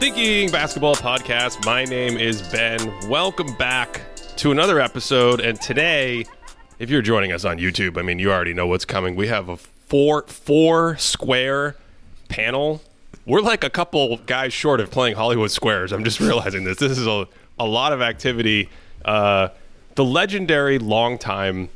Thinking 0.00 0.50
Basketball 0.50 0.94
Podcast. 0.94 1.62
My 1.66 1.84
name 1.84 2.16
is 2.16 2.40
Ben. 2.50 2.90
Welcome 3.10 3.54
back 3.58 4.00
to 4.38 4.50
another 4.50 4.80
episode. 4.80 5.40
And 5.40 5.60
today, 5.60 6.24
if 6.78 6.88
you're 6.88 7.02
joining 7.02 7.32
us 7.32 7.44
on 7.44 7.58
YouTube, 7.58 7.98
I 7.98 8.02
mean, 8.02 8.18
you 8.18 8.32
already 8.32 8.54
know 8.54 8.66
what's 8.66 8.86
coming. 8.86 9.14
We 9.14 9.28
have 9.28 9.50
a 9.50 9.58
four 9.58 10.22
four 10.26 10.96
square 10.96 11.76
panel. 12.30 12.80
We're 13.26 13.42
like 13.42 13.62
a 13.62 13.68
couple 13.68 14.16
guys 14.24 14.54
short 14.54 14.80
of 14.80 14.90
playing 14.90 15.16
Hollywood 15.16 15.50
Squares. 15.50 15.92
I'm 15.92 16.02
just 16.02 16.18
realizing 16.20 16.64
this. 16.64 16.78
This 16.78 16.96
is 16.96 17.06
a, 17.06 17.28
a 17.58 17.66
lot 17.66 17.92
of 17.92 18.00
activity. 18.00 18.70
Uh, 19.04 19.50
the 19.96 20.04
legendary 20.04 20.78
longtime 20.78 21.68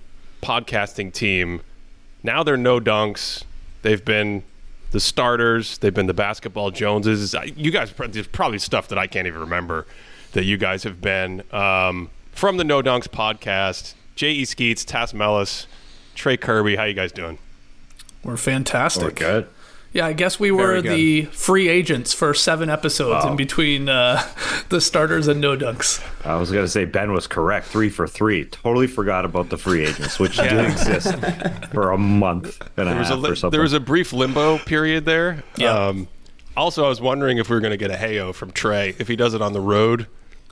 podcasting 0.43 1.13
team. 1.13 1.61
Now 2.23 2.43
they're 2.43 2.57
no 2.57 2.81
dunks. 2.81 3.45
They've 3.83 4.03
been 4.03 4.45
the 4.95 5.01
starters. 5.01 5.79
They've 5.79 5.93
been 5.93 6.07
the 6.07 6.15
basketball 6.15 6.71
Joneses. 6.71 7.35
You 7.57 7.73
guys, 7.73 7.93
there's 7.93 8.29
probably 8.29 8.61
stuff 8.61 8.87
that 8.89 8.99
I 8.99 9.09
can't 9.09 9.27
even 9.27 9.41
remember 9.41 9.87
that 10.33 10.45
you 10.45 10.57
guys 10.57 10.85
have 10.85 11.01
been 11.01 11.43
um, 11.53 12.11
from 12.31 12.59
the 12.59 12.65
No 12.65 12.81
Dunks 12.81 13.09
podcast. 13.09 13.95
J.E. 14.15 14.45
Skeets, 14.45 14.85
Tas 14.85 15.13
Melas, 15.13 15.67
Trey 16.15 16.37
Kerby. 16.37 16.77
How 16.77 16.85
you 16.85 16.95
guys 16.95 17.11
doing? 17.11 17.39
We're 18.23 18.37
fantastic. 18.37 19.03
We're 19.03 19.11
good. 19.11 19.49
Yeah, 19.95 20.07
I 20.07 20.13
guess 20.13 20.39
we 20.41 20.51
were 20.51 20.83
the 20.83 21.27
free 21.27 21.69
agents 21.69 22.13
for 22.13 22.35
seven 22.35 22.69
episodes 22.69 23.25
Wow. 23.25 23.31
in 23.31 23.37
between 23.37 23.89
uh, 23.89 24.21
the 24.69 24.81
starters 24.81 25.29
and 25.29 25.41
no 25.41 25.57
dunks. 25.57 26.05
I 26.27 26.35
was 26.37 26.51
going 26.51 26.65
to 26.65 26.69
say 26.69 26.85
Ben 26.85 27.13
was 27.13 27.27
correct. 27.29 27.67
Three 27.69 27.89
for 27.91 28.09
three. 28.09 28.45
Totally 28.47 28.89
forgot 28.89 29.25
about 29.25 29.51
the 29.51 29.57
free 29.57 29.85
agents, 29.87 30.19
which 30.19 30.37
did 30.37 30.53
exist 30.71 31.15
for 31.73 31.93
a 31.93 31.97
month 31.99 32.61
and 32.77 32.89
a 32.89 32.91
There 32.91 32.99
was 32.99 33.09
half 33.09 33.17
a 33.19 33.21
li- 33.21 33.31
or 33.31 33.37
something. 33.37 33.53
there 33.57 33.63
was 33.63 33.73
a 33.73 33.79
brief 33.81 34.13
limbo 34.13 34.59
period 34.59 35.05
there. 35.05 35.45
Yeah. 35.57 35.73
Um, 35.87 36.09
also, 36.57 36.85
I 36.85 36.89
was 36.89 37.01
wondering 37.01 37.39
if 37.39 37.49
we 37.49 37.55
were 37.55 37.61
going 37.61 37.71
to 37.71 37.77
get 37.77 37.91
a 37.93 37.95
heyo 37.97 38.35
from 38.35 38.51
Trey 38.51 38.95
if 38.99 39.07
he 39.09 39.15
does 39.17 39.33
it 39.35 39.43
on 39.43 39.53
the 39.53 39.61
road, 39.61 40.09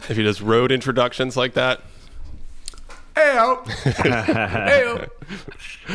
if 0.09 0.17
he 0.17 0.23
does 0.23 0.41
road 0.41 0.71
introductions 0.73 1.37
like 1.37 1.55
that. 1.55 1.81
Heyo. 3.15 3.67
Hey, 5.87 5.95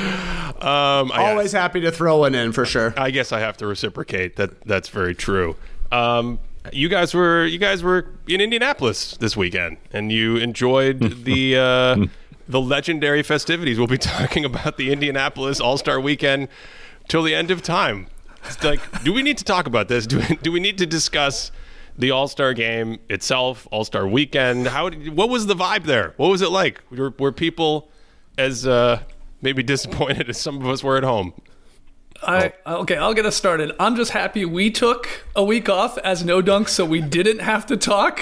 Um, 0.61 1.11
I, 1.11 1.29
Always 1.31 1.51
happy 1.51 1.81
to 1.81 1.91
throw 1.91 2.17
one 2.17 2.35
in 2.35 2.51
for 2.51 2.65
sure. 2.65 2.93
I 2.97 3.11
guess 3.11 3.31
I 3.31 3.39
have 3.39 3.57
to 3.57 3.67
reciprocate. 3.67 4.35
That 4.35 4.61
that's 4.61 4.89
very 4.89 5.15
true. 5.15 5.55
Um, 5.91 6.39
you 6.73 6.89
guys 6.89 7.13
were 7.13 7.45
you 7.45 7.57
guys 7.59 7.83
were 7.83 8.07
in 8.27 8.41
Indianapolis 8.41 9.15
this 9.17 9.37
weekend, 9.37 9.77
and 9.93 10.11
you 10.11 10.37
enjoyed 10.37 10.99
the 11.25 11.57
uh, 11.57 12.05
the 12.47 12.59
legendary 12.61 13.23
festivities. 13.23 13.77
We'll 13.77 13.87
be 13.87 13.97
talking 14.17 14.45
about 14.45 14.77
the 14.77 14.91
Indianapolis 14.91 15.59
All 15.59 15.77
Star 15.77 15.99
Weekend 15.99 16.47
till 17.07 17.23
the 17.23 17.33
end 17.35 17.51
of 17.51 17.61
time. 17.61 18.07
It's 18.45 18.63
like, 18.63 19.03
do 19.03 19.11
we 19.13 19.23
need 19.23 19.37
to 19.39 19.43
talk 19.43 19.67
about 19.67 19.87
this? 19.89 20.07
Do 20.07 20.19
we, 20.19 20.35
do 20.37 20.51
we 20.51 20.59
need 20.59 20.77
to 20.77 20.85
discuss 20.85 21.51
the 21.97 22.11
All 22.11 22.27
Star 22.27 22.53
Game 22.53 22.99
itself, 23.09 23.67
All 23.71 23.83
Star 23.83 24.07
Weekend? 24.07 24.67
How 24.67 24.89
what 24.89 25.29
was 25.29 25.47
the 25.47 25.55
vibe 25.55 25.83
there? 25.83 26.13
What 26.17 26.29
was 26.29 26.41
it 26.41 26.51
like? 26.51 26.81
Were, 26.91 27.13
were 27.17 27.31
people 27.31 27.89
as 28.37 28.67
uh, 28.67 29.01
maybe 29.41 29.63
disappointed 29.63 30.29
as 30.29 30.39
some 30.39 30.61
of 30.61 30.67
us 30.67 30.83
were 30.83 30.97
at 30.97 31.03
home? 31.03 31.33
I, 32.23 32.53
okay, 32.65 32.97
I'll 32.97 33.13
get 33.13 33.25
us 33.25 33.35
started. 33.35 33.71
I'm 33.79 33.95
just 33.95 34.11
happy 34.11 34.43
we 34.43 34.71
took 34.71 35.25
a 35.35 35.43
week 35.43 35.69
off 35.69 35.97
as 35.99 36.25
no 36.25 36.41
dunks, 36.41 36.69
so 36.69 36.83
we 36.83 36.99
didn't 36.99 37.39
have 37.39 37.65
to 37.67 37.77
talk 37.77 38.21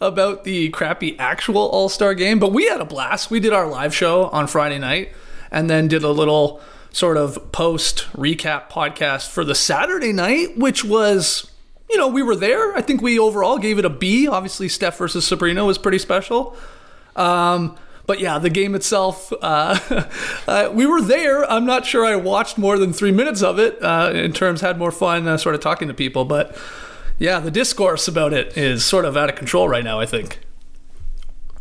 about 0.00 0.44
the 0.44 0.70
crappy 0.70 1.18
actual 1.18 1.68
All 1.68 1.88
Star 1.88 2.14
game. 2.14 2.38
But 2.38 2.52
we 2.52 2.66
had 2.68 2.80
a 2.80 2.84
blast. 2.84 3.30
We 3.30 3.40
did 3.40 3.52
our 3.52 3.66
live 3.66 3.94
show 3.94 4.26
on 4.26 4.46
Friday 4.46 4.78
night, 4.78 5.12
and 5.50 5.68
then 5.68 5.88
did 5.88 6.02
a 6.02 6.10
little 6.10 6.60
sort 6.90 7.16
of 7.16 7.50
post 7.52 8.06
recap 8.12 8.70
podcast 8.70 9.28
for 9.28 9.44
the 9.44 9.54
Saturday 9.54 10.12
night, 10.12 10.56
which 10.56 10.84
was, 10.84 11.50
you 11.90 11.96
know, 11.96 12.08
we 12.08 12.22
were 12.22 12.36
there. 12.36 12.76
I 12.76 12.80
think 12.80 13.02
we 13.02 13.18
overall 13.18 13.58
gave 13.58 13.78
it 13.78 13.84
a 13.84 13.90
B. 13.90 14.26
Obviously, 14.26 14.68
Steph 14.68 14.98
versus 14.98 15.26
Sabrina 15.26 15.64
was 15.64 15.78
pretty 15.78 15.98
special. 15.98 16.56
Um, 17.16 17.76
but 18.06 18.20
yeah, 18.20 18.38
the 18.38 18.50
game 18.50 18.74
itself, 18.74 19.32
uh, 19.40 19.78
uh, 20.48 20.70
we 20.72 20.86
were 20.86 21.00
there. 21.00 21.50
I'm 21.50 21.64
not 21.64 21.86
sure 21.86 22.04
I 22.04 22.16
watched 22.16 22.58
more 22.58 22.78
than 22.78 22.92
three 22.92 23.12
minutes 23.12 23.42
of 23.42 23.58
it. 23.58 23.82
Uh, 23.82 24.10
in 24.14 24.32
terms, 24.32 24.60
had 24.60 24.78
more 24.78 24.90
fun 24.90 25.26
uh, 25.26 25.36
sort 25.36 25.54
of 25.54 25.60
talking 25.60 25.88
to 25.88 25.94
people. 25.94 26.24
But 26.24 26.56
yeah, 27.18 27.40
the 27.40 27.50
discourse 27.50 28.08
about 28.08 28.32
it 28.32 28.56
is 28.56 28.84
sort 28.84 29.04
of 29.04 29.16
out 29.16 29.30
of 29.30 29.36
control 29.36 29.68
right 29.68 29.84
now. 29.84 30.00
I 30.00 30.06
think. 30.06 30.40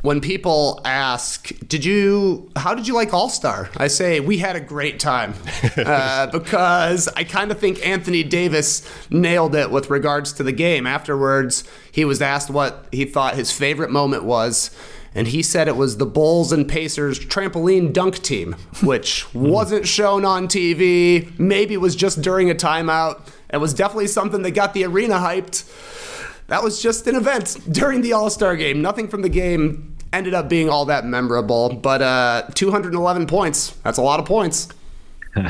When 0.04 0.20
people 0.20 0.82
ask, 0.84 1.50
"Did 1.66 1.86
you? 1.86 2.52
How 2.58 2.76
did 2.76 2.90
you 2.90 2.94
like 2.94 3.14
All 3.14 3.30
Star?" 3.30 3.70
I 3.78 3.88
say 3.88 4.20
we 4.20 4.38
had 4.38 4.58
a 4.58 4.60
great 4.60 5.00
time 5.00 5.34
uh, 5.78 6.28
because 6.28 7.08
I 7.16 7.24
kind 7.24 7.52
of 7.52 7.60
think 7.60 7.86
Anthony 7.88 8.22
Davis 8.22 8.86
nailed 9.10 9.56
it 9.56 9.72
with 9.72 9.90
regards 9.90 10.34
to 10.34 10.44
the 10.44 10.52
game. 10.52 10.86
Afterwards, 10.86 11.64
he 11.90 12.04
was 12.04 12.22
asked 12.22 12.50
what 12.50 12.86
he 12.92 13.06
thought 13.06 13.36
his 13.36 13.54
favorite 13.54 13.92
moment 13.92 14.26
was. 14.26 14.72
And 15.16 15.28
he 15.28 15.42
said 15.42 15.70
it 15.70 15.78
was 15.78 15.98
the 15.98 16.06
Bulls 16.06 16.52
and 16.52 16.68
Pacers 16.68 17.18
trampoline 17.18 17.94
dunk 17.94 18.22
team, 18.22 18.58
which 18.82 19.26
wasn't 19.34 19.88
shown 19.88 20.26
on 20.26 20.50
TV. 20.50 21.38
Maybe 21.40 21.76
it 21.76 21.82
was 21.82 21.96
just 21.96 22.22
during 22.22 22.50
a 22.52 22.56
timeout. 22.56 23.26
It 23.54 23.58
was 23.58 23.74
definitely 23.74 24.08
something 24.08 24.42
that 24.42 24.52
got 24.52 24.74
the 24.74 24.84
arena 24.84 25.16
hyped. 25.16 25.64
That 26.48 26.62
was 26.62 26.82
just 26.82 27.08
an 27.08 27.16
event 27.16 27.58
during 27.72 28.02
the 28.02 28.14
All 28.14 28.30
Star 28.30 28.56
game. 28.56 28.82
Nothing 28.82 29.08
from 29.08 29.22
the 29.22 29.30
game 29.30 29.93
ended 30.14 30.34
up 30.34 30.48
being 30.48 30.70
all 30.70 30.86
that 30.86 31.06
memorable, 31.06 31.70
but 31.74 32.02
uh, 32.02 32.44
211 32.54 33.28
points. 33.28 33.72
That's 33.84 33.98
a 33.98 34.02
lot 34.02 34.20
of 34.20 34.26
points. 34.26 34.70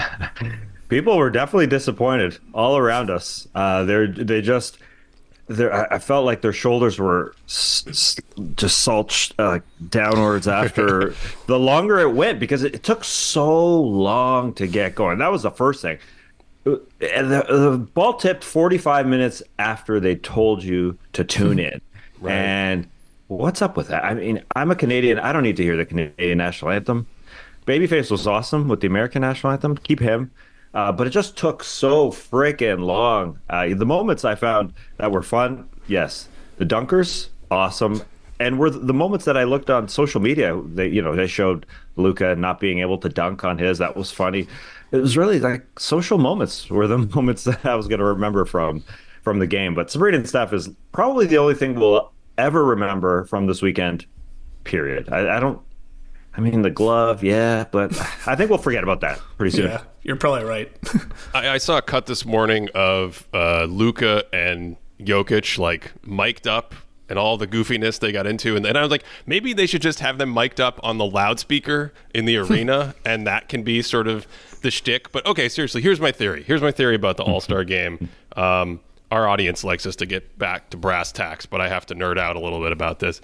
People 0.89 1.17
were 1.17 1.29
definitely 1.29 1.67
disappointed 1.67 2.37
all 2.53 2.77
around 2.77 3.09
us. 3.09 3.47
Uh, 3.55 3.83
they're 3.83 4.07
they 4.07 4.41
just 4.41 4.77
they're, 5.47 5.91
I 5.91 5.97
felt 5.99 6.25
like 6.25 6.41
their 6.41 6.53
shoulders 6.53 6.99
were 6.99 7.33
s- 7.47 7.83
s- 7.87 8.15
just 8.55 8.77
salt 8.79 9.31
uh, 9.39 9.59
downwards 9.89 10.47
after 10.47 11.13
the 11.47 11.57
longer 11.59 11.99
it 11.99 12.13
went 12.13 12.39
because 12.39 12.63
it, 12.63 12.75
it 12.75 12.83
took 12.83 13.03
so 13.03 13.81
long 13.81 14.53
to 14.53 14.67
get 14.67 14.95
going. 14.95 15.17
That 15.17 15.31
was 15.31 15.41
the 15.43 15.51
first 15.51 15.81
thing. 15.81 15.97
Uh, 16.65 16.75
And 17.01 17.31
the, 17.31 17.43
the 17.49 17.77
ball 17.77 18.13
tipped 18.13 18.43
45 18.43 19.05
minutes 19.07 19.41
after 19.59 19.99
they 19.99 20.15
told 20.15 20.63
you 20.63 20.97
to 21.13 21.23
tune 21.23 21.59
in. 21.59 21.81
And 22.25 22.87
what's 23.37 23.61
up 23.61 23.77
with 23.77 23.87
that? 23.89 24.03
I 24.03 24.13
mean, 24.13 24.43
I'm 24.55 24.71
a 24.71 24.75
Canadian. 24.75 25.19
I 25.19 25.33
don't 25.33 25.43
need 25.43 25.57
to 25.57 25.63
hear 25.63 25.77
the 25.77 25.85
Canadian 25.85 26.37
national 26.37 26.71
anthem. 26.71 27.07
Babyface 27.65 28.11
was 28.11 28.27
awesome 28.27 28.67
with 28.67 28.81
the 28.81 28.87
American 28.87 29.21
national 29.21 29.53
anthem. 29.53 29.77
Keep 29.77 29.99
him. 29.99 30.31
Uh, 30.73 30.91
but 30.91 31.05
it 31.05 31.11
just 31.11 31.37
took 31.37 31.63
so 31.63 32.09
freaking 32.09 32.79
long. 32.79 33.39
Uh, 33.49 33.69
the 33.73 33.85
moments 33.85 34.25
I 34.25 34.35
found 34.35 34.73
that 34.97 35.11
were 35.11 35.21
fun, 35.21 35.69
yes. 35.87 36.27
The 36.57 36.65
dunkers, 36.65 37.29
awesome. 37.51 38.01
And 38.39 38.57
were 38.59 38.69
the 38.69 38.93
moments 38.93 39.25
that 39.25 39.37
I 39.37 39.43
looked 39.43 39.69
on 39.69 39.87
social 39.87 40.19
media, 40.19 40.59
they 40.65 40.87
you 40.87 41.01
know 41.01 41.15
they 41.15 41.27
showed 41.27 41.65
Luka 41.95 42.35
not 42.35 42.59
being 42.59 42.79
able 42.79 42.97
to 42.97 43.09
dunk 43.09 43.43
on 43.43 43.57
his. 43.57 43.77
That 43.77 43.95
was 43.95 44.11
funny. 44.11 44.47
It 44.91 44.97
was 44.97 45.15
really 45.15 45.39
like 45.39 45.79
social 45.79 46.17
moments 46.17 46.69
were 46.69 46.87
the 46.87 46.97
moments 47.15 47.43
that 47.43 47.65
I 47.65 47.75
was 47.75 47.87
going 47.87 47.99
to 47.99 48.05
remember 48.05 48.43
from 48.45 48.83
from 49.21 49.39
the 49.39 49.47
game. 49.47 49.75
But 49.75 49.91
Sabrina 49.91 50.17
and 50.17 50.27
Steph 50.27 50.51
is 50.53 50.69
probably 50.91 51.27
the 51.27 51.37
only 51.37 51.55
thing 51.55 51.75
we'll 51.75 52.11
ever 52.37 52.63
remember 52.63 53.25
from 53.25 53.47
this 53.47 53.61
weekend. 53.61 54.05
Period. 54.63 55.09
I, 55.11 55.37
I 55.37 55.39
don't. 55.39 55.59
I 56.35 56.41
mean, 56.41 56.63
the 56.63 56.71
glove, 56.71 57.23
yeah, 57.23 57.65
but 57.71 57.95
I 58.25 58.35
think 58.35 58.49
we'll 58.49 58.57
forget 58.57 58.83
about 58.83 59.01
that 59.01 59.19
pretty 59.37 59.55
soon. 59.55 59.67
Yeah, 59.67 59.81
you're 60.01 60.15
probably 60.15 60.43
right. 60.43 60.71
I, 61.33 61.49
I 61.49 61.57
saw 61.59 61.77
a 61.77 61.81
cut 61.81 62.07
this 62.07 62.25
morning 62.25 62.69
of 62.73 63.27
uh, 63.33 63.65
Luka 63.65 64.23
and 64.33 64.77
Jokic 64.99 65.59
like 65.59 65.91
mic'd 66.07 66.47
up 66.47 66.73
and 67.07 67.19
all 67.19 67.37
the 67.37 67.45
goofiness 67.45 67.99
they 67.99 68.11
got 68.11 68.25
into, 68.25 68.55
and 68.55 68.65
then 68.65 68.75
I 68.75 68.81
was 68.81 68.89
like, 68.89 69.03
maybe 69.27 69.53
they 69.53 69.67
should 69.67 69.83
just 69.83 69.99
have 69.99 70.17
them 70.17 70.33
mic'd 70.33 70.59
up 70.59 70.79
on 70.81 70.97
the 70.97 71.05
loudspeaker 71.05 71.93
in 72.15 72.25
the 72.25 72.37
arena, 72.37 72.95
and 73.05 73.27
that 73.27 73.47
can 73.47 73.61
be 73.61 73.83
sort 73.83 74.07
of 74.07 74.25
the 74.61 74.71
shtick. 74.71 75.11
But 75.11 75.25
okay, 75.27 75.49
seriously, 75.49 75.81
here's 75.81 75.99
my 75.99 76.11
theory. 76.11 76.41
Here's 76.41 76.61
my 76.61 76.71
theory 76.71 76.95
about 76.95 77.17
the 77.17 77.23
All 77.23 77.41
Star 77.41 77.63
Game. 77.63 78.09
Um, 78.35 78.79
our 79.13 79.29
audience 79.29 79.63
likes 79.63 79.85
us 79.85 79.95
to 79.97 80.07
get 80.07 80.39
back 80.39 80.71
to 80.71 80.77
brass 80.77 81.11
tacks, 81.11 81.45
but 81.45 81.61
I 81.61 81.69
have 81.69 81.85
to 81.85 81.95
nerd 81.95 82.17
out 82.17 82.35
a 82.35 82.39
little 82.39 82.59
bit 82.59 82.71
about 82.71 82.97
this. 82.97 83.21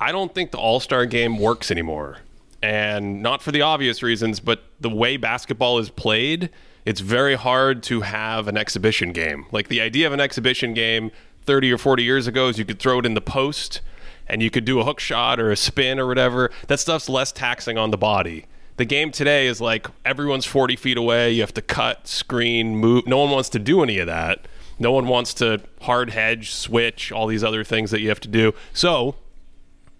I 0.00 0.12
don't 0.12 0.32
think 0.32 0.52
the 0.52 0.58
All 0.58 0.78
Star 0.78 1.04
game 1.04 1.38
works 1.40 1.72
anymore. 1.72 2.18
And 2.62 3.22
not 3.22 3.42
for 3.42 3.50
the 3.50 3.60
obvious 3.60 4.04
reasons, 4.04 4.38
but 4.38 4.62
the 4.80 4.88
way 4.88 5.16
basketball 5.16 5.78
is 5.78 5.90
played, 5.90 6.48
it's 6.84 7.00
very 7.00 7.34
hard 7.34 7.82
to 7.84 8.02
have 8.02 8.46
an 8.46 8.56
exhibition 8.56 9.10
game. 9.12 9.46
Like 9.50 9.66
the 9.66 9.80
idea 9.80 10.06
of 10.06 10.12
an 10.12 10.20
exhibition 10.20 10.74
game 10.74 11.10
30 11.42 11.72
or 11.72 11.78
40 11.78 12.04
years 12.04 12.28
ago 12.28 12.48
is 12.48 12.56
you 12.56 12.64
could 12.64 12.78
throw 12.78 13.00
it 13.00 13.06
in 13.06 13.14
the 13.14 13.20
post 13.20 13.80
and 14.28 14.40
you 14.40 14.50
could 14.50 14.64
do 14.64 14.78
a 14.78 14.84
hook 14.84 15.00
shot 15.00 15.40
or 15.40 15.50
a 15.50 15.56
spin 15.56 15.98
or 15.98 16.06
whatever. 16.06 16.52
That 16.68 16.78
stuff's 16.78 17.08
less 17.08 17.32
taxing 17.32 17.76
on 17.76 17.90
the 17.90 17.98
body. 17.98 18.46
The 18.76 18.84
game 18.84 19.10
today 19.10 19.48
is 19.48 19.60
like 19.60 19.88
everyone's 20.04 20.46
40 20.46 20.76
feet 20.76 20.96
away. 20.96 21.32
You 21.32 21.40
have 21.40 21.54
to 21.54 21.62
cut, 21.62 22.06
screen, 22.06 22.76
move. 22.76 23.08
No 23.08 23.18
one 23.18 23.30
wants 23.30 23.48
to 23.50 23.58
do 23.58 23.82
any 23.82 23.98
of 23.98 24.06
that. 24.06 24.46
No 24.78 24.92
one 24.92 25.08
wants 25.08 25.34
to 25.34 25.60
hard 25.82 26.10
hedge, 26.10 26.52
switch, 26.52 27.10
all 27.10 27.26
these 27.26 27.42
other 27.42 27.64
things 27.64 27.90
that 27.90 28.00
you 28.00 28.08
have 28.08 28.20
to 28.20 28.28
do. 28.28 28.52
So 28.72 29.16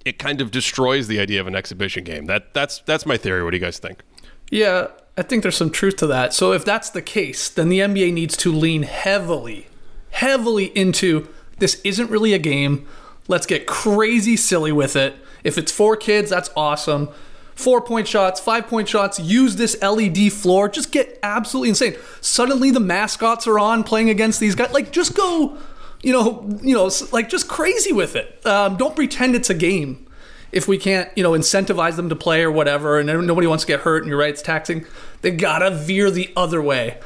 it 0.05 0.19
kind 0.19 0.41
of 0.41 0.51
destroys 0.51 1.09
the 1.09 1.19
idea 1.19 1.41
of 1.41 1.47
an 1.47 1.55
exhibition 1.55 2.05
game. 2.05 2.27
That 2.27 2.55
that's 2.55 2.81
that's 2.81 3.07
my 3.07 3.17
theory. 3.17 3.43
What 3.43 3.51
do 3.51 3.57
you 3.57 3.63
guys 3.63 3.79
think? 3.79 4.03
Yeah, 4.51 4.89
I 5.17 5.23
think 5.23 5.43
there's 5.43 5.57
some 5.57 5.71
truth 5.71 5.97
to 5.97 6.07
that. 6.09 6.33
So 6.35 6.53
if 6.53 6.65
that's 6.65 6.91
the 6.91 7.03
case, 7.03 7.49
then 7.49 7.69
the 7.69 7.81
NBA 7.81 8.13
needs 8.13 8.37
to 8.39 8.53
lean 8.53 8.83
heavily, 8.85 9.67
heavily 10.11 10.67
into 10.77 11.29
this 11.59 11.81
isn't 11.83 12.11
really 12.11 12.35
a 12.35 12.39
game. 12.39 12.87
Let's 13.29 13.47
get 13.47 13.67
crazy 13.67 14.37
silly 14.37 14.73
with 14.73 14.95
it. 14.95 15.17
If 15.43 15.59
it's 15.59 15.73
for 15.73 15.97
kids, 15.97 16.31
that's 16.31 16.51
awesome. 16.57 17.09
Four 17.57 17.81
point 17.81 18.07
shots, 18.07 18.39
five 18.39 18.69
point 18.69 18.89
shots, 18.89 19.19
use 19.19 19.57
this 19.57 19.81
LED 19.83 20.33
floor. 20.33 20.69
Just 20.69 20.93
get 20.93 21.19
absolutely 21.23 21.71
insane. 21.71 21.97
Suddenly 22.21 22.71
the 22.71 22.81
mascots 22.81 23.47
are 23.47 23.59
on 23.59 23.83
playing 23.83 24.11
against 24.11 24.39
these 24.41 24.55
guys. 24.55 24.73
Like, 24.73 24.93
just 24.93 25.17
go, 25.17 25.59
you 26.03 26.13
know, 26.13 26.47
you 26.63 26.75
know, 26.75 26.91
like 27.13 27.29
just 27.29 27.49
crazy 27.49 27.93
with 27.93 28.15
it. 28.15 28.45
Um, 28.47 28.77
don't 28.77 28.95
pretend 28.95 29.35
it's 29.35 29.51
a 29.51 29.55
game 29.55 30.07
if 30.53 30.69
we 30.69 30.79
can't, 30.79 31.11
you 31.17 31.23
know, 31.23 31.33
incentivize 31.33 31.97
them 31.97 32.09
to 32.09 32.17
play 32.17 32.43
or 32.43 32.51
whatever, 32.51 32.99
and 32.99 33.07
nobody 33.27 33.47
wants 33.47 33.65
to 33.65 33.69
get 33.69 33.81
hurt, 33.81 34.03
and 34.03 34.09
you're 34.09 34.19
right, 34.19 34.31
it's 34.31 34.43
taxing, 34.43 34.87
they 35.23 35.31
gotta 35.31 35.71
veer 35.71 36.11
the 36.11 36.33
other 36.37 36.63
way. 36.63 36.99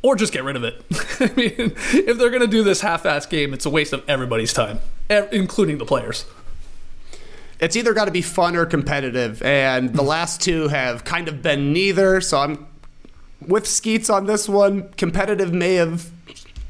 Or 0.00 0.14
just 0.14 0.32
get 0.32 0.44
rid 0.44 0.54
of 0.54 0.62
it. 0.62 0.84
I 1.20 1.32
mean, 1.34 1.72
if 1.92 2.18
they're 2.18 2.30
gonna 2.30 2.46
do 2.46 2.62
this 2.62 2.80
half-ass 2.82 3.26
game, 3.26 3.52
it's 3.52 3.66
a 3.66 3.70
waste 3.70 3.92
of 3.92 4.04
everybody's 4.08 4.52
time, 4.52 4.78
including 5.10 5.78
the 5.78 5.84
players. 5.84 6.24
It's 7.60 7.76
either 7.76 7.92
got 7.92 8.04
to 8.04 8.10
be 8.10 8.22
fun 8.22 8.56
or 8.56 8.66
competitive, 8.66 9.42
and 9.42 9.92
the 9.92 10.02
last 10.02 10.40
two 10.40 10.68
have 10.68 11.04
kind 11.04 11.28
of 11.28 11.42
been 11.42 11.72
neither. 11.72 12.20
So 12.20 12.38
I'm 12.38 12.66
with 13.46 13.66
Skeets 13.66 14.08
on 14.10 14.26
this 14.26 14.48
one. 14.48 14.90
Competitive 14.90 15.52
may 15.52 15.74
have 15.74 16.10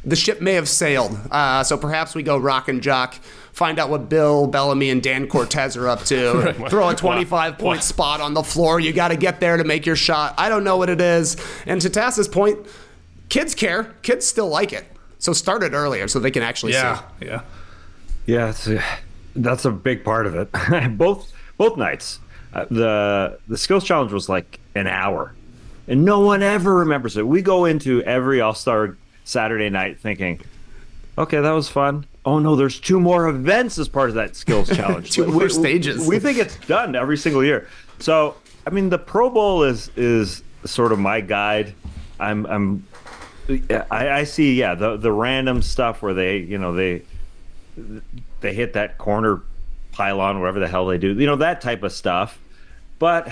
the 0.05 0.17
ship 0.17 0.41
may 0.41 0.55
have 0.55 0.69
sailed. 0.69 1.19
Uh, 1.31 1.63
so 1.65 1.77
perhaps 1.77 2.15
we 2.15 2.23
go 2.23 2.39
rock 2.39 2.69
and 2.69 2.83
jock 2.83 3.17
find 3.59 3.81
out 3.81 3.91
what 3.91 4.09
Bill 4.09 4.47
Bellamy 4.47 4.89
and 4.89 5.03
Dan 5.03 5.27
Cortese 5.27 5.77
are 5.77 5.89
up 5.89 6.05
to. 6.05 6.33
right. 6.59 6.71
Throw 6.71 6.89
a 6.89 6.95
25 6.95 7.59
point 7.59 7.83
spot 7.83 8.21
on 8.21 8.33
the 8.33 8.43
floor. 8.43 8.81
You 8.81 8.93
got 8.93 9.09
to 9.09 9.17
get 9.17 9.41
there 9.41 9.57
to 9.57 9.65
make 9.65 9.85
your 9.85 9.97
shot. 9.97 10.35
I 10.39 10.49
don't 10.49 10.65
know 10.65 10.77
what 10.77 10.89
it 10.89 11.01
is. 11.01 11.37
And 11.67 11.81
to 11.83 11.91
Tas's 11.91 12.29
point, 12.29 12.59
kids 13.29 13.55
care. 13.55 13.95
Kids 14.03 14.25
still 14.25 14.49
like 14.49 14.73
it. 14.73 14.87
So 15.19 15.33
start 15.33 15.65
it 15.65 15.73
earlier 15.73 16.07
so 16.07 16.21
they 16.21 16.31
can 16.31 16.45
actually 16.45 16.73
yeah, 16.73 16.99
see. 16.99 17.27
Yeah. 17.27 17.43
Yeah. 18.27 18.55
Yeah. 18.67 18.97
That's 19.37 19.65
a 19.65 19.71
big 19.71 20.05
part 20.05 20.27
of 20.27 20.35
it. 20.35 20.97
both 20.99 21.33
both 21.57 21.77
nights. 21.77 22.21
Uh, 22.53 22.65
the 22.71 23.39
the 23.49 23.59
skills 23.59 23.85
challenge 23.85 24.13
was 24.13 24.29
like 24.29 24.59
an 24.75 24.87
hour. 24.87 25.35
And 25.87 26.05
no 26.05 26.21
one 26.21 26.43
ever 26.43 26.75
remembers 26.75 27.17
it. 27.17 27.27
We 27.27 27.41
go 27.41 27.65
into 27.65 28.03
every 28.03 28.41
All 28.41 28.55
Star 28.55 28.97
Saturday 29.25 29.71
night 29.71 30.01
thinking, 30.01 30.41
okay, 31.17 31.41
that 31.41 31.51
was 31.53 31.69
fun 31.69 32.05
oh 32.29 32.39
no, 32.39 32.57
there's 32.57 32.79
two 32.79 33.01
more 33.01 33.29
events 33.29 33.79
as 33.79 33.89
part 33.89 34.11
of 34.11 34.17
that 34.17 34.37
skills 34.37 34.69
challenge. 34.77 35.11
two 35.11 35.27
more 35.27 35.49
stages. 35.49 36.01
We, 36.01 36.17
we 36.17 36.19
think 36.19 36.39
it's 36.39 36.57
done 36.67 36.95
every 36.95 37.17
single 37.17 37.43
year. 37.43 37.69
So 38.01 38.37
I 38.67 38.71
mean, 38.71 38.91
the 38.91 38.99
Pro 38.99 39.31
Bowl 39.31 39.63
is 39.63 39.91
is 39.97 40.43
sort 40.65 40.93
of 40.93 40.99
my 40.99 41.21
guide. 41.21 41.75
I'm 42.21 42.45
I'm 42.47 42.85
I, 43.91 44.11
I 44.11 44.25
see 44.25 44.59
yeah 44.59 44.75
the 44.75 44.99
the 44.99 45.11
random 45.11 45.63
stuff 45.63 46.03
where 46.03 46.13
they 46.13 46.39
you 46.39 46.59
know 46.59 46.75
they 46.75 47.03
they 48.41 48.55
hit 48.55 48.73
that 48.75 48.99
corner 48.99 49.43
pylon 49.93 50.39
whatever 50.39 50.61
the 50.61 50.69
hell 50.69 50.87
they 50.87 50.99
do 50.99 51.13
you 51.15 51.27
know 51.27 51.37
that 51.37 51.61
type 51.61 51.83
of 51.83 51.93
stuff, 51.93 52.39
but 52.99 53.29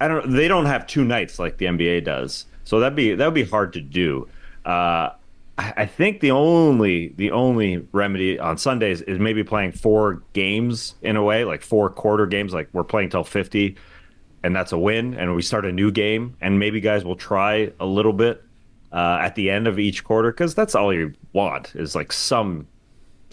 I 0.00 0.08
don't 0.08 0.32
they 0.32 0.48
don't 0.48 0.66
have 0.66 0.86
two 0.86 1.04
nights 1.04 1.38
like 1.38 1.58
the 1.58 1.66
NBA 1.66 2.04
does. 2.04 2.46
So 2.64 2.80
that'd 2.80 2.96
be 2.96 3.14
that 3.14 3.24
would 3.24 3.34
be 3.34 3.44
hard 3.44 3.72
to 3.74 3.80
do. 3.80 4.28
Uh, 4.64 5.10
I 5.56 5.86
think 5.86 6.20
the 6.20 6.32
only 6.32 7.08
the 7.16 7.30
only 7.30 7.86
remedy 7.92 8.38
on 8.38 8.58
Sundays 8.58 9.02
is 9.02 9.18
maybe 9.20 9.44
playing 9.44 9.72
four 9.72 10.22
games 10.32 10.96
in 11.02 11.16
a 11.16 11.22
way, 11.22 11.44
like 11.44 11.62
four 11.62 11.90
quarter 11.90 12.26
games. 12.26 12.52
Like 12.52 12.68
we're 12.72 12.82
playing 12.82 13.10
till 13.10 13.22
fifty, 13.22 13.76
and 14.42 14.54
that's 14.54 14.72
a 14.72 14.78
win, 14.78 15.14
and 15.14 15.34
we 15.36 15.42
start 15.42 15.64
a 15.64 15.70
new 15.70 15.92
game, 15.92 16.36
and 16.40 16.58
maybe 16.58 16.80
guys 16.80 17.04
will 17.04 17.14
try 17.14 17.72
a 17.78 17.86
little 17.86 18.12
bit 18.12 18.42
uh, 18.92 19.18
at 19.20 19.36
the 19.36 19.48
end 19.48 19.68
of 19.68 19.78
each 19.78 20.02
quarter 20.02 20.32
because 20.32 20.56
that's 20.56 20.74
all 20.74 20.92
you 20.92 21.12
want 21.32 21.74
is 21.76 21.94
like 21.94 22.12
some 22.12 22.66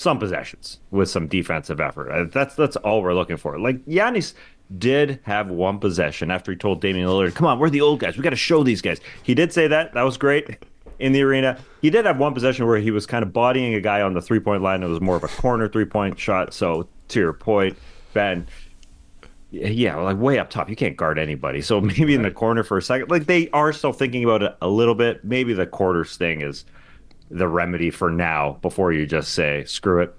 some 0.01 0.17
possessions 0.17 0.79
with 0.89 1.09
some 1.09 1.27
defensive 1.27 1.79
effort. 1.79 2.11
Uh, 2.11 2.25
that's 2.31 2.55
that's 2.55 2.75
all 2.77 3.01
we're 3.01 3.13
looking 3.13 3.37
for. 3.37 3.59
Like 3.59 3.85
Giannis 3.85 4.33
did 4.77 5.19
have 5.23 5.51
one 5.51 5.79
possession 5.79 6.31
after 6.31 6.51
he 6.51 6.57
told 6.57 6.81
Damian 6.81 7.07
Lillard, 7.07 7.35
"Come 7.35 7.45
on, 7.45 7.59
we're 7.59 7.69
the 7.69 7.81
old 7.81 7.99
guys. 7.99 8.17
We 8.17 8.23
got 8.23 8.31
to 8.31 8.35
show 8.35 8.63
these 8.63 8.81
guys." 8.81 8.99
He 9.23 9.35
did 9.35 9.53
say 9.53 9.67
that. 9.67 9.93
That 9.93 10.03
was 10.03 10.17
great 10.17 10.57
in 10.99 11.11
the 11.11 11.21
arena. 11.21 11.59
He 11.81 11.89
did 11.89 12.05
have 12.05 12.17
one 12.17 12.33
possession 12.33 12.65
where 12.65 12.79
he 12.79 12.91
was 12.91 13.05
kind 13.05 13.23
of 13.23 13.31
bodying 13.31 13.75
a 13.75 13.81
guy 13.81 14.01
on 14.01 14.13
the 14.13 14.21
three 14.21 14.39
point 14.39 14.63
line. 14.63 14.81
It 14.81 14.87
was 14.87 15.01
more 15.01 15.15
of 15.15 15.23
a 15.23 15.27
corner 15.27 15.67
three 15.67 15.85
point 15.85 16.17
shot. 16.17 16.53
So 16.53 16.87
to 17.09 17.19
your 17.19 17.33
point, 17.33 17.77
Ben, 18.13 18.47
yeah, 19.51 19.97
like 19.97 20.17
way 20.17 20.39
up 20.39 20.49
top, 20.49 20.69
you 20.69 20.75
can't 20.75 20.97
guard 20.97 21.19
anybody. 21.19 21.61
So 21.61 21.79
maybe 21.81 22.15
in 22.15 22.23
the 22.23 22.31
corner 22.31 22.63
for 22.63 22.77
a 22.77 22.81
second, 22.81 23.11
like 23.11 23.27
they 23.27 23.49
are 23.51 23.71
still 23.71 23.93
thinking 23.93 24.23
about 24.23 24.41
it 24.41 24.55
a 24.61 24.67
little 24.67 24.95
bit. 24.95 25.23
Maybe 25.23 25.53
the 25.53 25.67
quarters 25.67 26.17
thing 26.17 26.41
is 26.41 26.65
the 27.31 27.47
remedy 27.47 27.89
for 27.89 28.11
now 28.11 28.57
before 28.61 28.91
you 28.91 29.05
just 29.05 29.33
say 29.33 29.63
screw 29.65 30.01
it. 30.01 30.13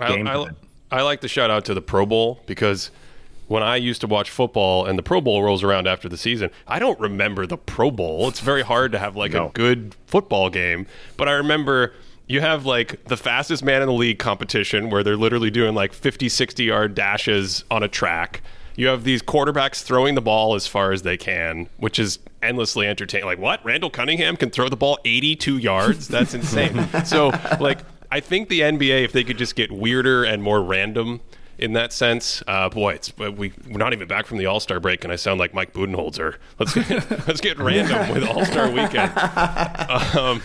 I, 0.00 0.14
I, 0.22 0.46
I 0.90 1.02
like 1.02 1.20
to 1.20 1.28
shout 1.28 1.50
out 1.50 1.64
to 1.66 1.74
the 1.74 1.82
Pro 1.82 2.06
Bowl 2.06 2.40
because 2.46 2.90
when 3.48 3.62
I 3.62 3.76
used 3.76 4.00
to 4.02 4.06
watch 4.06 4.30
football 4.30 4.86
and 4.86 4.98
the 4.98 5.02
Pro 5.02 5.20
Bowl 5.20 5.42
rolls 5.42 5.62
around 5.62 5.88
after 5.88 6.08
the 6.08 6.16
season, 6.16 6.50
I 6.66 6.78
don't 6.78 6.98
remember 7.00 7.46
the 7.46 7.56
Pro 7.56 7.90
Bowl. 7.90 8.28
It's 8.28 8.40
very 8.40 8.62
hard 8.62 8.92
to 8.92 8.98
have 8.98 9.16
like 9.16 9.32
no. 9.32 9.48
a 9.48 9.50
good 9.50 9.94
football 10.06 10.50
game, 10.50 10.86
but 11.16 11.28
I 11.28 11.32
remember 11.32 11.94
you 12.26 12.40
have 12.40 12.66
like 12.66 13.04
the 13.04 13.16
fastest 13.16 13.64
man 13.64 13.80
in 13.80 13.88
the 13.88 13.94
league 13.94 14.18
competition 14.18 14.90
where 14.90 15.02
they're 15.02 15.16
literally 15.16 15.50
doing 15.50 15.74
like 15.74 15.92
50, 15.92 16.28
60 16.28 16.62
yard 16.62 16.94
dashes 16.94 17.64
on 17.70 17.82
a 17.82 17.88
track. 17.88 18.42
You 18.78 18.86
have 18.86 19.02
these 19.02 19.22
quarterbacks 19.22 19.82
throwing 19.82 20.14
the 20.14 20.20
ball 20.20 20.54
as 20.54 20.68
far 20.68 20.92
as 20.92 21.02
they 21.02 21.16
can, 21.16 21.68
which 21.78 21.98
is 21.98 22.20
endlessly 22.40 22.86
entertaining. 22.86 23.26
Like, 23.26 23.40
what? 23.40 23.64
Randall 23.64 23.90
Cunningham 23.90 24.36
can 24.36 24.50
throw 24.50 24.68
the 24.68 24.76
ball 24.76 25.00
82 25.04 25.58
yards? 25.58 26.06
That's 26.06 26.32
insane. 26.32 26.88
so, 27.04 27.32
like, 27.58 27.80
I 28.12 28.20
think 28.20 28.48
the 28.48 28.60
NBA, 28.60 29.02
if 29.02 29.10
they 29.10 29.24
could 29.24 29.36
just 29.36 29.56
get 29.56 29.72
weirder 29.72 30.22
and 30.22 30.44
more 30.44 30.62
random 30.62 31.20
in 31.58 31.72
that 31.72 31.92
sense. 31.92 32.40
Uh, 32.46 32.68
boy, 32.68 32.92
it's 32.92 33.12
we 33.18 33.52
we're 33.68 33.78
not 33.78 33.92
even 33.92 34.06
back 34.06 34.26
from 34.26 34.38
the 34.38 34.46
All 34.46 34.60
Star 34.60 34.78
break, 34.78 35.02
and 35.02 35.12
I 35.12 35.16
sound 35.16 35.40
like 35.40 35.52
Mike 35.52 35.72
Budenholzer. 35.72 36.36
Let's 36.60 36.72
get 36.72 36.88
let's 37.26 37.40
get 37.40 37.58
random 37.58 38.14
with 38.14 38.28
All 38.28 38.44
Star 38.44 38.70
Weekend. 38.70 39.10
Um, 40.16 40.40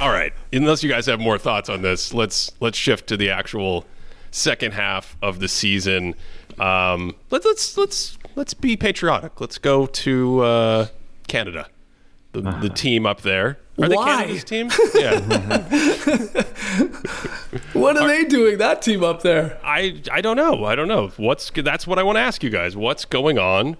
all 0.00 0.10
right, 0.10 0.32
unless 0.52 0.82
you 0.82 0.90
guys 0.90 1.06
have 1.06 1.20
more 1.20 1.38
thoughts 1.38 1.68
on 1.68 1.82
this, 1.82 2.12
let's 2.12 2.50
let's 2.58 2.76
shift 2.76 3.06
to 3.10 3.16
the 3.16 3.30
actual 3.30 3.86
second 4.32 4.72
half 4.72 5.16
of 5.22 5.38
the 5.38 5.48
season. 5.48 6.16
Um, 6.60 7.16
let's 7.30 7.46
let's 7.46 7.76
let's 7.76 8.18
let's 8.34 8.54
be 8.54 8.76
patriotic. 8.76 9.40
Let's 9.40 9.58
go 9.58 9.86
to 9.86 10.40
uh, 10.40 10.86
Canada, 11.26 11.68
the, 12.32 12.48
uh-huh. 12.48 12.60
the 12.60 12.68
team 12.68 13.06
up 13.06 13.22
there. 13.22 13.58
Are 13.80 13.88
Why? 13.88 13.88
they 13.88 13.96
Canada's 13.96 14.44
team? 14.44 14.70
Yeah. 14.94 15.20
what 17.72 17.96
are, 17.96 18.02
are, 18.02 18.08
they 18.08 18.24
doing? 18.24 18.58
That 18.58 18.82
team 18.82 19.04
up 19.04 19.22
there? 19.22 19.58
I 19.62 20.02
I 20.10 20.20
don't 20.20 20.36
know. 20.36 20.64
I 20.64 20.74
don't 20.74 20.88
know. 20.88 21.08
What's 21.16 21.50
that's 21.50 21.86
what 21.86 21.98
I 21.98 22.02
want 22.02 22.16
to 22.16 22.20
ask 22.20 22.42
you 22.42 22.50
guys. 22.50 22.76
What's 22.76 23.04
going 23.04 23.38
on 23.38 23.76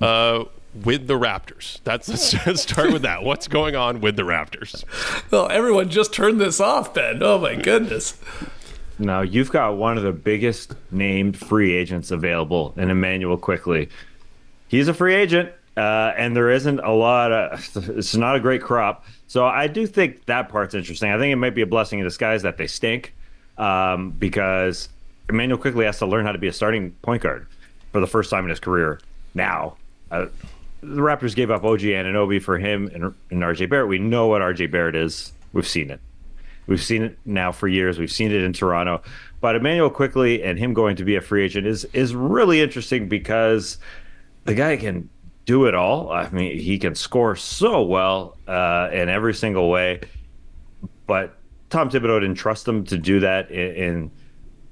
uh, 0.00 0.44
with 0.74 1.06
the 1.06 1.18
Raptors? 1.18 1.80
That's 1.84 2.08
let's 2.46 2.62
start 2.62 2.92
with 2.92 3.02
that. 3.02 3.22
What's 3.22 3.48
going 3.48 3.76
on 3.76 4.00
with 4.00 4.16
the 4.16 4.22
Raptors? 4.22 4.84
Well, 5.30 5.50
everyone 5.50 5.90
just 5.90 6.14
turned 6.14 6.40
this 6.40 6.60
off, 6.60 6.94
Ben. 6.94 7.22
Oh 7.22 7.38
my 7.38 7.54
goodness. 7.54 8.18
Now 8.98 9.22
you've 9.22 9.50
got 9.50 9.76
one 9.76 9.96
of 9.96 10.04
the 10.04 10.12
biggest 10.12 10.74
named 10.90 11.36
free 11.36 11.74
agents 11.74 12.10
available 12.10 12.74
in 12.76 12.90
Immanuel 12.90 13.36
Quickley. 13.36 13.88
He's 14.68 14.88
a 14.88 14.94
free 14.94 15.14
agent, 15.14 15.50
uh, 15.76 16.12
and 16.16 16.36
there 16.36 16.50
isn't 16.50 16.80
a 16.80 16.92
lot 16.92 17.32
of. 17.32 17.70
It's 17.98 18.14
not 18.14 18.36
a 18.36 18.40
great 18.40 18.62
crop. 18.62 19.04
So 19.26 19.44
I 19.46 19.66
do 19.66 19.86
think 19.86 20.26
that 20.26 20.48
part's 20.48 20.74
interesting. 20.74 21.10
I 21.10 21.18
think 21.18 21.32
it 21.32 21.36
might 21.36 21.54
be 21.54 21.62
a 21.62 21.66
blessing 21.66 21.98
in 21.98 22.04
disguise 22.04 22.42
that 22.42 22.56
they 22.56 22.66
stink 22.66 23.14
um, 23.58 24.10
because 24.10 24.88
Immanuel 25.28 25.58
Quickley 25.58 25.86
has 25.86 25.98
to 25.98 26.06
learn 26.06 26.24
how 26.24 26.32
to 26.32 26.38
be 26.38 26.48
a 26.48 26.52
starting 26.52 26.92
point 27.02 27.22
guard 27.22 27.46
for 27.92 28.00
the 28.00 28.06
first 28.06 28.30
time 28.30 28.44
in 28.44 28.50
his 28.50 28.60
career 28.60 29.00
now. 29.34 29.76
Uh, 30.10 30.26
the 30.80 31.00
Raptors 31.00 31.34
gave 31.34 31.50
up 31.50 31.64
OG 31.64 31.80
Anunoby 31.80 32.42
for 32.42 32.58
him 32.58 32.90
and, 32.92 33.04
and 33.04 33.42
RJ 33.42 33.70
Barrett. 33.70 33.88
We 33.88 33.98
know 33.98 34.26
what 34.26 34.42
RJ 34.42 34.70
Barrett 34.70 34.94
is. 34.94 35.32
We've 35.52 35.66
seen 35.66 35.90
it. 35.90 36.00
We've 36.66 36.82
seen 36.82 37.02
it 37.02 37.18
now 37.24 37.52
for 37.52 37.68
years. 37.68 37.98
We've 37.98 38.10
seen 38.10 38.32
it 38.32 38.42
in 38.42 38.52
Toronto. 38.52 39.02
But 39.40 39.56
Immanuel 39.56 39.90
Quickley 39.90 40.42
and 40.42 40.58
him 40.58 40.72
going 40.72 40.96
to 40.96 41.04
be 41.04 41.16
a 41.16 41.20
free 41.20 41.44
agent 41.44 41.66
is 41.66 41.84
is 41.92 42.14
really 42.14 42.60
interesting 42.60 43.08
because 43.08 43.78
the 44.44 44.54
guy 44.54 44.76
can 44.76 45.10
do 45.44 45.66
it 45.66 45.74
all. 45.74 46.10
I 46.10 46.30
mean, 46.30 46.58
he 46.58 46.78
can 46.78 46.94
score 46.94 47.36
so 47.36 47.82
well 47.82 48.38
uh, 48.48 48.88
in 48.92 49.08
every 49.08 49.34
single 49.34 49.68
way. 49.68 50.00
But 51.06 51.36
Tom 51.70 51.90
Thibodeau 51.90 52.20
didn't 52.20 52.36
trust 52.36 52.66
him 52.66 52.84
to 52.84 52.96
do 52.96 53.20
that 53.20 53.50
in, 53.50 53.74
in 53.74 54.10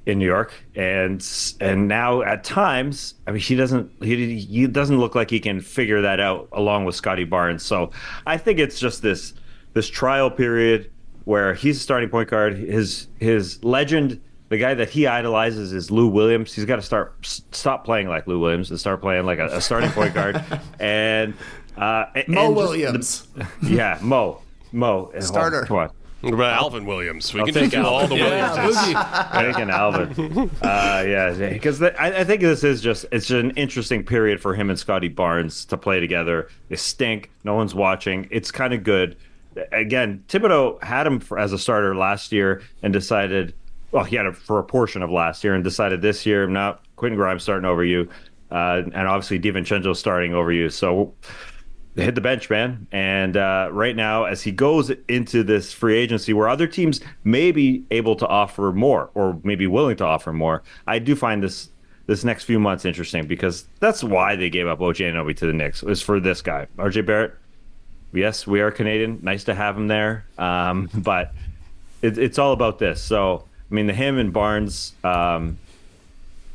in 0.05 0.19
New 0.19 0.27
York, 0.27 0.53
and 0.75 1.25
and 1.61 1.87
now 1.87 2.23
at 2.23 2.43
times, 2.43 3.15
I 3.27 3.31
mean, 3.31 3.41
he 3.41 3.55
doesn't 3.55 3.91
he 4.03 4.41
he 4.41 4.67
doesn't 4.67 4.99
look 4.99 5.15
like 5.15 5.31
he 5.31 5.39
can 5.39 5.61
figure 5.61 6.01
that 6.03 6.19
out 6.19 6.49
along 6.53 6.87
with 6.87 6.97
Scottie 6.97 7.25
Barnes. 7.25 7.63
So 7.63 7.93
I 8.27 8.37
think 8.37 8.59
it's 8.59 8.81
just 8.81 9.03
this 9.03 9.35
this 9.75 9.89
trial 9.89 10.31
period 10.31 10.92
where 11.25 11.55
he's 11.55 11.77
a 11.77 11.81
starting 11.81 12.09
point 12.09 12.29
guard. 12.29 12.57
His 12.57 13.09
his 13.19 13.63
legend 13.65 14.21
the 14.53 14.59
guy 14.59 14.75
that 14.75 14.91
he 14.91 15.07
idolizes 15.07 15.73
is 15.73 15.91
Lou 15.91 16.09
Williams. 16.09 16.53
He's 16.53 16.67
got 16.67 16.77
to 16.77 16.83
start 16.83 17.15
stop 17.23 17.87
playing 17.87 18.09
like 18.09 18.27
Lou 18.27 18.39
Williams 18.39 18.69
and 18.69 18.79
start 18.79 19.01
playing 19.01 19.25
like 19.25 19.39
a, 19.39 19.47
a 19.47 19.61
starting 19.63 19.91
point 19.91 20.13
guard. 20.13 20.45
And 20.79 21.33
uh, 21.75 22.05
Mo 22.29 22.49
and 22.49 22.57
Williams, 22.57 23.29
the, 23.35 23.47
yeah, 23.63 23.99
Mo, 24.03 24.43
Mo, 24.73 25.11
starter. 25.21 25.65
come 25.65 25.79
on, 25.79 25.91
What 26.21 26.35
about 26.35 26.53
Alvin 26.53 26.85
Williams? 26.85 27.33
We 27.33 27.41
I'll 27.41 27.47
can 27.47 27.55
take 27.55 27.71
just 27.71 27.87
all 27.87 28.07
the 28.07 28.17
Yeah, 28.17 28.55
Williamses. 28.67 28.95
Boogie. 28.95 29.59
Nick 29.59 29.69
Alvin. 29.69 30.51
Uh, 30.63 31.05
yeah, 31.07 31.49
because 31.49 31.81
I, 31.81 32.21
I 32.21 32.25
think 32.25 32.43
this 32.43 32.63
is 32.63 32.83
just 32.83 33.07
it's 33.11 33.31
an 33.31 33.53
interesting 33.53 34.05
period 34.05 34.39
for 34.39 34.55
him 34.55 34.69
and 34.69 34.79
Scottie 34.79 35.09
Barnes 35.09 35.65
to 35.67 35.79
play 35.79 35.99
together. 35.99 36.51
They 36.69 36.77
stink. 36.77 37.31
No 37.43 37.55
one's 37.55 37.75
watching. 37.75 38.29
It's 38.31 38.51
kind 38.51 38.75
of 38.75 38.85
good. 38.85 39.17
Again, 39.73 40.25
Thibodeau 40.29 40.83
had 40.83 41.07
him 41.07 41.21
for, 41.21 41.39
as 41.39 41.53
a 41.53 41.59
starter 41.59 41.95
last 41.95 42.33
year 42.33 42.63
and 42.83 42.93
decided, 42.93 43.55
well, 43.91 44.05
he 44.05 44.17
had 44.17 44.27
it 44.27 44.37
for 44.37 44.59
a 44.59 44.65
portion 44.65 45.03
of 45.03 45.11
last 45.11 45.45
year 45.45 45.55
and 45.55 45.63
decided 45.63 46.03
this 46.03 46.25
year, 46.25 46.47
now 46.47 46.79
Quentin 46.97 47.17
Grimes 47.17 47.43
starting 47.43 47.65
over 47.65 47.85
you, 47.85 48.09
uh, 48.51 48.83
and 48.93 49.09
obviously 49.09 49.39
DiVincenzo 49.39 49.95
starting 49.97 50.35
over 50.35 50.53
you. 50.53 50.71
So 50.71 51.15
they 51.95 52.05
hit 52.05 52.15
the 52.15 52.21
bench, 52.21 52.49
man. 52.49 52.87
And 52.93 53.37
uh, 53.37 53.69
right 53.71 53.95
now, 53.95 54.25
as 54.25 54.43
he 54.43 54.53
goes 54.53 54.91
into 55.09 55.43
this 55.43 55.73
free 55.73 55.97
agency 55.97 56.33
where 56.33 56.49
other 56.49 56.67
teams 56.67 57.01
may 57.25 57.53
be 57.53 57.85
able 57.91 58.17
to 58.17 58.27
offer 58.27 58.73
more 58.73 59.11
or 59.15 59.39
maybe 59.43 59.67
willing 59.67 59.97
to 59.97 60.05
offer 60.05 60.33
more, 60.33 60.63
I 60.87 60.99
do 60.99 61.15
find 61.15 61.43
this 61.43 61.69
this 62.07 62.25
next 62.25 62.45
few 62.45 62.59
months 62.59 62.85
interesting 62.85 63.27
because 63.27 63.67
that's 63.79 64.03
why 64.03 64.35
they 64.35 64.51
gave 64.51 64.67
up 64.67 64.81
OG 64.81 64.97
Anunoby 64.97 65.37
to 65.37 65.47
the 65.47 65.53
Knicks 65.53 65.83
was 65.83 66.03
for 66.03 66.19
this 66.19 66.43
guy, 66.43 66.67
RJ 66.77 67.07
Barrett. 67.07 67.35
Yes, 68.13 68.47
we 68.47 68.61
are 68.61 68.71
Canadian. 68.71 69.21
Nice 69.23 69.45
to 69.45 69.55
have 69.55 69.77
him 69.77 69.89
there, 69.89 70.25
um, 70.39 70.91
but 70.95 71.33
it, 72.03 72.19
it's 72.19 72.39
all 72.39 72.53
about 72.53 72.79
this. 72.79 73.03
So, 73.03 73.45
I 73.71 73.75
mean, 73.75 73.87
the 73.87 73.95
him 73.95 74.19
and 74.19 74.33
Barnes. 74.33 74.93
Um, 75.03 75.59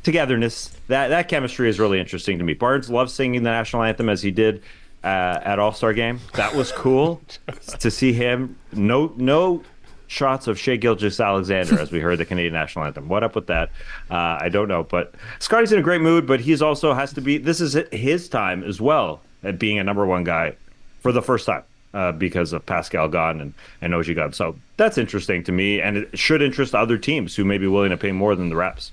togetherness 0.04 0.68
that 0.86 1.08
that 1.08 1.28
chemistry 1.28 1.68
is 1.68 1.78
really 1.78 2.00
interesting 2.00 2.38
to 2.38 2.44
me. 2.44 2.54
Barnes 2.54 2.88
loves 2.88 3.12
singing 3.12 3.42
the 3.42 3.50
national 3.50 3.82
anthem 3.82 4.08
as 4.08 4.22
he 4.22 4.30
did 4.30 4.62
uh, 5.04 5.40
at 5.42 5.58
All 5.58 5.72
Star 5.72 5.92
Game. 5.92 6.20
That 6.34 6.54
was 6.54 6.72
cool 6.72 7.20
to 7.80 7.90
see 7.90 8.12
him. 8.12 8.56
No 8.72 9.12
no 9.16 9.62
shots 10.06 10.46
of 10.46 10.58
Shai 10.58 10.76
Gilgeous-Alexander 10.76 11.78
as 11.78 11.92
we 11.92 12.00
heard 12.00 12.16
the 12.16 12.24
Canadian 12.24 12.54
national 12.54 12.86
anthem. 12.86 13.08
What 13.08 13.22
up 13.22 13.34
with 13.34 13.48
that? 13.48 13.68
Uh, 14.10 14.38
I 14.40 14.48
don't 14.48 14.68
know, 14.68 14.82
but 14.82 15.14
Scottie's 15.38 15.72
in 15.72 15.78
a 15.78 15.82
great 15.82 16.00
mood. 16.00 16.26
But 16.26 16.40
he's 16.40 16.62
also 16.62 16.94
has 16.94 17.12
to 17.14 17.20
be. 17.20 17.38
This 17.38 17.60
is 17.60 17.76
his 17.92 18.28
time 18.28 18.64
as 18.64 18.80
well 18.80 19.20
at 19.42 19.58
being 19.58 19.78
a 19.78 19.84
number 19.84 20.06
one 20.06 20.24
guy 20.24 20.56
for 21.00 21.12
the 21.12 21.22
first 21.22 21.46
time. 21.46 21.62
Uh, 21.94 22.12
because 22.12 22.52
of 22.52 22.66
Pascal 22.66 23.08
gone 23.08 23.40
and, 23.40 23.54
and 23.80 23.94
OG 23.94 24.14
gone. 24.14 24.32
So 24.34 24.56
that's 24.76 24.98
interesting 24.98 25.42
to 25.44 25.52
me, 25.52 25.80
and 25.80 25.96
it 25.96 26.18
should 26.18 26.42
interest 26.42 26.74
other 26.74 26.98
teams 26.98 27.34
who 27.34 27.46
may 27.46 27.56
be 27.56 27.66
willing 27.66 27.88
to 27.90 27.96
pay 27.96 28.12
more 28.12 28.36
than 28.36 28.50
the 28.50 28.56
Raps. 28.56 28.92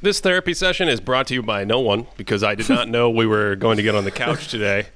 This 0.00 0.18
therapy 0.18 0.54
session 0.54 0.88
is 0.88 0.98
brought 0.98 1.26
to 1.26 1.34
you 1.34 1.42
by 1.42 1.64
no 1.64 1.78
one 1.78 2.06
because 2.16 2.42
I 2.42 2.54
did 2.54 2.70
not 2.70 2.88
know 2.94 3.10
we 3.10 3.26
were 3.26 3.54
going 3.54 3.76
to 3.76 3.82
get 3.82 3.94
on 3.94 4.04
the 4.04 4.10
couch 4.10 4.48
today 4.48 4.86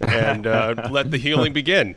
and 0.00 0.46
uh, 0.46 0.88
let 0.88 1.10
the 1.10 1.18
healing 1.18 1.52
begin. 1.52 1.96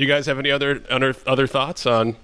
You 0.00 0.06
guys 0.06 0.24
have 0.24 0.38
any 0.38 0.50
other 0.50 0.82
other, 0.88 1.14
other 1.26 1.46
thoughts 1.46 1.84
on 1.84 2.16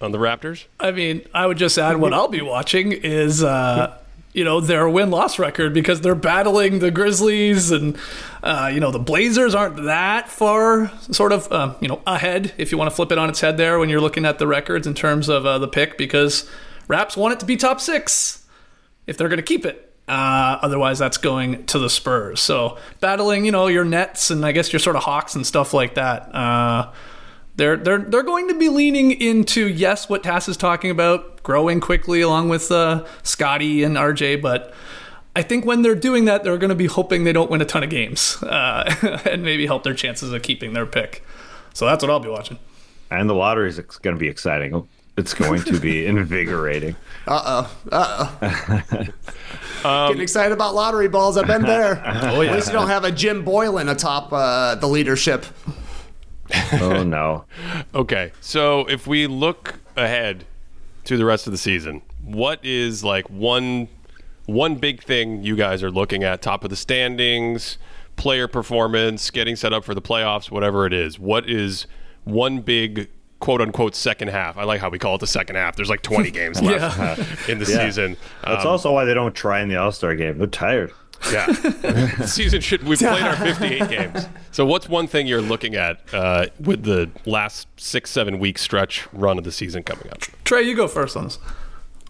on 0.00 0.12
the 0.12 0.18
Raptors? 0.18 0.66
I 0.78 0.92
mean, 0.92 1.26
I 1.34 1.46
would 1.48 1.58
just 1.58 1.76
add 1.78 1.96
what 1.96 2.14
I'll 2.14 2.28
be 2.28 2.40
watching 2.42 2.92
is, 2.92 3.42
uh, 3.42 3.98
you 4.32 4.44
know, 4.44 4.60
their 4.60 4.88
win 4.88 5.10
loss 5.10 5.36
record 5.36 5.74
because 5.74 6.00
they're 6.00 6.14
battling 6.14 6.78
the 6.78 6.92
Grizzlies 6.92 7.72
and, 7.72 7.98
uh, 8.44 8.70
you 8.72 8.78
know, 8.78 8.92
the 8.92 9.00
Blazers 9.00 9.52
aren't 9.52 9.82
that 9.84 10.28
far 10.28 10.92
sort 11.10 11.32
of, 11.32 11.50
um, 11.50 11.74
you 11.80 11.88
know, 11.88 12.00
ahead 12.06 12.52
if 12.56 12.70
you 12.70 12.78
want 12.78 12.88
to 12.88 12.94
flip 12.94 13.10
it 13.10 13.18
on 13.18 13.28
its 13.28 13.40
head 13.40 13.56
there 13.56 13.80
when 13.80 13.88
you're 13.88 14.00
looking 14.00 14.24
at 14.24 14.38
the 14.38 14.46
records 14.46 14.86
in 14.86 14.94
terms 14.94 15.28
of 15.28 15.44
uh, 15.44 15.58
the 15.58 15.68
pick 15.68 15.98
because 15.98 16.48
Raps 16.86 17.16
want 17.16 17.32
it 17.32 17.40
to 17.40 17.46
be 17.46 17.56
top 17.56 17.80
six 17.80 18.46
if 19.08 19.16
they're 19.16 19.28
going 19.28 19.38
to 19.38 19.42
keep 19.42 19.66
it. 19.66 19.92
Uh, 20.06 20.58
otherwise, 20.62 21.00
that's 21.00 21.16
going 21.16 21.64
to 21.66 21.80
the 21.80 21.90
Spurs. 21.90 22.38
So 22.38 22.78
battling, 23.00 23.44
you 23.44 23.50
know, 23.50 23.66
your 23.66 23.84
Nets 23.84 24.30
and 24.30 24.46
I 24.46 24.52
guess 24.52 24.72
your 24.72 24.78
sort 24.78 24.94
of 24.94 25.02
Hawks 25.02 25.34
and 25.34 25.44
stuff 25.44 25.74
like 25.74 25.94
that. 25.94 26.32
They're 27.56 27.76
they're 27.76 27.98
they're 27.98 28.22
going 28.22 28.48
to 28.48 28.54
be 28.54 28.68
leaning 28.68 29.12
into 29.12 29.68
yes, 29.68 30.08
what 30.08 30.22
Tas 30.22 30.48
is 30.48 30.56
talking 30.56 30.90
about, 30.90 31.42
growing 31.42 31.80
Quickley 31.80 32.20
along 32.20 32.48
with 32.48 32.70
uh, 32.70 33.04
Scottie 33.22 33.82
and 33.82 33.96
RJ, 33.96 34.42
but. 34.42 34.74
I 35.36 35.42
think 35.42 35.64
when 35.64 35.82
they're 35.82 35.96
doing 35.96 36.26
that, 36.26 36.44
they're 36.44 36.58
going 36.58 36.68
to 36.68 36.76
be 36.76 36.86
hoping 36.86 37.24
they 37.24 37.32
don't 37.32 37.50
win 37.50 37.60
a 37.60 37.64
ton 37.64 37.82
of 37.82 37.90
games 37.90 38.40
uh, 38.44 39.18
and 39.24 39.42
maybe 39.42 39.66
help 39.66 39.82
their 39.82 39.92
chances 39.92 40.32
of 40.32 40.42
keeping 40.42 40.74
their 40.74 40.86
pick. 40.86 41.24
So 41.72 41.86
that's 41.86 42.04
what 42.04 42.10
I'll 42.10 42.20
be 42.20 42.28
watching. 42.28 42.56
And 43.10 43.28
the 43.28 43.34
lottery 43.34 43.68
is 43.68 43.80
going 43.80 44.14
to 44.14 44.20
be 44.20 44.28
exciting. 44.28 44.88
It's 45.16 45.34
going 45.34 45.62
to 45.62 45.80
be 45.80 46.06
invigorating. 46.06 46.94
Uh 47.26 47.66
oh. 47.66 47.76
Uh 47.90 48.30
oh. 49.84 50.08
Getting 50.08 50.22
excited 50.22 50.52
about 50.52 50.74
lottery 50.74 51.08
balls. 51.08 51.36
I've 51.36 51.48
been 51.48 51.62
there. 51.62 52.00
oh, 52.04 52.40
yeah. 52.40 52.50
At 52.50 52.54
least 52.54 52.68
you 52.68 52.72
don't 52.72 52.86
have 52.88 53.02
a 53.02 53.10
Jim 53.10 53.44
Boylan 53.44 53.88
atop 53.88 54.32
uh, 54.32 54.76
the 54.76 54.86
leadership. 54.86 55.46
Oh, 56.80 57.02
no. 57.02 57.44
Okay. 57.94 58.32
So 58.40 58.86
if 58.86 59.06
we 59.06 59.26
look 59.26 59.78
ahead 59.96 60.44
to 61.04 61.16
the 61.16 61.24
rest 61.24 61.46
of 61.46 61.52
the 61.52 61.58
season, 61.58 62.02
what 62.22 62.64
is 62.64 63.04
like 63.04 63.28
one 63.30 63.88
one 64.46 64.74
big 64.74 65.02
thing 65.02 65.42
you 65.42 65.56
guys 65.56 65.82
are 65.82 65.90
looking 65.90 66.22
at 66.22 66.42
top 66.42 66.64
of 66.64 66.70
the 66.70 66.76
standings, 66.76 67.78
player 68.16 68.46
performance, 68.46 69.30
getting 69.30 69.56
set 69.56 69.72
up 69.72 69.84
for 69.84 69.94
the 69.94 70.02
playoffs, 70.02 70.50
whatever 70.50 70.86
it 70.86 70.92
is. 70.92 71.18
What 71.18 71.48
is 71.48 71.86
one 72.24 72.60
big 72.60 73.08
quote 73.44 73.60
unquote 73.60 73.94
second 73.94 74.28
half. 74.28 74.56
I 74.56 74.64
like 74.64 74.80
how 74.80 74.88
we 74.88 74.98
call 74.98 75.16
it 75.16 75.18
the 75.18 75.26
second 75.26 75.56
half. 75.56 75.76
There's 75.76 75.90
like 75.90 76.00
20 76.00 76.30
games 76.32 76.62
left 76.62 76.98
yeah. 76.98 77.52
in 77.52 77.58
the 77.58 77.70
yeah. 77.70 77.84
season. 77.84 78.16
That's 78.42 78.64
um, 78.64 78.70
also 78.70 78.92
why 78.92 79.04
they 79.04 79.12
don't 79.12 79.34
try 79.34 79.60
in 79.60 79.68
the 79.68 79.76
All 79.76 79.92
Star 79.92 80.14
game. 80.14 80.38
They're 80.38 80.46
tired. 80.46 80.92
Yeah, 81.32 81.46
the 81.46 82.26
season 82.28 82.60
should. 82.60 82.82
We've 82.84 82.98
played 82.98 83.22
our 83.22 83.36
58 83.54 83.88
games. 83.88 84.26
So, 84.50 84.64
what's 84.66 84.88
one 84.88 85.06
thing 85.06 85.26
you're 85.26 85.40
looking 85.40 85.74
at 85.74 86.00
uh, 86.12 86.46
with 86.60 86.84
the 86.84 87.10
last 87.26 87.68
six, 87.76 88.10
seven 88.10 88.38
week 88.38 88.58
stretch 88.58 89.06
run 89.12 89.38
of 89.38 89.44
the 89.44 89.52
season 89.52 89.82
coming 89.82 90.10
up? 90.10 90.20
Trey, 90.44 90.62
you 90.62 90.74
go 90.74 90.88
first 90.88 91.16
on 91.16 91.24
this. 91.24 91.38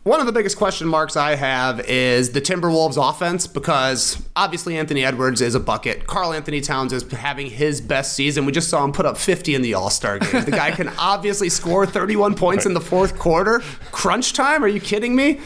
One 0.03 0.21
of 0.21 0.27
the 0.27 0.33
biggest 0.33 0.59
question 0.59 0.87
marks 0.87 1.17
I 1.17 1.35
have 1.35 1.81
is 1.89 2.33
the 2.33 2.41
Timberwolves 2.43 2.99
offense 2.99 3.47
because 3.47 4.23
obviously 4.37 4.77
Anthony 4.77 5.03
Edwards 5.03 5.41
is 5.41 5.55
a 5.55 5.61
bucket. 5.61 6.07
Karl-Anthony 6.07 6.61
Towns 6.61 6.93
is 6.93 7.11
having 7.11 7.47
his 7.47 7.81
best 7.81 8.13
season. 8.13 8.45
We 8.45 8.53
just 8.53 8.69
saw 8.69 8.85
him 8.85 8.93
put 8.93 9.07
up 9.07 9.17
50 9.17 9.55
in 9.55 9.63
the 9.63 9.73
All 9.73 9.89
Star 9.89 10.19
game. 10.19 10.45
The 10.45 10.51
guy 10.51 10.73
can 10.73 10.89
obviously 10.99 11.49
score 11.49 11.87
31 11.87 12.35
points 12.35 12.67
in 12.67 12.75
the 12.75 12.83
fourth 12.83 13.19
quarter. 13.19 13.63
Crunch 13.93 14.35
time? 14.35 14.63
Are 14.63 14.69
you 14.69 14.79
kidding 14.79 15.17
me? 15.17 15.41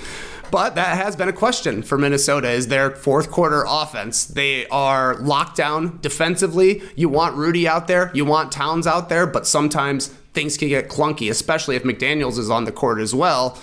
But 0.51 0.75
that 0.77 0.97
has 0.97 1.17
been 1.17 1.29
a 1.29 1.33
question 1.33 1.83
for 1.83 1.99
Minnesota 1.99 2.51
is 2.51 2.69
their 2.69 2.91
fourth 2.91 3.31
quarter 3.31 3.65
offense. 3.69 4.25
They 4.25 4.67
are 4.69 5.17
locked 5.17 5.57
down 5.57 5.99
defensively. 6.01 6.83
You 6.97 7.09
want 7.09 7.37
Rudy 7.37 7.69
out 7.69 7.87
there, 7.87 8.11
you 8.15 8.25
want 8.25 8.51
Towns 8.53 8.87
out 8.87 9.09
there, 9.09 9.27
but 9.27 9.47
sometimes 9.47 10.09
things 10.33 10.57
can 10.57 10.69
get 10.69 10.89
clunky, 10.89 11.31
especially 11.31 11.77
if 11.77 11.83
McDaniels 11.83 12.39
is 12.39 12.51
on 12.51 12.65
the 12.65 12.73
court 12.73 12.99
as 12.99 13.15
well 13.15 13.59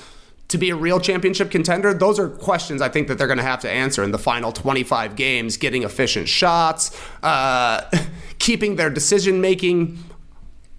to 0.48 0.58
be 0.58 0.70
a 0.70 0.76
real 0.76 1.00
championship 1.00 1.50
contender? 1.50 1.94
Those 1.94 2.20
are 2.20 2.30
questions 2.30 2.82
I 2.82 2.90
think 2.90 3.08
that 3.08 3.18
they're 3.18 3.28
going 3.28 3.38
to 3.38 3.44
have 3.44 3.62
to 3.62 3.70
answer 3.70 4.04
in 4.04 4.12
the 4.12 4.20
final 4.20 4.52
25 4.52 5.16
games, 5.16 5.58
getting 5.58 5.84
efficient 5.84 6.28
shots, 6.28 7.00
uh, 7.24 7.90
keeping 8.40 8.76
their 8.76 8.90
decision 8.90 9.42
making 9.42 9.98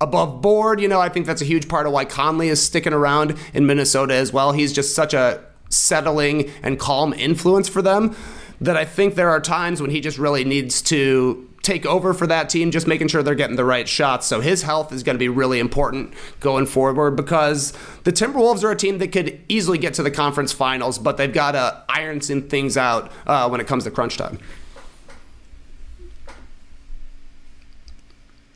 above 0.01 0.41
board. 0.41 0.81
You 0.81 0.89
know, 0.89 1.01
I 1.01 1.09
think 1.09 1.27
that's 1.27 1.43
a 1.43 1.47
huge 1.47 1.69
part 1.69 1.87
of 1.87 1.93
why 1.93 2.05
Conley 2.05 2.49
is 2.49 2.63
sticking 2.63 2.93
around 2.93 3.37
in 3.55 3.67
Minnesota 3.67 4.15
as 4.15 4.33
well. 4.33 4.53
He's 4.53 4.73
just 4.73 4.95
such 4.95 5.15
a 5.15 5.43
settling 5.69 6.51
and 6.63 6.79
calm 6.79 7.13
influence 7.13 7.69
for 7.69 7.83
them 7.83 8.17
that 8.61 8.77
I 8.77 8.85
think 8.85 9.15
there 9.15 9.31
are 9.31 9.41
times 9.41 9.81
when 9.81 9.91
he 9.91 10.01
just 10.01 10.19
really 10.19 10.45
needs 10.45 10.81
to 10.83 11.49
take 11.63 11.85
over 11.85 12.15
for 12.15 12.29
that 12.29 12.49
team, 12.49 12.71
just 12.71 12.87
making 12.87 13.09
sure 13.09 13.25
they're 13.25 13.35
getting 13.35 13.57
the 13.57 13.65
right 13.65 13.89
shots. 13.89 14.27
So 14.27 14.41
his 14.41 14.63
health 14.63 14.93
is 14.93 15.03
going 15.03 15.15
to 15.15 15.19
be 15.19 15.29
really 15.29 15.59
important 15.59 16.15
going 16.39 16.65
forward 16.65 17.17
because 17.17 17.73
the 18.05 18.13
Timberwolves 18.13 18.63
are 18.63 18.71
a 18.71 18.77
team 18.77 18.99
that 18.99 19.09
could 19.09 19.41
easily 19.49 19.77
get 19.77 19.93
to 19.95 20.03
the 20.05 20.11
conference 20.11 20.53
finals, 20.53 20.99
but 20.99 21.17
they've 21.17 21.33
got 21.33 21.53
to 21.53 21.83
iron 21.89 22.21
some 22.21 22.43
things 22.43 22.77
out 22.77 23.11
uh, 23.27 23.49
when 23.49 23.61
it 23.61 23.67
comes 23.67 23.83
to 23.85 23.91
crunch 23.91 24.17
time. 24.17 24.39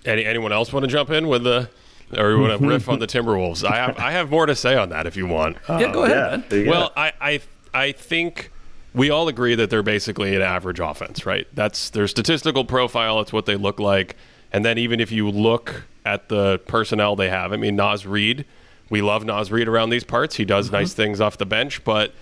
Any, 0.05 0.25
anyone 0.25 0.53
else 0.53 0.73
want 0.73 0.85
to 0.85 0.91
jump 0.91 1.11
in 1.11 1.27
with 1.27 1.43
the, 1.43 1.69
or 2.17 2.31
you 2.33 2.39
want 2.41 2.61
to 2.61 2.67
riff 2.67 2.89
on 2.89 2.99
the 3.01 3.07
Timberwolves? 3.07 3.69
I 3.69 3.77
have 3.77 3.99
I 3.99 4.11
have 4.13 4.31
more 4.31 4.47
to 4.47 4.55
say 4.55 4.77
on 4.77 4.91
that 4.91 5.07
if 5.07 5.17
you 5.17 5.27
want. 5.27 5.57
yeah, 5.69 5.93
go 5.93 6.05
ahead, 6.05 6.51
man. 6.51 6.65
yeah. 6.65 6.71
Well, 6.71 6.93
I, 6.97 7.13
I 7.21 7.41
I 7.73 7.93
think 7.93 8.51
we 8.95 9.11
all 9.11 9.29
agree 9.29 9.55
that 9.55 9.71
they're 9.71 9.83
basically 9.83 10.35
an 10.35 10.43
average 10.43 10.81
offense, 10.81 11.25
right? 11.25 11.47
That's 11.55 11.91
their 11.91 12.09
statistical 12.09 12.65
profile. 12.65 13.21
It's 13.21 13.33
what 13.33 13.47
they 13.47 13.57
look 13.57 13.79
like. 13.79 14.17
And 14.53 14.65
then 14.65 14.79
even 14.79 15.01
if 15.01 15.13
you 15.13 15.31
look 15.31 15.85
at 16.05 16.29
the 16.29 16.59
personnel 16.67 17.15
they 17.15 17.29
have, 17.29 17.53
I 17.53 17.57
mean, 17.57 17.77
Naz 17.77 18.05
Reid, 18.05 18.45
we 18.89 19.01
love 19.01 19.25
Naz 19.25 19.53
Reid 19.53 19.69
around 19.69 19.91
these 19.91 20.03
parts. 20.03 20.37
He 20.37 20.45
does 20.45 20.67
mm-hmm. 20.67 20.77
nice 20.77 20.93
things 20.93 21.21
off 21.21 21.39
the 21.39 21.47
bench, 21.47 21.85
but 21.85 22.13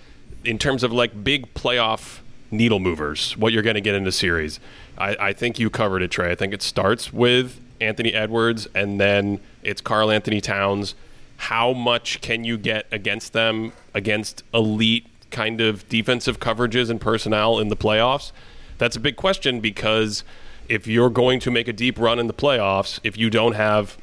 in 0.45 0.59
terms 0.59 0.83
of 0.83 0.91
like 0.91 1.23
big 1.23 1.53
playoff 1.53 2.19
needle 2.51 2.79
movers, 2.79 3.35
what 3.37 3.51
you're 3.51 3.63
going 3.63 3.75
to 3.75 3.81
get 3.81 3.95
in 3.95 4.03
the 4.03 4.11
series, 4.11 4.59
I, 4.97 5.15
I 5.19 5.33
think 5.33 5.59
you 5.59 5.69
covered 5.69 6.03
it, 6.03 6.11
Trey. 6.11 6.31
I 6.31 6.35
think 6.35 6.53
it 6.53 6.61
starts 6.61 7.11
with 7.11 7.59
Anthony 7.81 8.13
Edwards, 8.13 8.67
and 8.75 8.99
then 8.99 9.39
it's 9.63 9.81
Karl-Anthony 9.81 10.41
Towns. 10.41 10.95
How 11.37 11.73
much 11.73 12.21
can 12.21 12.43
you 12.43 12.57
get 12.57 12.85
against 12.91 13.33
them 13.33 13.71
against 13.93 14.43
elite 14.53 15.07
kind 15.31 15.61
of 15.61 15.87
defensive 15.87 16.39
coverages 16.39 16.89
and 16.89 16.99
personnel 16.99 17.59
in 17.59 17.69
the 17.69 17.77
playoffs? 17.77 18.31
That's 18.77 18.95
a 18.95 18.99
big 18.99 19.15
question 19.15 19.59
because 19.59 20.23
if 20.67 20.87
you're 20.87 21.09
going 21.09 21.39
to 21.41 21.51
make 21.51 21.67
a 21.67 21.73
deep 21.73 21.97
run 21.97 22.19
in 22.19 22.27
the 22.27 22.33
playoffs, 22.33 22.99
if 23.03 23.17
you 23.17 23.29
don't 23.29 23.53
have 23.53 23.97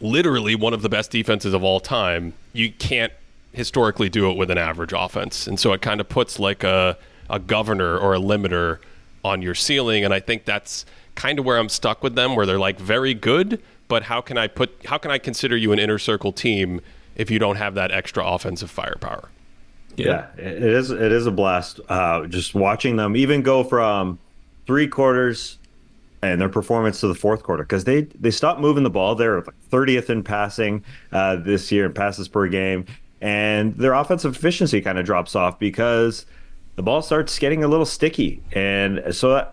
literally 0.00 0.54
one 0.54 0.72
of 0.72 0.82
the 0.82 0.88
best 0.88 1.10
defenses 1.10 1.52
of 1.52 1.62
all 1.62 1.80
time, 1.80 2.32
you 2.52 2.72
can't 2.72 3.12
historically 3.52 4.08
do 4.08 4.30
it 4.30 4.36
with 4.36 4.50
an 4.50 4.58
average 4.58 4.92
offense. 4.96 5.46
And 5.46 5.58
so 5.58 5.72
it 5.72 5.82
kind 5.82 6.00
of 6.00 6.08
puts 6.08 6.38
like 6.38 6.62
a, 6.62 6.96
a 7.28 7.38
governor 7.38 7.98
or 7.98 8.14
a 8.14 8.18
limiter 8.18 8.78
on 9.24 9.42
your 9.42 9.54
ceiling. 9.54 10.04
And 10.04 10.14
I 10.14 10.20
think 10.20 10.44
that's 10.44 10.86
kind 11.18 11.40
of 11.40 11.44
where 11.44 11.58
I'm 11.58 11.68
stuck 11.68 12.02
with 12.02 12.14
them, 12.14 12.36
where 12.36 12.46
they're 12.46 12.60
like 12.60 12.78
very 12.78 13.12
good, 13.12 13.60
but 13.88 14.04
how 14.04 14.20
can 14.20 14.38
I 14.38 14.46
put 14.46 14.86
how 14.86 14.96
can 14.96 15.10
I 15.10 15.18
consider 15.18 15.56
you 15.56 15.72
an 15.72 15.78
inner 15.78 15.98
circle 15.98 16.32
team 16.32 16.80
if 17.16 17.30
you 17.30 17.38
don't 17.38 17.56
have 17.56 17.74
that 17.74 17.90
extra 17.90 18.24
offensive 18.24 18.70
firepower? 18.70 19.28
Yeah, 19.96 20.28
it 20.36 20.62
is. 20.62 20.92
It 20.92 21.12
is 21.12 21.26
a 21.26 21.32
blast. 21.32 21.80
Uh, 21.88 22.26
just 22.28 22.54
watching 22.54 22.96
them 22.96 23.16
even 23.16 23.42
go 23.42 23.64
from 23.64 24.20
three 24.64 24.86
quarters 24.86 25.58
and 26.22 26.40
their 26.40 26.48
performance 26.48 27.00
to 27.00 27.08
the 27.08 27.16
fourth 27.16 27.42
quarter 27.42 27.64
because 27.64 27.82
they 27.82 28.02
they 28.02 28.30
stopped 28.30 28.60
moving 28.60 28.84
the 28.84 28.90
ball. 28.90 29.16
They're 29.16 29.40
like 29.40 29.70
30th 29.70 30.10
in 30.10 30.22
passing 30.22 30.84
uh, 31.10 31.36
this 31.36 31.72
year 31.72 31.86
in 31.86 31.94
passes 31.94 32.28
per 32.28 32.46
game, 32.46 32.86
and 33.20 33.76
their 33.76 33.94
offensive 33.94 34.36
efficiency 34.36 34.80
kind 34.80 35.00
of 35.00 35.04
drops 35.04 35.34
off 35.34 35.58
because 35.58 36.26
the 36.78 36.82
ball 36.84 37.02
starts 37.02 37.36
getting 37.40 37.64
a 37.64 37.68
little 37.68 37.84
sticky. 37.84 38.40
And 38.52 39.02
so 39.10 39.50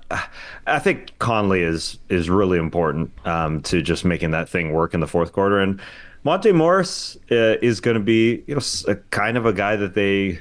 I 0.68 0.78
think 0.78 1.18
Conley 1.18 1.64
is 1.64 1.98
is 2.08 2.30
really 2.30 2.60
important 2.60 3.12
um, 3.26 3.62
to 3.64 3.82
just 3.82 4.06
making 4.06 4.30
that 4.32 4.48
thing 4.48 4.72
work 4.72 4.94
in 4.94 5.00
the 5.02 5.08
fourth 5.08 5.34
quarter 5.34 5.60
and. 5.60 5.82
Monte 6.24 6.52
Morris 6.54 7.18
uh, 7.30 7.58
is 7.62 7.80
going 7.80 7.94
to 7.94 8.02
be, 8.02 8.44
you 8.48 8.56
know, 8.56 8.62
a 8.88 8.96
kind 9.12 9.38
of 9.38 9.46
a 9.46 9.54
guy 9.54 9.76
that 9.76 9.94
they 9.94 10.40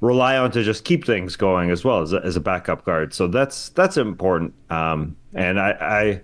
rely 0.00 0.38
on 0.38 0.50
to 0.52 0.64
just 0.64 0.84
keep 0.84 1.04
things 1.04 1.36
going 1.36 1.70
as 1.70 1.84
well 1.84 2.00
as 2.00 2.14
a, 2.14 2.24
as 2.24 2.36
a 2.36 2.40
backup 2.40 2.86
guard. 2.86 3.12
So 3.12 3.28
that's 3.28 3.68
that's 3.68 3.98
important. 3.98 4.54
Um, 4.70 5.14
and 5.34 5.60
I 5.60 6.22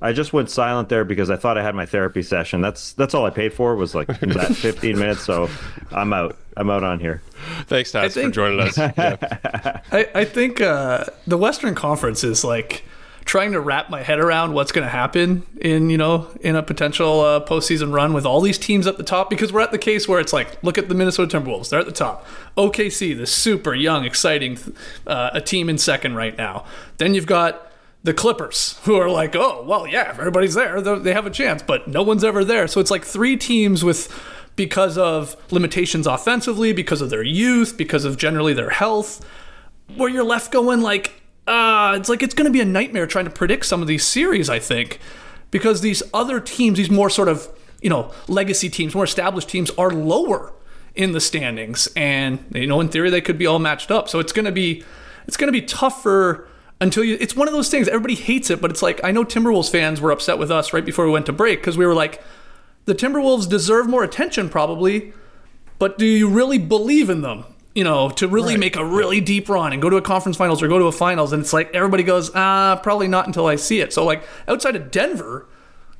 I 0.00 0.12
just 0.12 0.32
went 0.32 0.50
silent 0.50 0.88
there 0.90 1.04
because 1.04 1.30
I 1.30 1.36
thought 1.36 1.56
I 1.56 1.62
had 1.62 1.74
my 1.74 1.86
therapy 1.86 2.22
session. 2.22 2.60
That's 2.60 2.92
that's 2.92 3.14
all 3.14 3.24
I 3.24 3.30
paid 3.30 3.54
for 3.54 3.74
was 3.76 3.94
like 3.94 4.06
that 4.20 4.54
15 4.54 4.98
minutes. 4.98 5.22
So 5.22 5.48
I'm 5.90 6.12
out. 6.12 6.36
I'm 6.56 6.68
out 6.70 6.84
on 6.84 7.00
here. 7.00 7.22
Thanks, 7.66 7.92
Tas, 7.92 8.14
think- 8.14 8.28
for 8.28 8.34
joining 8.34 8.60
us. 8.60 8.76
Yeah. 8.76 9.80
I, 9.92 10.08
I 10.14 10.24
think 10.24 10.60
uh, 10.60 11.04
the 11.26 11.38
Western 11.38 11.74
Conference 11.74 12.24
is 12.24 12.44
like 12.44 12.84
trying 13.24 13.52
to 13.52 13.60
wrap 13.60 13.90
my 13.90 14.02
head 14.02 14.20
around 14.20 14.52
what's 14.52 14.70
going 14.70 14.84
to 14.86 14.90
happen 14.90 15.44
in 15.60 15.90
you 15.90 15.98
know 15.98 16.28
in 16.42 16.54
a 16.54 16.62
potential 16.62 17.20
uh, 17.22 17.44
postseason 17.44 17.92
run 17.92 18.12
with 18.12 18.24
all 18.24 18.40
these 18.40 18.56
teams 18.58 18.86
at 18.86 18.98
the 18.98 19.02
top 19.02 19.28
because 19.28 19.52
we're 19.52 19.60
at 19.60 19.72
the 19.72 19.78
case 19.78 20.06
where 20.06 20.20
it's 20.20 20.32
like 20.32 20.62
look 20.62 20.78
at 20.78 20.88
the 20.88 20.94
Minnesota 20.94 21.36
Timberwolves 21.40 21.70
they're 21.70 21.80
at 21.80 21.86
the 21.86 21.92
top 21.92 22.24
OKC 22.56 23.16
the 23.16 23.26
super 23.26 23.74
young 23.74 24.04
exciting 24.04 24.56
uh, 25.08 25.30
a 25.32 25.40
team 25.40 25.68
in 25.68 25.76
second 25.76 26.14
right 26.14 26.38
now 26.38 26.64
then 26.98 27.14
you've 27.14 27.26
got 27.26 27.65
the 28.06 28.14
Clippers 28.14 28.78
who 28.84 28.96
are 28.96 29.10
like 29.10 29.34
oh 29.36 29.62
well 29.64 29.86
yeah 29.86 30.14
everybody's 30.18 30.54
there 30.54 30.80
they 30.80 31.12
have 31.12 31.26
a 31.26 31.30
chance 31.30 31.62
but 31.62 31.86
no 31.88 32.02
one's 32.02 32.24
ever 32.24 32.44
there. 32.44 32.66
So 32.66 32.80
it's 32.80 32.90
like 32.90 33.04
three 33.04 33.36
teams 33.36 33.84
with 33.84 34.10
because 34.56 34.96
of 34.96 35.36
limitations 35.52 36.06
offensively 36.06 36.72
because 36.72 37.02
of 37.02 37.10
their 37.10 37.22
youth 37.22 37.76
because 37.76 38.04
of 38.04 38.16
generally 38.16 38.54
their 38.54 38.70
health 38.70 39.24
where 39.96 40.08
you're 40.08 40.24
left 40.24 40.50
going 40.50 40.80
like 40.80 41.20
uh 41.46 41.94
it's 41.98 42.08
like 42.08 42.22
it's 42.22 42.34
going 42.34 42.46
to 42.46 42.50
be 42.50 42.60
a 42.60 42.64
nightmare 42.64 43.06
trying 43.06 43.26
to 43.26 43.30
predict 43.30 43.66
some 43.66 43.82
of 43.82 43.86
these 43.86 44.04
series 44.04 44.48
i 44.48 44.58
think 44.58 44.98
because 45.50 45.82
these 45.82 46.02
other 46.14 46.40
teams 46.40 46.78
these 46.78 46.90
more 46.90 47.10
sort 47.10 47.28
of 47.28 47.48
you 47.82 47.90
know 47.90 48.10
legacy 48.26 48.70
teams 48.70 48.94
more 48.94 49.04
established 49.04 49.48
teams 49.48 49.70
are 49.72 49.90
lower 49.90 50.54
in 50.96 51.12
the 51.12 51.20
standings 51.20 51.88
and 51.94 52.42
you 52.54 52.66
know 52.66 52.80
in 52.80 52.88
theory 52.88 53.10
they 53.10 53.20
could 53.20 53.38
be 53.38 53.46
all 53.46 53.58
matched 53.58 53.90
up. 53.90 54.08
So 54.08 54.18
it's 54.18 54.32
going 54.32 54.46
to 54.46 54.52
be 54.52 54.82
it's 55.28 55.36
going 55.36 55.48
to 55.48 55.52
be 55.52 55.64
tougher 55.64 56.48
until 56.80 57.02
you 57.02 57.16
it's 57.20 57.34
one 57.34 57.48
of 57.48 57.54
those 57.54 57.70
things 57.70 57.88
everybody 57.88 58.14
hates 58.14 58.50
it 58.50 58.60
but 58.60 58.70
it's 58.70 58.82
like 58.82 59.00
i 59.02 59.10
know 59.10 59.24
timberwolves 59.24 59.70
fans 59.70 60.00
were 60.00 60.10
upset 60.10 60.38
with 60.38 60.50
us 60.50 60.72
right 60.72 60.84
before 60.84 61.06
we 61.06 61.10
went 61.10 61.26
to 61.26 61.32
break 61.32 61.60
because 61.60 61.78
we 61.78 61.86
were 61.86 61.94
like 61.94 62.22
the 62.84 62.94
timberwolves 62.94 63.48
deserve 63.48 63.88
more 63.88 64.04
attention 64.04 64.48
probably 64.48 65.12
but 65.78 65.98
do 65.98 66.06
you 66.06 66.28
really 66.28 66.58
believe 66.58 67.10
in 67.10 67.22
them? 67.22 67.44
You 67.74 67.84
know, 67.84 68.08
to 68.10 68.26
really 68.26 68.56
make 68.56 68.76
a 68.76 68.84
really 68.84 69.20
deep 69.20 69.50
run 69.50 69.74
and 69.74 69.82
go 69.82 69.90
to 69.90 69.96
a 69.96 70.02
conference 70.02 70.38
finals 70.38 70.62
or 70.62 70.68
go 70.68 70.78
to 70.78 70.86
a 70.86 70.92
finals, 70.92 71.34
and 71.34 71.42
it's 71.42 71.52
like 71.52 71.74
everybody 71.74 72.02
goes, 72.02 72.30
ah, 72.34 72.80
probably 72.82 73.06
not 73.06 73.26
until 73.26 73.46
I 73.46 73.56
see 73.56 73.80
it. 73.80 73.92
So 73.92 74.02
like 74.02 74.24
outside 74.48 74.76
of 74.76 74.90
Denver, 74.90 75.46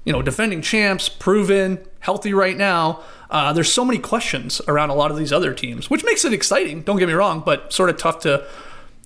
you 0.04 0.12
know, 0.12 0.22
defending 0.22 0.62
champs, 0.62 1.10
proven, 1.10 1.86
healthy 2.00 2.32
right 2.32 2.56
now. 2.56 3.02
Uh, 3.28 3.52
there's 3.52 3.70
so 3.70 3.84
many 3.84 3.98
questions 3.98 4.62
around 4.68 4.88
a 4.88 4.94
lot 4.94 5.10
of 5.10 5.18
these 5.18 5.32
other 5.32 5.52
teams, 5.52 5.90
which 5.90 6.02
makes 6.04 6.24
it 6.24 6.32
exciting. 6.32 6.80
Don't 6.80 6.98
get 6.98 7.08
me 7.08 7.14
wrong, 7.14 7.42
but 7.44 7.72
sort 7.74 7.90
of 7.90 7.98
tough 7.98 8.20
to 8.20 8.46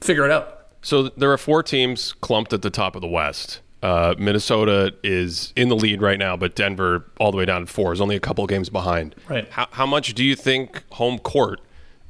figure 0.01 0.25
it 0.25 0.31
out. 0.31 0.60
So 0.83 1.09
there 1.11 1.33
are 1.33 1.39
four 1.39 1.63
teams 1.63 2.13
clumped 2.15 2.53
at 2.53 2.63
the 2.63 2.71
top 2.71 2.95
of 2.95 3.03
the 3.03 3.09
West. 3.09 3.61
Uh, 3.83 4.15
Minnesota 4.19 4.95
is 5.03 5.53
in 5.57 5.69
the 5.69 5.77
lead 5.77 6.03
right 6.03 6.19
now, 6.19 6.37
but 6.37 6.55
Denver 6.55 7.07
all 7.19 7.31
the 7.31 7.39
way 7.39 7.47
down 7.47 7.63
to 7.63 7.67
four 7.67 7.93
is 7.93 8.01
only 8.01 8.17
a 8.17 8.21
couple 8.21 8.47
games 8.47 8.69
behind. 8.69 9.15
Right. 9.29 9.49
How, 9.51 9.69
how 9.71 9.87
much 9.87 10.15
do 10.15 10.25
you 10.25 10.37
think 10.37 10.85
home 10.93 11.19
court 11.19 11.61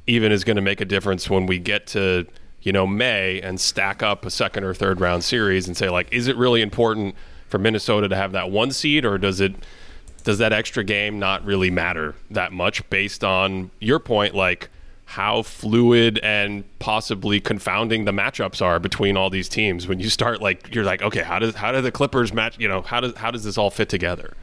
even 0.07 0.31
is 0.31 0.43
going 0.43 0.57
to 0.57 0.61
make 0.61 0.81
a 0.81 0.85
difference 0.85 1.29
when 1.29 1.45
we 1.45 1.59
get 1.59 1.87
to 1.87 2.27
you 2.61 2.71
know 2.71 2.85
May 2.85 3.39
and 3.41 3.59
stack 3.59 4.03
up 4.03 4.25
a 4.25 4.29
second 4.29 4.63
or 4.63 4.73
third 4.73 4.99
round 4.99 5.23
series 5.23 5.67
and 5.67 5.77
say 5.77 5.89
like, 5.89 6.11
is 6.11 6.27
it 6.27 6.35
really 6.35 6.61
important 6.61 7.15
for 7.47 7.57
Minnesota 7.57 8.07
to 8.09 8.15
have 8.15 8.33
that 8.33 8.51
one 8.51 8.71
seed, 8.71 9.05
or 9.05 9.17
does 9.17 9.39
it 9.39 9.55
does 10.23 10.37
that 10.37 10.53
extra 10.53 10.83
game 10.83 11.19
not 11.19 11.43
really 11.45 11.71
matter 11.71 12.15
that 12.29 12.51
much 12.51 12.87
based 12.89 13.23
on 13.23 13.71
your 13.79 13.99
point 13.99 14.35
like 14.35 14.69
how 15.11 15.41
fluid 15.41 16.19
and 16.23 16.63
possibly 16.79 17.39
confounding 17.41 18.05
the 18.05 18.11
matchups 18.11 18.61
are 18.61 18.79
between 18.79 19.17
all 19.17 19.29
these 19.29 19.49
teams 19.49 19.87
when 19.87 19.99
you 19.99 20.09
start 20.09 20.41
like 20.41 20.73
you're 20.73 20.85
like 20.85 21.01
okay 21.01 21.21
how 21.21 21.37
does 21.37 21.53
how 21.55 21.71
do 21.71 21.81
the 21.81 21.91
clippers 21.91 22.31
match 22.31 22.57
you 22.57 22.67
know 22.67 22.81
how 22.81 23.01
does 23.01 23.13
how 23.17 23.29
does 23.29 23.43
this 23.43 23.57
all 23.57 23.69
fit 23.69 23.89
together 23.89 24.33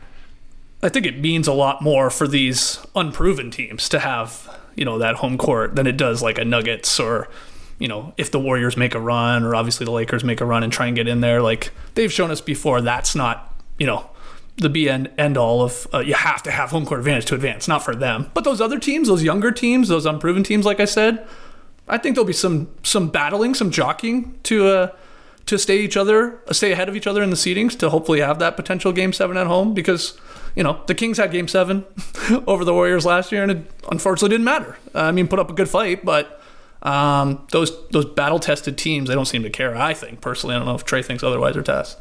I 0.83 0.89
think 0.89 1.07
it 1.07 1.19
means 1.19 1.49
a 1.49 1.53
lot 1.53 1.83
more 1.83 2.09
for 2.09 2.29
these 2.29 2.79
unproven 2.95 3.51
teams 3.51 3.89
to 3.89 3.99
have, 3.99 4.61
you 4.77 4.85
know, 4.85 4.99
that 4.99 5.17
home 5.17 5.37
court 5.37 5.75
than 5.75 5.87
it 5.87 5.97
does 5.97 6.23
like 6.23 6.39
a 6.39 6.45
Nuggets 6.45 7.01
or, 7.01 7.29
you 7.81 7.89
know, 7.89 8.15
if 8.17 8.31
the 8.31 8.39
Warriors 8.39 8.77
make 8.77 8.95
a 8.95 9.01
run 9.01 9.43
or 9.43 9.57
obviously 9.57 9.85
the 9.85 9.91
Lakers 9.91 10.23
make 10.23 10.41
a 10.41 10.45
run 10.45 10.63
and 10.63 10.73
try 10.73 10.87
and 10.87 10.95
get 10.95 11.09
in 11.09 11.21
there. 11.21 11.43
Like 11.43 11.73
they've 11.95 12.13
shown 12.13 12.31
us 12.31 12.41
before, 12.41 12.81
that's 12.81 13.17
not, 13.17 13.53
you 13.77 13.87
know, 13.87 14.09
the 14.59 14.69
be 14.69 14.89
end, 14.89 15.11
end 15.17 15.37
all 15.37 15.63
of 15.63 15.87
uh, 15.95 16.01
you 16.01 16.15
have 16.15 16.43
to 16.43 16.51
have 16.51 16.71
home 16.71 16.85
court 16.85 17.01
advantage 17.01 17.27
to 17.27 17.35
advance. 17.35 17.69
Not 17.69 17.85
for 17.85 17.95
them, 17.95 18.31
but 18.35 18.45
those 18.45 18.61
other 18.61 18.79
teams, 18.79 19.09
those 19.09 19.23
younger 19.23 19.51
teams, 19.51 19.89
those 19.89 20.07
unproven 20.07 20.43
teams, 20.43 20.67
like 20.67 20.81
I 20.81 20.85
said, 20.85 21.27
I 21.89 21.99
think 21.99 22.15
there'll 22.15 22.27
be 22.27 22.33
some 22.33 22.69
some 22.83 23.09
battling, 23.09 23.55
some 23.55 23.71
jockeying 23.71 24.39
to 24.45 24.67
uh, 24.67 24.93
to 25.47 25.59
stay 25.59 25.79
each 25.79 25.97
other, 25.97 26.41
uh, 26.47 26.53
stay 26.53 26.73
ahead 26.73 26.89
of 26.89 26.97
each 26.97 27.07
other 27.07 27.23
in 27.23 27.31
the 27.31 27.37
seedings 27.37 27.79
to 27.79 27.91
hopefully 27.91 28.21
have 28.21 28.39
that 28.41 28.57
potential 28.57 28.93
game 28.93 29.13
seven 29.13 29.37
at 29.37 29.47
home 29.47 29.75
because 29.75 30.19
you 30.55 30.63
know 30.63 30.83
the 30.87 30.95
Kings 30.95 31.19
had 31.19 31.31
game 31.31 31.49
seven 31.49 31.85
over 32.47 32.65
the 32.65 32.75
Warriors 32.75 33.07
last 33.07 33.33
year 33.33 33.43
and 33.43 33.53
it 33.53 33.71
unfortunately 33.91 34.31
didn't 34.31 34.45
matter. 34.45 34.77
Uh, 34.95 35.03
I 35.03 35.13
mean, 35.13 35.29
put 35.29 35.39
up 35.39 35.51
a 35.51 35.55
good 35.55 35.69
fight, 35.69 36.05
but 36.05 36.41
um, 36.83 37.47
those 37.51 37.89
those 37.89 38.05
battle 38.05 38.39
tested 38.39 38.77
teams 38.77 39.09
they 39.09 39.15
don't 39.15 39.27
seem 39.27 39.43
to 39.43 39.51
care. 39.51 39.77
I 39.77 39.95
think 39.95 40.21
personally, 40.21 40.55
I 40.55 40.59
don't 40.59 40.67
know 40.67 40.75
if 40.75 40.85
Trey 40.85 41.03
thinks 41.03 41.23
otherwise 41.23 41.57
or 41.57 41.63
Tas. 41.63 41.97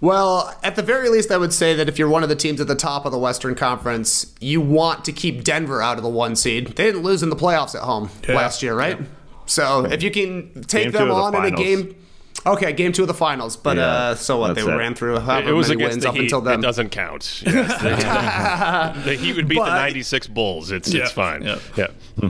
Well, 0.00 0.54
at 0.62 0.76
the 0.76 0.82
very 0.82 1.08
least, 1.08 1.30
I 1.32 1.36
would 1.36 1.52
say 1.52 1.74
that 1.74 1.88
if 1.88 1.98
you're 1.98 2.08
one 2.08 2.22
of 2.22 2.28
the 2.28 2.36
teams 2.36 2.60
at 2.60 2.68
the 2.68 2.76
top 2.76 3.04
of 3.04 3.10
the 3.12 3.18
Western 3.18 3.54
Conference, 3.56 4.32
you 4.40 4.60
want 4.60 5.04
to 5.06 5.12
keep 5.12 5.42
Denver 5.42 5.82
out 5.82 5.96
of 5.96 6.04
the 6.04 6.08
one 6.08 6.36
seed. 6.36 6.68
They 6.68 6.84
didn't 6.84 7.02
lose 7.02 7.22
in 7.22 7.30
the 7.30 7.36
playoffs 7.36 7.74
at 7.74 7.82
home 7.82 8.10
Yeah. 8.28 8.36
last 8.36 8.62
year, 8.62 8.74
right? 8.76 8.98
So 9.46 9.86
if 9.86 10.02
you 10.02 10.10
can 10.10 10.62
take 10.64 10.84
Game 10.84 10.92
them 10.92 11.08
the 11.08 11.14
on 11.14 11.34
in 11.34 11.44
a 11.46 11.50
game, 11.50 11.96
Okay, 12.46 12.72
game 12.72 12.92
two 12.92 13.02
of 13.02 13.08
the 13.08 13.14
finals. 13.14 13.56
But 13.56 13.76
Yeah, 13.76 13.86
uh, 13.86 14.14
so 14.14 14.38
what? 14.38 14.54
They 14.54 14.62
it. 14.62 14.64
ran 14.66 14.94
through 14.94 15.16
It, 15.16 15.22
however 15.22 15.50
it 15.50 15.52
was 15.52 15.68
many 15.68 15.82
against 15.82 15.94
wins 15.96 16.02
the 16.04 16.08
up 16.10 16.14
Heat. 16.14 16.22
until 16.22 16.40
then. 16.40 16.60
It 16.60 16.62
doesn't 16.62 16.90
count. 16.90 17.42
Yes. 17.44 17.82
the, 17.82 19.00
the 19.10 19.14
Heat 19.16 19.36
would 19.36 19.48
beat 19.48 19.58
the 19.58 19.64
96 19.66 20.28
Bulls. 20.28 20.70
It's 20.70 20.92
Yeah. 20.92 21.02
it's 21.02 21.12
fine. 21.12 21.42
Yeah. 21.42 21.58
yeah. 21.76 21.86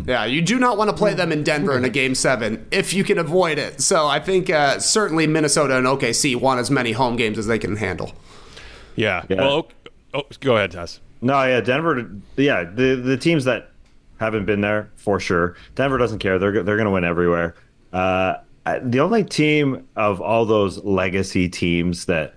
Yeah, 0.07 0.25
you 0.25 0.42
do 0.42 0.59
not 0.59 0.77
want 0.79 0.90
to 0.90 0.97
play 0.97 1.14
them 1.14 1.31
in 1.31 1.44
Denver 1.44 1.77
in 1.77 1.85
a 1.85 1.88
game 1.90 2.14
seven 2.14 2.66
if 2.71 2.92
you 2.94 3.05
can 3.05 3.18
avoid 3.18 3.59
it. 3.59 3.81
So 3.81 4.07
I 4.07 4.18
think 4.18 4.51
uh, 4.51 4.79
certainly 4.81 5.27
Minnesota 5.27 5.77
and 5.77 5.87
OKC 5.87 6.37
want 6.37 6.59
as 6.61 6.71
many 6.71 6.92
home 6.92 7.16
games 7.16 7.38
as 7.38 7.47
they 7.47 7.59
can 7.59 7.77
handle. 7.77 8.12
Yeah. 8.97 9.25
Yeah. 9.29 9.37
Well, 9.42 9.53
ok- 9.55 9.75
oh, 10.14 10.23
go 10.40 10.57
ahead, 10.57 10.73
Tas. 10.73 11.01
No, 11.21 11.42
yeah, 11.44 11.61
Denver. 11.61 12.11
Yeah, 12.37 12.64
the 12.64 12.94
the 12.97 13.16
teams 13.16 13.44
that 13.44 13.71
haven't 14.18 14.47
been 14.47 14.61
there 14.62 14.90
for 14.97 15.21
sure. 15.21 15.57
Denver 15.75 15.99
doesn't 15.99 16.18
care. 16.18 16.38
They're 16.38 16.62
they're 16.62 16.77
going 16.77 16.87
to 16.87 16.90
win 16.92 17.05
everywhere. 17.05 17.55
Uh, 17.92 17.97
I- 17.97 18.40
the 18.83 19.01
only 19.01 19.25
team 19.25 19.87
of 19.97 20.21
all 20.21 20.45
those 20.45 20.83
legacy 20.85 21.49
teams 21.49 22.07
that 22.07 22.35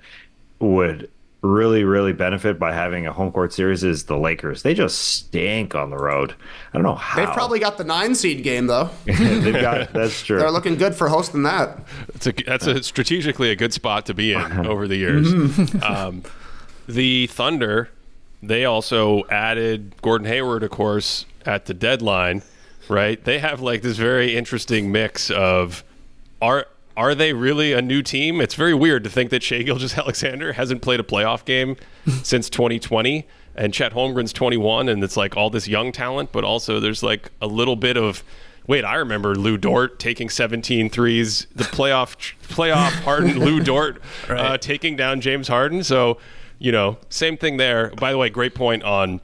would 0.60 1.10
really 1.41 1.84
really 1.84 2.13
benefit 2.13 2.60
by 2.60 2.72
having 2.72 3.08
a 3.08 3.13
home 3.13 3.32
court 3.32 3.52
series 3.52 3.84
is 3.84 4.06
the 4.06 4.17
Lakers. 4.17 4.62
They 4.62 4.74
just 4.74 5.00
stink 5.00 5.74
on 5.74 5.89
the 5.89 5.98
road. 5.98 6.36
I 6.72 6.78
don't 6.78 6.84
know 6.84 6.96
how. 6.96 7.17
They've 7.17 7.34
probably 7.34 7.60
got 7.60 7.78
the 7.78 7.84
nine 7.84 8.13
seed 8.13 8.44
game 8.44 8.67
though. 8.67 8.89
they've 9.06 9.54
got 9.54 9.91
that's 9.91 10.24
true. 10.24 10.38
They're 10.38 10.52
looking 10.52 10.76
good 10.76 10.94
for 10.94 11.10
hosting 11.10 11.44
that. 11.44 11.80
It's 12.10 12.28
a, 12.28 12.32
that's 12.32 12.67
a 12.67 12.84
strategically 12.84 13.50
a 13.50 13.56
good 13.56 13.74
spot 13.74 14.06
to 14.08 14.13
be 14.13 14.34
in 14.34 14.65
over 14.67 14.88
the 14.88 14.98
years. 14.98 15.34
um, 15.84 16.24
the 16.88 17.28
Thunder, 17.28 17.89
they 18.44 18.65
also 18.65 19.24
added 19.30 19.96
Gordon 20.02 20.28
Hayward, 20.28 20.62
of 20.62 20.70
course, 20.70 21.26
at 21.46 21.65
the 21.65 21.74
deadline. 21.74 22.44
Right? 22.88 23.24
They 23.24 23.39
have 23.39 23.62
like 23.62 23.84
this 23.84 23.98
very 23.98 24.36
interesting 24.36 24.91
mix 24.91 25.32
of 25.32 25.84
are 26.41 26.67
are 26.97 27.15
they 27.15 27.34
really 27.34 27.73
a 27.73 27.82
new 27.82 28.01
team? 28.01 28.41
It's 28.41 28.56
very 28.56 28.73
weird 28.73 29.04
to 29.06 29.10
think 29.10 29.30
that 29.30 29.41
Shea 29.41 29.63
Gilgis 29.63 29.97
Alexander 29.97 30.54
hasn't 30.54 30.82
played 30.82 30.99
a 30.99 31.04
playoff 31.04 31.45
game 31.45 31.77
since 32.23 32.49
2020, 32.49 33.25
and 33.56 33.73
Chet 33.73 33.93
Holmgren's 33.93 34.34
21, 34.34 34.89
and 34.89 35.04
it's 35.04 35.17
like 35.17 35.38
all 35.38 35.49
this 35.49 35.67
young 35.67 35.91
talent, 35.91 36.32
but 36.32 36.43
also 36.43 36.80
there's 36.80 37.04
like 37.04 37.32
a 37.41 37.47
little 37.47 37.75
bit 37.75 37.97
of 37.97 38.23
wait. 38.67 38.84
I 38.84 38.95
remember 38.95 39.36
Lu 39.36 39.58
Dort 39.58 39.99
taking 39.99 40.30
17 40.30 40.89
threes, 40.89 41.47
the 41.56 41.63
playoff 41.63 42.15
playoff 42.47 42.91
Harden 43.04 43.39
Lu 43.39 43.60
Dort 43.62 44.01
uh, 44.30 44.58
taking 44.58 44.95
down 44.95 45.21
James 45.21 45.47
Harden. 45.47 45.84
So 45.84 46.17
you 46.60 46.71
know, 46.71 46.97
same 47.10 47.38
thing 47.38 47.58
there. 47.58 47.89
By 47.99 48.12
the 48.12 48.17
way, 48.17 48.30
great 48.30 48.54
point 48.54 48.84
on 48.84 49.19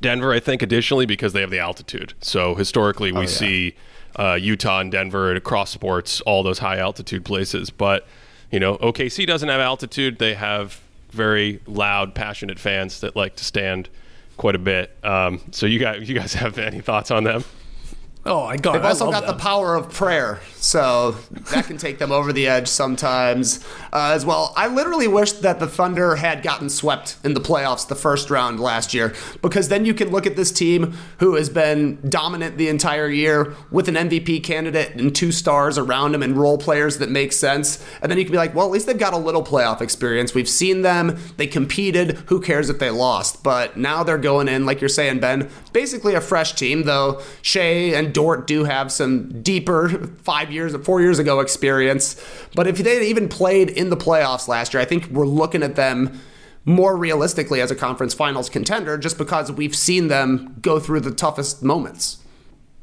Denver, 0.00 0.32
I 0.32 0.40
think, 0.40 0.62
additionally, 0.62 1.04
because 1.04 1.34
they 1.34 1.42
have 1.42 1.50
the 1.50 1.58
altitude. 1.58 2.14
So 2.22 2.54
historically, 2.54 3.12
we 3.12 3.26
see 3.26 3.74
uh, 4.16 4.38
Utah 4.40 4.80
and 4.80 4.92
Denver 4.92 5.28
and 5.28 5.38
across 5.38 5.70
sports, 5.70 6.20
all 6.22 6.42
those 6.42 6.58
high 6.58 6.78
altitude 6.78 7.24
places. 7.24 7.70
But, 7.70 8.06
you 8.50 8.60
know, 8.60 8.76
OKC 8.78 9.26
doesn't 9.26 9.48
have 9.48 9.60
altitude. 9.60 10.18
They 10.18 10.34
have 10.34 10.80
very 11.10 11.60
loud, 11.66 12.14
passionate 12.14 12.58
fans 12.58 13.00
that 13.00 13.16
like 13.16 13.36
to 13.36 13.44
stand 13.44 13.88
quite 14.36 14.54
a 14.54 14.58
bit. 14.58 14.96
Um, 15.04 15.40
so 15.50 15.66
you 15.66 15.78
guys, 15.78 16.08
you 16.08 16.14
guys 16.14 16.34
have 16.34 16.58
any 16.58 16.80
thoughts 16.80 17.10
on 17.10 17.24
them? 17.24 17.44
Oh, 18.24 18.44
I 18.44 18.56
got. 18.56 18.74
They've 18.74 18.84
also 18.84 19.10
got 19.10 19.26
the 19.26 19.34
power 19.34 19.74
of 19.74 19.92
prayer, 19.92 20.40
so 20.54 21.12
that 21.50 21.66
can 21.66 21.76
take 21.76 21.98
them 21.98 22.12
over 22.12 22.32
the 22.32 22.46
edge 22.46 22.68
sometimes 22.68 23.64
uh, 23.92 24.12
as 24.14 24.24
well. 24.24 24.52
I 24.56 24.68
literally 24.68 25.08
wish 25.08 25.32
that 25.32 25.58
the 25.58 25.66
Thunder 25.66 26.14
had 26.14 26.44
gotten 26.44 26.70
swept 26.70 27.16
in 27.24 27.34
the 27.34 27.40
playoffs 27.40 27.88
the 27.88 27.96
first 27.96 28.30
round 28.30 28.60
last 28.60 28.94
year, 28.94 29.12
because 29.40 29.70
then 29.70 29.84
you 29.84 29.92
can 29.92 30.10
look 30.10 30.24
at 30.24 30.36
this 30.36 30.52
team 30.52 30.96
who 31.18 31.34
has 31.34 31.50
been 31.50 31.98
dominant 32.08 32.58
the 32.58 32.68
entire 32.68 33.08
year 33.08 33.56
with 33.72 33.88
an 33.88 33.96
MVP 33.96 34.44
candidate 34.44 34.94
and 34.94 35.16
two 35.16 35.32
stars 35.32 35.76
around 35.76 36.14
him 36.14 36.22
and 36.22 36.36
role 36.36 36.58
players 36.58 36.98
that 36.98 37.10
make 37.10 37.32
sense, 37.32 37.84
and 38.02 38.10
then 38.10 38.18
you 38.18 38.24
can 38.24 38.30
be 38.32 38.38
like, 38.38 38.54
well, 38.54 38.66
at 38.66 38.72
least 38.72 38.86
they've 38.86 38.96
got 38.96 39.14
a 39.14 39.18
little 39.18 39.42
playoff 39.42 39.80
experience. 39.80 40.32
We've 40.32 40.48
seen 40.48 40.82
them; 40.82 41.18
they 41.38 41.48
competed. 41.48 42.12
Who 42.26 42.40
cares 42.40 42.70
if 42.70 42.78
they 42.78 42.90
lost? 42.90 43.42
But 43.42 43.76
now 43.76 44.04
they're 44.04 44.16
going 44.16 44.46
in, 44.46 44.64
like 44.64 44.80
you're 44.80 44.88
saying, 44.88 45.18
Ben, 45.18 45.50
basically 45.72 46.14
a 46.14 46.20
fresh 46.20 46.52
team. 46.52 46.84
Though 46.84 47.20
Shai 47.42 47.94
and 47.96 48.11
Dort 48.12 48.46
do 48.46 48.64
have 48.64 48.92
some 48.92 49.42
deeper 49.42 49.88
five 50.22 50.52
years, 50.52 50.76
four 50.84 51.00
years 51.00 51.18
ago 51.18 51.40
experience. 51.40 52.22
But 52.54 52.66
if 52.66 52.78
they 52.78 53.06
even 53.08 53.28
played 53.28 53.70
in 53.70 53.90
the 53.90 53.96
playoffs 53.96 54.48
last 54.48 54.74
year, 54.74 54.80
I 54.80 54.84
think 54.84 55.06
we're 55.06 55.26
looking 55.26 55.62
at 55.62 55.76
them 55.76 56.20
more 56.64 56.96
realistically 56.96 57.60
as 57.60 57.70
a 57.70 57.74
conference 57.74 58.14
finals 58.14 58.48
contender, 58.48 58.96
just 58.96 59.18
because 59.18 59.50
we've 59.50 59.74
seen 59.74 60.08
them 60.08 60.56
go 60.60 60.78
through 60.78 61.00
the 61.00 61.10
toughest 61.10 61.62
moments. 61.62 62.18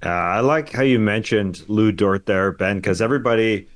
Uh, 0.06 0.10
I 0.10 0.40
like 0.40 0.72
how 0.72 0.84
you 0.84 1.00
mentioned 1.00 1.64
Lu 1.68 1.92
Dort 1.92 2.26
there, 2.26 2.52
Ben, 2.52 2.78
because 2.78 3.02
everybody, 3.02 3.68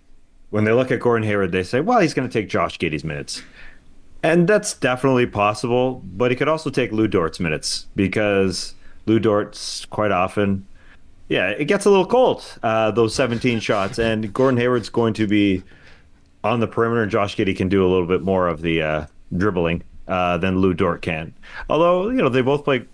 when 0.49 0.63
they 0.63 0.71
look 0.71 0.91
at 0.91 0.99
Gordon 0.99 1.27
Hayward, 1.27 1.51
they 1.51 1.63
say, 1.63 1.79
well, 1.79 1.99
he's 1.99 2.13
going 2.13 2.27
to 2.27 2.33
take 2.33 2.49
Josh 2.49 2.79
Giddey's 2.79 3.03
minutes. 3.03 3.41
And 4.23 4.47
that's 4.47 4.73
definitely 4.73 5.25
possible, 5.25 6.01
but 6.05 6.31
he 6.31 6.37
could 6.37 6.47
also 6.47 6.69
take 6.69 6.93
Lu 6.93 7.09
Dort's 7.09 7.41
minutes 7.41 7.87
because 7.93 8.73
Lu 9.05 9.19
Dort's 9.19 9.85
quite 9.85 10.11
often, 10.11 10.65
yeah, 11.33 11.49
it 11.49 11.65
gets 11.65 11.85
a 11.85 11.89
little 11.89 12.05
cold, 12.05 12.45
uh, 12.61 12.91
those 12.91 13.15
17 13.15 13.59
shots. 13.59 13.97
And 13.97 14.31
Gordon 14.31 14.59
Hayward's 14.59 14.89
going 14.89 15.15
to 15.15 15.25
be 15.25 15.63
on 16.43 16.59
the 16.59 16.67
perimeter, 16.67 17.07
Josh 17.07 17.35
Giddey 17.35 17.57
can 17.57 17.69
do 17.69 17.83
a 17.83 17.89
little 17.89 18.05
bit 18.05 18.21
more 18.21 18.47
of 18.47 18.61
the 18.61 18.83
uh, 18.83 19.05
dribbling 19.35 19.81
uh, 20.07 20.37
than 20.37 20.59
Lu 20.59 20.75
Dort 20.75 21.01
can. 21.01 21.33
Although, 21.71 22.09
you 22.09 22.21
know, 22.21 22.29
they 22.29 22.41
both 22.41 22.63
play 22.63 22.85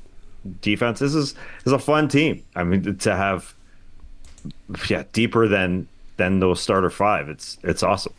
defense. 0.62 1.00
This 1.00 1.14
is, 1.14 1.34
this 1.34 1.66
is 1.66 1.74
a 1.74 1.80
fun 1.80 2.08
team. 2.08 2.42
I 2.56 2.64
mean, 2.64 2.96
to 3.00 3.14
have, 3.14 3.54
yeah, 4.88 5.04
deeper 5.12 5.50
than 5.50 5.90
than 6.16 6.40
those 6.40 6.62
starter 6.62 6.90
five. 6.90 7.28
It's 7.28 7.58
it's 7.64 7.84
awesome. 7.84 8.14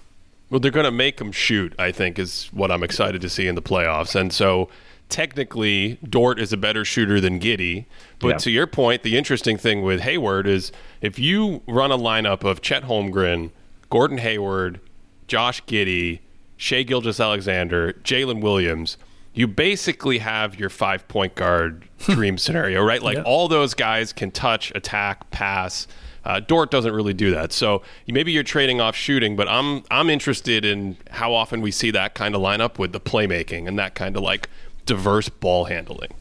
Well, 0.50 0.60
they're 0.60 0.70
going 0.70 0.84
to 0.84 0.90
make 0.90 1.16
them 1.16 1.32
shoot, 1.32 1.74
I 1.78 1.92
think, 1.92 2.18
is 2.18 2.50
what 2.52 2.70
I'm 2.70 2.82
excited 2.82 3.22
to 3.22 3.30
see 3.30 3.46
in 3.46 3.54
the 3.54 3.62
playoffs. 3.62 4.14
And 4.14 4.32
so 4.34 4.68
technically, 5.10 5.98
Dort 6.08 6.38
is 6.40 6.52
a 6.52 6.56
better 6.56 6.84
shooter 6.84 7.20
than 7.20 7.40
Giddey. 7.40 7.84
But 8.18 8.28
Yeah. 8.28 8.36
to 8.38 8.50
your 8.50 8.66
point, 8.66 9.02
the 9.02 9.16
interesting 9.16 9.56
thing 9.56 9.82
with 9.82 10.00
Hayward 10.00 10.46
is 10.46 10.72
if 11.00 11.18
you 11.18 11.62
run 11.66 11.90
a 11.90 11.98
lineup 11.98 12.44
of 12.44 12.60
Chet 12.62 12.84
Holmgren, 12.84 13.50
Gordon 13.90 14.18
Hayward, 14.18 14.80
Josh 15.28 15.62
Giddey, 15.64 16.20
Shea 16.56 16.84
Gilgis 16.84 17.22
Alexander, 17.22 17.94
Jalen 18.04 18.40
Williams, 18.40 18.96
you 19.32 19.46
basically 19.46 20.18
have 20.18 20.58
your 20.58 20.68
five 20.68 21.06
point 21.08 21.34
guard 21.34 21.84
dream 22.00 22.36
scenario, 22.38 22.82
right? 22.82 23.02
Like 23.02 23.16
Yeah. 23.16 23.22
all 23.22 23.48
those 23.48 23.74
guys 23.74 24.12
can 24.12 24.30
touch, 24.30 24.72
attack, 24.74 25.30
pass. 25.30 25.86
Uh, 26.22 26.38
Dort 26.38 26.70
doesn't 26.70 26.92
really 26.92 27.14
do 27.14 27.30
that, 27.30 27.50
so 27.50 27.80
maybe 28.06 28.30
you're 28.30 28.42
trading 28.42 28.78
off 28.78 28.94
shooting. 28.94 29.36
But 29.36 29.48
I'm 29.48 29.84
I'm 29.90 30.10
interested 30.10 30.66
in 30.66 30.98
how 31.10 31.32
often 31.32 31.62
we 31.62 31.70
see 31.70 31.90
that 31.92 32.12
kind 32.14 32.34
of 32.34 32.42
lineup 32.42 32.78
with 32.78 32.92
the 32.92 33.00
playmaking 33.00 33.66
and 33.66 33.78
that 33.78 33.94
kind 33.94 34.14
of 34.16 34.22
like 34.22 34.46
diverse 34.86 35.28
ball 35.28 35.64
handling. 35.64 36.12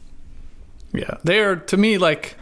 Yeah, 0.92 1.18
they're 1.22 1.56
to 1.56 1.76
me 1.76 1.98
like, 1.98 2.36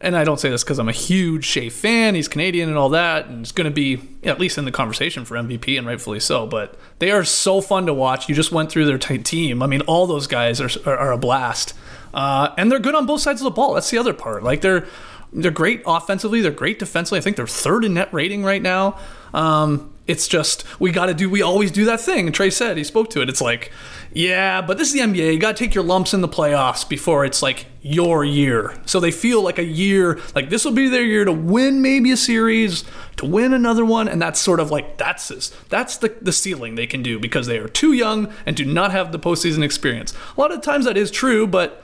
and 0.00 0.16
I 0.16 0.24
don't 0.24 0.38
say 0.38 0.50
this 0.50 0.62
because 0.62 0.78
I'm 0.78 0.88
a 0.88 0.92
huge 0.92 1.44
Shai 1.44 1.68
fan. 1.68 2.14
He's 2.14 2.28
Canadian 2.28 2.68
and 2.68 2.76
all 2.76 2.90
that, 2.90 3.26
and 3.26 3.42
it's 3.42 3.52
going 3.52 3.64
to 3.66 3.70
be 3.70 4.00
at 4.22 4.38
least 4.38 4.58
in 4.58 4.64
the 4.64 4.72
conversation 4.72 5.24
for 5.24 5.36
MVP, 5.36 5.78
and 5.78 5.86
rightfully 5.86 6.20
so. 6.20 6.46
But 6.46 6.78
they 6.98 7.10
are 7.10 7.24
so 7.24 7.60
fun 7.60 7.86
to 7.86 7.94
watch. 7.94 8.28
You 8.28 8.34
just 8.34 8.52
went 8.52 8.70
through 8.70 8.86
their 8.86 8.98
t- 8.98 9.18
team. 9.18 9.62
I 9.62 9.66
mean, 9.66 9.80
all 9.82 10.06
those 10.06 10.26
guys 10.26 10.60
are 10.60 10.70
are, 10.84 10.96
are 10.96 11.12
a 11.12 11.18
blast, 11.18 11.74
uh, 12.12 12.50
and 12.58 12.70
they're 12.70 12.78
good 12.78 12.94
on 12.94 13.06
both 13.06 13.22
sides 13.22 13.40
of 13.40 13.44
the 13.44 13.50
ball. 13.50 13.74
That's 13.74 13.90
the 13.90 13.98
other 13.98 14.12
part. 14.14 14.42
Like 14.42 14.60
they're 14.60 14.86
they're 15.32 15.50
great 15.50 15.82
offensively. 15.86 16.40
They're 16.40 16.50
great 16.50 16.78
defensively. 16.78 17.18
I 17.18 17.22
think 17.22 17.36
they're 17.36 17.46
third 17.46 17.84
in 17.84 17.94
net 17.94 18.12
rating 18.12 18.42
right 18.42 18.62
now. 18.62 18.98
Um, 19.32 19.92
it's 20.06 20.26
just 20.26 20.64
we 20.80 20.90
got 20.90 21.06
to 21.06 21.14
do. 21.14 21.30
We 21.30 21.42
always 21.42 21.70
do 21.70 21.84
that 21.86 22.00
thing. 22.00 22.26
And 22.26 22.34
Trey 22.34 22.50
said 22.50 22.76
he 22.76 22.84
spoke 22.84 23.10
to 23.10 23.22
it. 23.22 23.28
It's 23.28 23.40
like, 23.40 23.70
yeah, 24.12 24.60
but 24.60 24.78
this 24.78 24.88
is 24.88 24.94
the 24.94 25.00
NBA. 25.00 25.32
You 25.32 25.38
got 25.38 25.56
to 25.56 25.64
take 25.64 25.74
your 25.74 25.84
lumps 25.84 26.12
in 26.12 26.20
the 26.20 26.28
playoffs 26.28 26.88
before 26.88 27.24
it's 27.24 27.42
like 27.42 27.66
your 27.82 28.24
year. 28.24 28.74
So 28.86 29.00
they 29.00 29.10
feel 29.10 29.42
like 29.42 29.58
a 29.58 29.64
year. 29.64 30.18
Like 30.34 30.50
this 30.50 30.64
will 30.64 30.72
be 30.72 30.88
their 30.88 31.04
year 31.04 31.24
to 31.24 31.32
win 31.32 31.80
maybe 31.82 32.10
a 32.10 32.16
series, 32.16 32.84
to 33.16 33.26
win 33.26 33.52
another 33.52 33.84
one, 33.84 34.08
and 34.08 34.20
that's 34.20 34.40
sort 34.40 34.60
of 34.60 34.70
like 34.70 34.98
that's 34.98 35.28
this. 35.28 35.50
That's 35.68 35.96
the 35.96 36.16
the 36.20 36.32
ceiling 36.32 36.74
they 36.74 36.86
can 36.86 37.02
do 37.02 37.18
because 37.18 37.46
they 37.46 37.58
are 37.58 37.68
too 37.68 37.92
young 37.92 38.32
and 38.46 38.56
do 38.56 38.64
not 38.64 38.90
have 38.92 39.12
the 39.12 39.18
postseason 39.18 39.62
experience. 39.62 40.12
A 40.36 40.40
lot 40.40 40.52
of 40.52 40.60
times 40.60 40.84
that 40.86 40.96
is 40.96 41.10
true, 41.10 41.46
but 41.46 41.82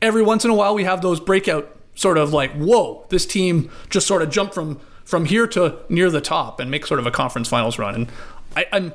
every 0.00 0.22
once 0.22 0.44
in 0.44 0.50
a 0.50 0.54
while 0.54 0.74
we 0.74 0.84
have 0.84 1.00
those 1.02 1.18
breakout 1.18 1.74
sort 1.94 2.18
of 2.18 2.32
like 2.32 2.52
whoa 2.52 3.06
this 3.08 3.24
team 3.24 3.70
just 3.88 4.06
sort 4.06 4.20
of 4.22 4.30
jumped 4.30 4.54
from 4.54 4.80
from 5.04 5.24
here 5.24 5.46
to 5.46 5.78
near 5.88 6.10
the 6.10 6.20
top 6.20 6.60
and 6.60 6.70
make 6.70 6.86
sort 6.86 7.00
of 7.00 7.06
a 7.06 7.10
conference 7.10 7.48
finals 7.48 7.78
run 7.78 7.94
and 7.94 8.12
I, 8.56 8.66
i'm 8.72 8.92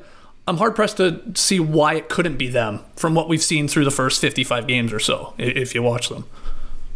i'm 0.50 0.58
hard 0.58 0.76
pressed 0.76 0.98
to 0.98 1.22
see 1.36 1.60
why 1.60 1.94
it 1.94 2.10
couldn't 2.10 2.38
be 2.38 2.48
them 2.48 2.80
from 2.96 3.14
what 3.16 3.30
we've 3.30 3.44
seen 3.44 3.68
through 3.68 3.86
the 3.86 3.92
first 3.92 4.20
55 4.20 4.68
games 4.68 4.92
or 4.92 5.00
so 5.00 5.34
if 5.38 5.76
you 5.76 5.84
watch 5.84 6.10
them. 6.10 6.26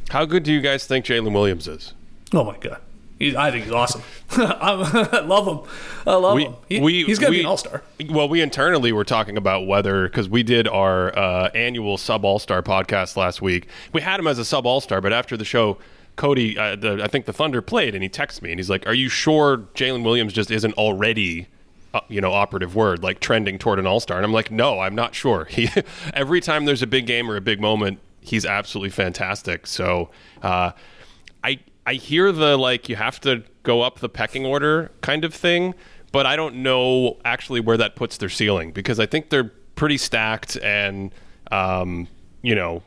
How 0.10 0.26
good 0.26 0.44
do 0.44 0.52
you 0.52 0.60
guys 0.60 0.86
think 0.86 1.06
Jalen 1.06 1.34
Williams 1.34 1.68
is? 1.68 1.94
oh 2.34 2.44
my 2.44 2.58
god. 2.58 2.80
He, 3.20 3.38
i 3.38 3.52
think 3.52 3.66
he's 3.66 3.74
awesome. 3.74 4.02
I'm- 4.32 5.28
love 5.30 5.48
him. 5.48 5.72
I 6.06 6.16
love 6.16 6.40
him. 6.40 6.56
He, 6.68 7.04
he's 7.06 7.20
gonna 7.20 7.32
be 7.32 7.42
an 7.42 7.46
all-star. 7.46 7.84
Well, 8.10 8.28
we 8.28 8.42
internally 8.42 8.92
were 8.92 9.04
talking 9.06 9.38
about 9.38 9.68
whether 9.68 10.08
because 10.08 10.28
we 10.28 10.42
did 10.44 10.68
our 10.68 11.18
uh, 11.18 11.50
annual 11.54 11.98
sub 11.98 12.26
All 12.26 12.40
Star 12.40 12.64
podcast 12.64 13.16
last 13.16 13.42
week. 13.42 13.68
We 13.94 14.02
had 14.02 14.20
him 14.20 14.28
as 14.28 14.40
a 14.40 14.46
sub 14.46 14.66
All 14.66 14.82
Star, 14.82 15.00
but 15.00 15.14
after 15.14 15.38
the 15.38 15.46
show, 15.46 15.78
Cody, 16.16 16.58
uh, 16.58 16.76
the, 16.76 17.04
I 17.04 17.08
think 17.08 17.26
the 17.26 17.34
Thunder 17.34 17.62
played, 17.62 17.94
and 17.94 18.04
he 18.04 18.10
texted 18.10 18.42
me 18.42 18.52
and 18.52 18.60
he's 18.60 18.70
like, 18.70 18.88
"Are 18.88 18.94
you 18.96 19.10
sure 19.10 19.58
Jalen 19.76 20.04
Williams 20.04 20.34
just 20.34 20.50
isn't 20.52 20.74
already 20.74 21.48
uh, 21.94 22.02
you 22.08 22.22
know 22.22 22.32
operative 22.34 22.76
word 22.76 23.04
like 23.04 23.20
trending 23.20 23.60
toward 23.60 23.80
an 23.80 23.86
all-star 23.86 24.18
and 24.18 24.26
i'm 24.26 24.34
like 24.34 24.52
no 24.52 24.80
i'm 24.80 24.96
not 24.96 25.14
sure 25.14 25.46
he 25.50 25.70
every 26.14 26.42
time 26.42 26.66
there's 26.66 26.82
a 26.82 26.88
big 26.88 27.06
game 27.06 27.30
or 27.30 27.36
a 27.36 27.42
big 27.42 27.60
moment 27.60 28.00
he's 28.22 28.46
absolutely 28.46 28.90
fantastic 28.90 29.68
so 29.68 30.10
uh, 30.42 30.72
i 31.44 31.60
i 31.86 31.94
hear 31.94 32.32
the 32.32 32.58
like 32.58 32.90
you 32.90 32.96
have 32.96 33.20
to 33.20 33.44
go 33.64 33.82
up 33.82 34.00
the 34.00 34.10
pecking 34.10 34.46
order 34.46 34.92
kind 35.02 35.24
of 35.24 35.34
thing 35.34 35.74
but 36.12 36.26
i 36.26 36.36
don't 36.36 36.56
know 36.56 37.18
actually 37.26 37.60
where 37.60 37.78
that 37.78 37.96
puts 37.96 38.18
their 38.18 38.30
ceiling 38.30 38.72
because 38.72 39.00
i 39.00 39.06
think 39.06 39.30
they're 39.30 39.52
pretty 39.76 39.98
stacked 39.98 40.56
and 40.58 41.14
um, 41.52 42.08
you 42.42 42.56
know 42.56 42.82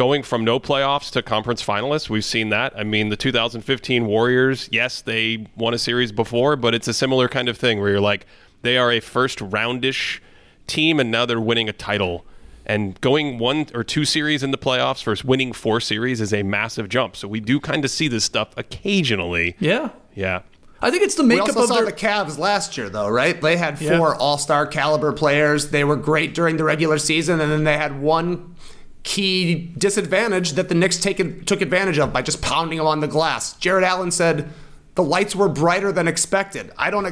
going 0.00 0.22
from 0.22 0.44
no 0.44 0.58
playoffs 0.58 1.10
to 1.10 1.20
conference 1.20 1.62
finalists. 1.62 2.08
We've 2.08 2.24
seen 2.24 2.48
that. 2.48 2.72
I 2.74 2.84
mean, 2.84 3.10
the 3.10 3.18
2015 3.18 4.06
Warriors, 4.06 4.66
yes, 4.72 5.02
they 5.02 5.46
won 5.56 5.74
a 5.74 5.78
series 5.78 6.10
before, 6.10 6.56
but 6.56 6.74
it's 6.74 6.88
a 6.88 6.94
similar 6.94 7.28
kind 7.28 7.50
of 7.50 7.58
thing 7.58 7.80
where 7.80 7.90
you're 7.90 8.00
like, 8.00 8.24
they 8.62 8.76
are 8.78 8.90
a 8.92 9.00
first 9.00 9.38
roundish 9.40 10.20
team, 10.66 11.00
and 11.00 11.10
now 11.10 11.26
they're 11.26 11.40
winning 11.40 11.68
a 11.68 11.72
title. 11.72 12.24
And 12.66 13.00
going 13.00 13.38
one 13.38 13.66
or 13.74 13.82
two 13.82 14.04
series 14.04 14.42
in 14.42 14.50
the 14.52 14.58
playoffs 14.58 15.02
versus 15.02 15.24
winning 15.24 15.52
four 15.52 15.80
series 15.80 16.20
is 16.20 16.32
a 16.32 16.42
massive 16.44 16.88
jump. 16.88 17.16
So 17.16 17.26
we 17.26 17.40
do 17.40 17.58
kind 17.58 17.84
of 17.84 17.90
see 17.90 18.06
this 18.06 18.24
stuff 18.24 18.50
occasionally. 18.56 19.56
Yeah. 19.58 19.88
Yeah. 20.14 20.42
I 20.82 20.90
think 20.90 21.02
it's 21.02 21.14
the 21.16 21.22
We 21.22 21.30
makeup 21.30 21.48
also 21.48 21.62
of 21.62 21.68
saw 21.68 21.74
their. 21.76 21.84
the 21.86 21.92
Cavs 21.92 22.38
last 22.38 22.76
year, 22.78 22.88
though, 22.88 23.08
right? 23.08 23.40
They 23.40 23.56
had 23.56 23.80
Yeah. 23.80 23.98
four 23.98 24.14
All 24.14 24.38
Star 24.38 24.66
caliber 24.66 25.12
players. 25.12 25.70
They 25.70 25.82
were 25.84 25.96
great 25.96 26.32
during 26.32 26.56
the 26.58 26.64
regular 26.64 26.98
season, 26.98 27.40
and 27.40 27.50
then 27.50 27.64
they 27.64 27.76
had 27.76 28.00
one 28.00 28.54
key 29.02 29.72
disadvantage 29.76 30.52
that 30.52 30.68
the 30.68 30.74
Knicks 30.74 30.98
take, 30.98 31.46
took 31.46 31.60
advantage 31.62 31.98
of 31.98 32.12
by 32.12 32.22
just 32.22 32.40
pounding 32.42 32.78
them 32.78 32.86
on 32.86 33.00
the 33.00 33.08
glass. 33.08 33.54
Jarrett 33.54 33.84
Allen 33.84 34.10
said 34.10 34.48
the 34.94 35.02
lights 35.02 35.34
were 35.34 35.48
brighter 35.48 35.90
than 35.92 36.06
expected. 36.06 36.70
I 36.78 36.90
don't 36.90 37.06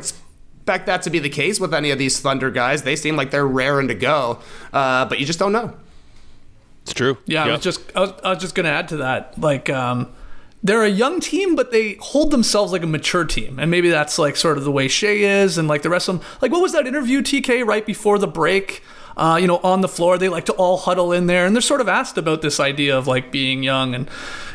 expect 0.68 0.84
that 0.84 1.00
to 1.00 1.08
be 1.08 1.18
the 1.18 1.30
case 1.30 1.58
with 1.58 1.72
any 1.72 1.90
of 1.90 1.98
these 1.98 2.20
Thunder 2.20 2.50
guys. 2.50 2.82
They 2.82 2.94
seem 2.94 3.16
like 3.16 3.30
they're 3.30 3.46
raring 3.46 3.88
to 3.88 3.94
go, 3.94 4.38
uh, 4.70 5.06
but 5.06 5.18
you 5.18 5.24
just 5.24 5.38
don't 5.38 5.52
know. 5.52 5.72
It's 6.82 6.92
true. 6.92 7.16
Yeah, 7.24 7.44
I 7.44 7.52
was 7.52 7.62
just 7.62 7.80
I 7.96 8.00
was, 8.00 8.12
I 8.22 8.30
was 8.30 8.38
just 8.38 8.54
gonna 8.54 8.68
add 8.68 8.88
to 8.88 8.98
that. 8.98 9.38
Like, 9.38 9.70
um, 9.70 10.12
they're 10.62 10.84
a 10.84 10.90
young 10.90 11.20
team, 11.20 11.56
but 11.56 11.70
they 11.70 11.94
hold 12.00 12.30
themselves 12.30 12.70
like 12.70 12.82
a 12.82 12.86
mature 12.86 13.24
team, 13.24 13.58
and 13.58 13.70
maybe 13.70 13.88
that's 13.88 14.18
like 14.18 14.36
sort 14.36 14.58
of 14.58 14.64
the 14.64 14.70
way 14.70 14.88
Shai 14.88 15.08
is, 15.08 15.56
and 15.56 15.68
like 15.68 15.80
the 15.80 15.90
rest 15.90 16.06
of 16.08 16.18
them. 16.18 16.26
Like, 16.42 16.52
what 16.52 16.60
was 16.60 16.72
that 16.72 16.86
interview 16.86 17.22
TK 17.22 17.64
right 17.66 17.86
before 17.86 18.18
the 18.18 18.28
break? 18.28 18.82
Uh, 19.16 19.38
you 19.40 19.46
know, 19.46 19.58
on 19.64 19.80
the 19.80 19.88
floor, 19.88 20.18
they 20.18 20.28
like 20.28 20.44
to 20.46 20.52
all 20.52 20.76
huddle 20.76 21.12
in 21.12 21.28
there, 21.28 21.46
and 21.46 21.56
they're 21.56 21.62
sort 21.62 21.80
of 21.80 21.88
asked 21.88 22.18
about 22.18 22.42
this 22.42 22.60
idea 22.60 22.96
of 22.96 23.06
like 23.06 23.32
being 23.32 23.62
young, 23.62 23.94
and 23.94 24.06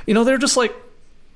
you 0.06 0.14
know, 0.14 0.24
they're 0.24 0.38
just 0.38 0.58
like. 0.58 0.76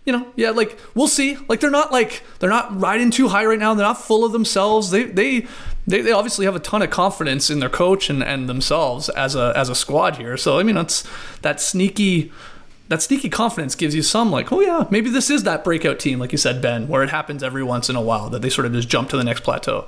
You 0.07 0.13
know, 0.13 0.27
yeah, 0.37 0.51
like 0.51 0.79
we'll 0.95 1.09
see. 1.09 1.37
Like 1.49 1.59
they're 1.59 1.69
not 1.69 1.91
like 1.91 2.23
they're 2.39 2.49
not 2.49 2.79
riding 2.79 3.11
too 3.11 3.27
high 3.27 3.45
right 3.45 3.59
now. 3.59 3.73
They're 3.73 3.85
not 3.85 4.01
full 4.01 4.23
of 4.23 4.31
themselves. 4.31 4.89
They 4.89 5.03
they 5.03 5.45
they, 5.85 5.99
they 5.99 6.13
obviously 6.13 6.45
have 6.45 6.55
a 6.55 6.59
ton 6.59 6.81
of 6.81 6.89
confidence 6.89 7.49
in 7.49 7.59
their 7.59 7.69
coach 7.69 8.09
and, 8.09 8.23
and 8.23 8.47
themselves 8.47 9.09
as 9.09 9.35
a 9.35 9.51
as 9.53 9.67
a 9.67 9.75
squad 9.75 10.15
here. 10.15 10.37
So 10.37 10.59
I 10.59 10.63
mean, 10.63 10.75
that's 10.75 11.05
that 11.41 11.59
sneaky 11.59 12.31
that 12.87 13.01
sneaky 13.01 13.27
confidence 13.27 13.75
gives 13.75 13.93
you 13.93 14.01
some 14.01 14.31
like, 14.31 14.49
oh 14.53 14.61
yeah, 14.61 14.85
maybe 14.89 15.09
this 15.09 15.29
is 15.29 15.43
that 15.43 15.65
breakout 15.65 15.99
team, 15.99 16.19
like 16.19 16.31
you 16.31 16.37
said, 16.37 16.61
Ben, 16.61 16.87
where 16.87 17.03
it 17.03 17.09
happens 17.09 17.43
every 17.43 17.63
once 17.63 17.89
in 17.89 17.97
a 17.97 18.01
while 18.01 18.29
that 18.29 18.41
they 18.41 18.49
sort 18.49 18.65
of 18.65 18.71
just 18.71 18.87
jump 18.87 19.09
to 19.09 19.17
the 19.17 19.25
next 19.25 19.41
plateau. 19.41 19.87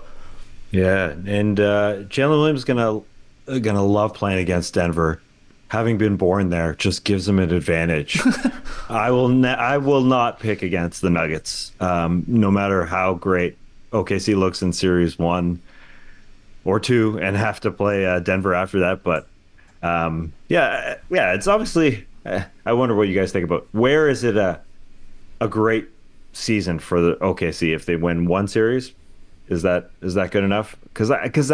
Yeah, 0.72 1.14
and 1.26 1.60
uh, 1.60 2.04
Jalen 2.10 2.30
Williams 2.30 2.66
gonna 2.66 3.02
gonna 3.62 3.86
love 3.86 4.14
playing 4.14 4.40
against 4.40 4.74
Denver. 4.74 5.22
Having 5.70 6.00
been 6.00 6.18
born 6.18 6.50
there, 6.50 6.74
just 6.76 7.04
gives 7.04 7.26
them 7.28 7.38
an 7.40 7.54
advantage. 7.54 8.20
I 8.90 9.12
will 9.12 9.30
ne- 9.30 9.50
I 9.50 9.78
will 9.78 10.02
not 10.02 10.40
pick 10.40 10.64
against 10.64 11.02
the 11.02 11.10
Nuggets, 11.12 11.72
um, 11.80 12.24
no 12.28 12.50
matter 12.50 12.86
how 12.86 13.14
great 13.14 13.56
OKC 13.92 14.36
looks 14.38 14.62
in 14.62 14.74
Series 14.74 15.20
One 15.20 15.62
or 16.66 16.80
two, 16.80 17.20
and 17.22 17.36
have 17.38 17.60
to 17.62 17.72
play 17.72 18.06
uh, 18.06 18.20
Denver 18.20 18.56
after 18.56 18.80
that. 18.80 19.04
But 19.04 19.28
um, 19.84 20.34
yeah, 20.48 20.98
yeah, 21.10 21.34
it's 21.34 21.48
obviously. 21.48 22.06
Uh, 22.26 22.44
I 22.66 22.74
wonder 22.74 22.96
what 22.96 23.08
you 23.08 23.16
guys 23.16 23.32
think 23.32 23.46
about 23.46 23.68
where 23.72 24.10
is 24.10 24.24
it 24.24 24.38
a 24.38 24.60
a 25.40 25.48
great 25.48 25.88
season 26.34 26.80
for 26.80 27.00
the 27.02 27.16
OKC 27.18 27.74
if 27.74 27.86
they 27.86 27.96
win 27.96 28.26
one 28.26 28.48
series? 28.48 28.94
Is 29.48 29.62
that 29.64 29.92
is 30.02 30.16
that 30.16 30.32
good 30.32 30.44
enough? 30.44 30.76
Because 30.84 31.12
because 31.24 31.52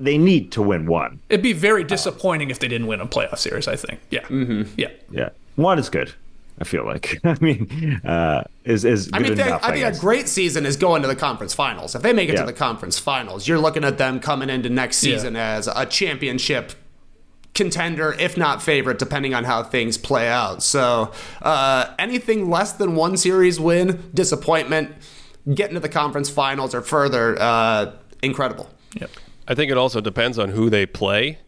they 0.00 0.18
need 0.18 0.52
to 0.52 0.62
win 0.62 0.86
one. 0.86 1.20
It'd 1.28 1.42
be 1.42 1.52
very 1.52 1.84
disappointing 1.84 2.50
if 2.50 2.58
they 2.58 2.68
didn't 2.68 2.86
win 2.86 3.00
a 3.00 3.06
playoff 3.06 3.38
series. 3.38 3.66
I 3.68 3.76
think. 3.76 4.00
Yeah. 4.10 4.22
Mm-hmm. 4.22 4.72
Yeah. 4.76 4.90
Yeah, 5.10 5.28
one 5.56 5.78
is 5.78 5.88
good. 5.88 6.12
I 6.60 6.64
feel 6.64 6.84
like. 6.84 7.20
I 7.24 7.36
mean, 7.40 8.00
uh, 8.04 8.42
is 8.64 8.84
is 8.84 9.10
I 9.12 9.18
good 9.18 9.28
mean, 9.28 9.34
they, 9.36 9.46
enough. 9.46 9.62
I 9.64 9.72
think 9.72 9.96
a 9.96 9.98
great 9.98 10.28
season 10.28 10.66
is 10.66 10.76
going 10.76 11.02
to 11.02 11.08
the 11.08 11.16
conference 11.16 11.54
finals. 11.54 11.94
If 11.94 12.02
they 12.02 12.12
make 12.12 12.28
it 12.28 12.32
Yeah. 12.34 12.40
to 12.40 12.46
the 12.46 12.52
conference 12.52 12.98
finals, 12.98 13.46
you're 13.46 13.60
looking 13.60 13.84
at 13.84 13.96
them 13.98 14.18
coming 14.20 14.50
into 14.50 14.68
next 14.68 15.02
Yeah. 15.04 15.14
season 15.16 15.36
as 15.36 15.68
a 15.68 15.86
championship 15.86 16.72
contender, 17.54 18.14
if 18.18 18.36
not 18.36 18.62
favorite, 18.62 18.98
depending 18.98 19.34
on 19.34 19.44
how 19.44 19.62
things 19.64 19.98
play 19.98 20.28
out. 20.28 20.62
So 20.62 21.12
uh, 21.42 21.92
anything 21.98 22.50
less 22.50 22.72
than 22.72 22.94
one 22.94 23.16
series 23.16 23.58
win, 23.58 24.10
disappointment. 24.14 24.92
Getting 25.52 25.74
to 25.74 25.80
the 25.80 25.88
conference 25.88 26.28
finals 26.28 26.74
or 26.74 26.82
further, 26.82 27.36
uh, 27.40 27.92
incredible. 28.22 28.68
Yep. 29.00 29.10
I 29.48 29.54
think 29.54 29.70
it 29.70 29.78
also 29.78 30.00
depends 30.00 30.38
on 30.38 30.50
who 30.50 30.70
they 30.70 30.86
play 30.86 31.38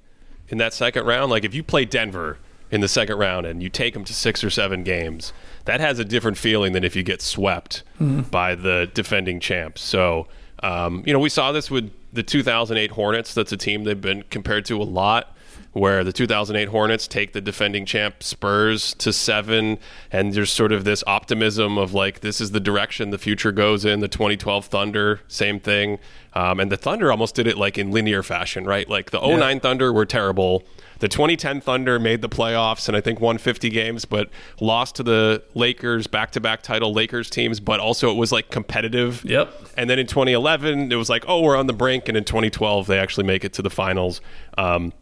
in 0.48 0.58
that 0.58 0.72
second 0.72 1.04
round. 1.06 1.30
Like 1.30 1.44
if 1.44 1.54
you 1.54 1.62
play 1.62 1.84
Denver 1.84 2.38
in 2.70 2.80
the 2.80 2.88
second 2.88 3.18
round 3.18 3.46
and 3.46 3.62
you 3.62 3.68
take 3.68 3.94
them 3.94 4.04
to 4.04 4.14
six 4.14 4.42
or 4.42 4.48
seven 4.50 4.82
games, 4.82 5.32
that 5.66 5.80
has 5.80 5.98
a 5.98 6.04
different 6.04 6.38
feeling 6.38 6.72
than 6.72 6.82
if 6.82 6.96
you 6.96 7.02
get 7.02 7.20
swept 7.20 7.82
by 8.30 8.54
the 8.54 8.90
defending 8.94 9.38
champs. 9.38 9.82
So, 9.82 10.26
um, 10.62 11.02
you 11.06 11.12
know, 11.12 11.18
we 11.18 11.28
saw 11.28 11.52
this 11.52 11.70
with 11.70 11.92
the 12.12 12.22
2008 12.22 12.92
Hornets. 12.92 13.34
That's 13.34 13.52
a 13.52 13.56
team 13.56 13.84
they've 13.84 14.00
been 14.00 14.22
compared 14.30 14.64
to 14.66 14.80
a 14.80 14.84
lot. 14.84 15.36
Where 15.72 16.02
the 16.02 16.12
2008 16.12 16.68
Hornets 16.68 17.06
take 17.06 17.32
the 17.32 17.40
defending 17.40 17.86
champ 17.86 18.24
Spurs 18.24 18.92
to 18.94 19.12
seven, 19.12 19.78
and 20.10 20.32
there's 20.32 20.50
sort 20.50 20.72
of 20.72 20.84
this 20.84 21.04
optimism 21.06 21.78
of 21.78 21.94
like 21.94 22.20
this 22.20 22.40
is 22.40 22.50
the 22.50 22.58
direction 22.58 23.10
the 23.10 23.18
future 23.18 23.52
goes 23.52 23.84
in. 23.84 24.00
The 24.00 24.08
2012 24.08 24.66
Thunder, 24.66 25.20
same 25.28 25.60
thing, 25.60 26.00
um, 26.32 26.58
and 26.58 26.72
the 26.72 26.76
Thunder 26.76 27.10
almost 27.10 27.34
did 27.34 27.46
it 27.46 27.56
like 27.56 27.78
in 27.78 27.90
linear 27.90 28.22
fashion, 28.22 28.64
right? 28.64 28.88
Like 28.88 29.10
the 29.10 29.20
09 29.20 29.60
Thunder 29.60 29.92
were 29.92 30.06
terrible. 30.06 30.64
The 31.00 31.08
2010 31.08 31.62
Thunder 31.62 31.98
made 31.98 32.20
the 32.20 32.28
playoffs 32.28 32.86
and 32.86 32.96
I 32.96 33.00
think 33.00 33.20
won 33.20 33.38
50 33.38 33.70
games, 33.70 34.04
but 34.04 34.28
lost 34.60 34.96
to 34.96 35.02
the 35.02 35.42
Lakers, 35.54 36.06
back-to-back 36.06 36.62
title 36.62 36.92
Lakers 36.92 37.30
teams. 37.30 37.58
But 37.58 37.80
also 37.80 38.10
it 38.10 38.16
was 38.16 38.32
like 38.32 38.50
competitive. 38.50 39.24
Yep. 39.24 39.52
And 39.78 39.88
then 39.88 39.98
in 39.98 40.06
2011, 40.06 40.92
it 40.92 40.96
was 40.96 41.08
like, 41.08 41.24
oh, 41.26 41.40
we're 41.40 41.56
on 41.56 41.66
the 41.66 41.72
brink. 41.72 42.08
And 42.08 42.18
in 42.18 42.24
2012, 42.24 42.86
they 42.86 42.98
actually 42.98 43.24
make 43.24 43.44
it 43.44 43.54
to 43.54 43.62
the 43.62 43.70
finals. 43.70 44.20
Um, 44.58 44.92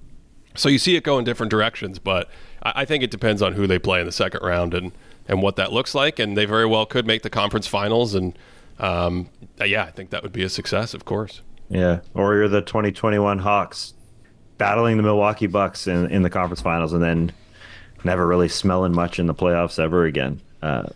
so 0.55 0.69
you 0.69 0.79
see 0.79 0.97
it 0.97 1.05
go 1.05 1.19
in 1.19 1.25
different 1.25 1.51
directions, 1.51 1.99
but 1.99 2.29
I, 2.63 2.73
I 2.77 2.85
think 2.85 3.03
it 3.03 3.11
depends 3.11 3.43
on 3.43 3.55
who 3.55 3.67
they 3.67 3.79
play 3.79 4.01
in 4.01 4.07
the 4.07 4.13
second 4.13 4.43
round 4.43 4.75
and, 4.75 4.93
and 5.27 5.43
what 5.43 5.57
that 5.57 5.73
looks 5.73 5.95
like. 5.95 6.19
And 6.19 6.37
they 6.37 6.45
very 6.45 6.67
well 6.67 6.87
could 6.87 7.07
make 7.07 7.23
the 7.23 7.31
conference 7.31 7.67
finals. 7.67 8.15
And 8.15 8.39
um, 8.79 9.29
yeah, 9.65 9.85
I 9.85 9.91
think 9.91 10.11
that 10.11 10.23
would 10.23 10.33
be 10.33 10.43
a 10.43 10.49
success, 10.49 10.95
of 10.95 11.05
course. 11.05 11.43
Yeah, 11.71 12.01
or 12.15 12.35
you're 12.35 12.49
the 12.49 12.63
2021 12.63 13.41
Hawks 13.41 13.93
battling 14.57 14.97
the 14.97 15.03
Milwaukee 15.03 15.47
Bucks 15.47 15.87
in, 15.87 16.11
in 16.11 16.23
the 16.23 16.31
conference 16.31 16.61
finals, 16.61 16.93
and 16.93 17.03
then 17.03 17.33
never 18.05 18.27
really 18.27 18.49
smelling 18.49 18.95
much 18.95 19.19
in 19.19 19.27
the 19.27 19.35
playoffs 19.35 19.79
ever 19.79 20.05
again. 20.05 20.41
Uh, 20.63 20.89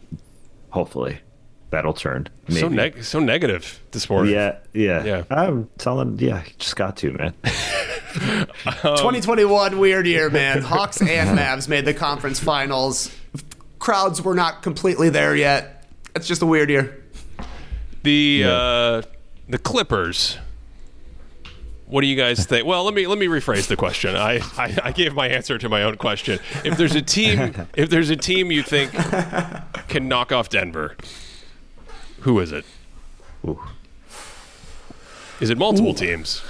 hopefully, 0.70 1.18
that'll 1.72 1.92
turn. 1.92 2.28
Maybe. 2.46 2.60
So, 2.60 2.68
neg- 2.68 3.02
so 3.02 3.18
negative 3.18 3.80
this 3.90 4.08
morning. 4.08 4.32
Yeah, 4.34 4.58
yeah, 4.72 5.04
Yeah. 5.04 5.24
I'm 5.30 5.68
telling. 5.78 6.18
Yeah, 6.20 6.44
just 6.58 6.76
got 6.76 6.96
to 6.98 7.10
man. 7.12 7.34
2021 8.12 9.78
weird 9.78 10.06
year, 10.06 10.30
man. 10.30 10.62
Hawks 10.62 11.00
and 11.00 11.36
Mavs 11.38 11.66
made 11.68 11.84
the 11.84 11.94
conference 11.94 12.38
finals. 12.38 13.10
Crowds 13.78 14.22
were 14.22 14.34
not 14.34 14.62
completely 14.62 15.08
there 15.08 15.34
yet. 15.34 15.86
It's 16.14 16.28
just 16.28 16.42
a 16.42 16.46
weird 16.46 16.70
year. 16.70 17.02
The 18.02 18.44
uh, 18.46 19.02
the 19.48 19.58
Clippers. 19.58 20.38
What 21.86 22.00
do 22.00 22.06
you 22.06 22.16
guys 22.16 22.46
think? 22.46 22.66
Well, 22.66 22.84
let 22.84 22.94
me 22.94 23.06
let 23.06 23.18
me 23.18 23.26
rephrase 23.26 23.66
the 23.66 23.76
question. 23.76 24.16
I, 24.16 24.36
I, 24.56 24.78
I 24.84 24.92
gave 24.92 25.14
my 25.14 25.28
answer 25.28 25.58
to 25.58 25.68
my 25.68 25.82
own 25.82 25.96
question. 25.96 26.38
If 26.64 26.78
there's 26.78 26.94
a 26.94 27.02
team, 27.02 27.54
if 27.74 27.90
there's 27.90 28.08
a 28.08 28.16
team 28.16 28.50
you 28.50 28.62
think 28.62 28.92
can 29.88 30.08
knock 30.08 30.32
off 30.32 30.48
Denver, 30.48 30.96
who 32.22 32.40
is 32.40 32.52
it? 32.52 32.64
Is 35.40 35.50
it 35.50 35.58
multiple 35.58 35.94
teams? 35.94 36.42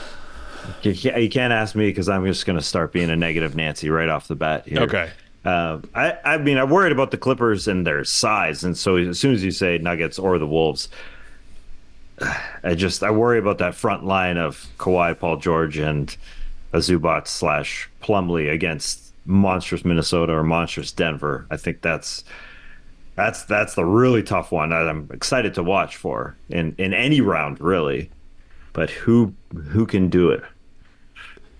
You 0.82 0.94
can't, 1.30 1.52
ask 1.52 1.74
me 1.74 1.88
because 1.88 2.08
I'm 2.08 2.24
just 2.26 2.46
going 2.46 2.58
to 2.58 2.64
start 2.64 2.92
being 2.92 3.10
a 3.10 3.16
negative 3.16 3.56
Nancy 3.56 3.90
right 3.90 4.08
off 4.08 4.28
the 4.28 4.36
bat 4.36 4.66
here. 4.66 4.80
Okay. 4.80 5.10
Uh, 5.44 5.80
I, 5.94 6.18
I 6.24 6.38
mean, 6.38 6.56
I'm 6.56 6.70
worried 6.70 6.92
about 6.92 7.10
the 7.10 7.16
Clippers 7.16 7.66
and 7.66 7.86
their 7.86 8.04
size, 8.04 8.62
and 8.62 8.76
so 8.76 8.96
as 8.96 9.18
soon 9.18 9.34
as 9.34 9.42
you 9.42 9.50
say 9.50 9.78
Nuggets 9.78 10.18
or 10.18 10.38
the 10.38 10.46
Wolves, 10.46 10.88
I 12.62 12.74
just 12.74 13.02
I 13.02 13.10
worry 13.10 13.38
about 13.38 13.58
that 13.58 13.74
front 13.74 14.04
line 14.04 14.36
of 14.36 14.68
Kawhi, 14.78 15.18
Paul 15.18 15.38
George, 15.38 15.78
and 15.78 16.16
a 16.72 16.78
Zubac 16.78 17.26
slash 17.26 17.90
Plumlee 18.02 18.52
against 18.52 19.12
monstrous 19.24 19.84
Minnesota 19.84 20.32
or 20.32 20.44
monstrous 20.44 20.92
Denver. 20.92 21.46
I 21.50 21.56
think 21.56 21.80
that's 21.80 22.24
that's 23.14 23.44
that's 23.44 23.74
the 23.74 23.84
really 23.84 24.22
tough 24.22 24.52
one 24.52 24.70
that 24.70 24.88
I'm 24.88 25.08
excited 25.12 25.54
to 25.54 25.62
watch 25.62 25.96
for 25.96 26.36
in 26.48 26.74
in 26.78 26.94
any 26.94 27.20
round 27.20 27.60
really. 27.60 28.10
but 28.72 28.90
who 28.90 29.34
who 29.70 29.86
can 29.86 30.08
do 30.08 30.30
it? 30.30 30.42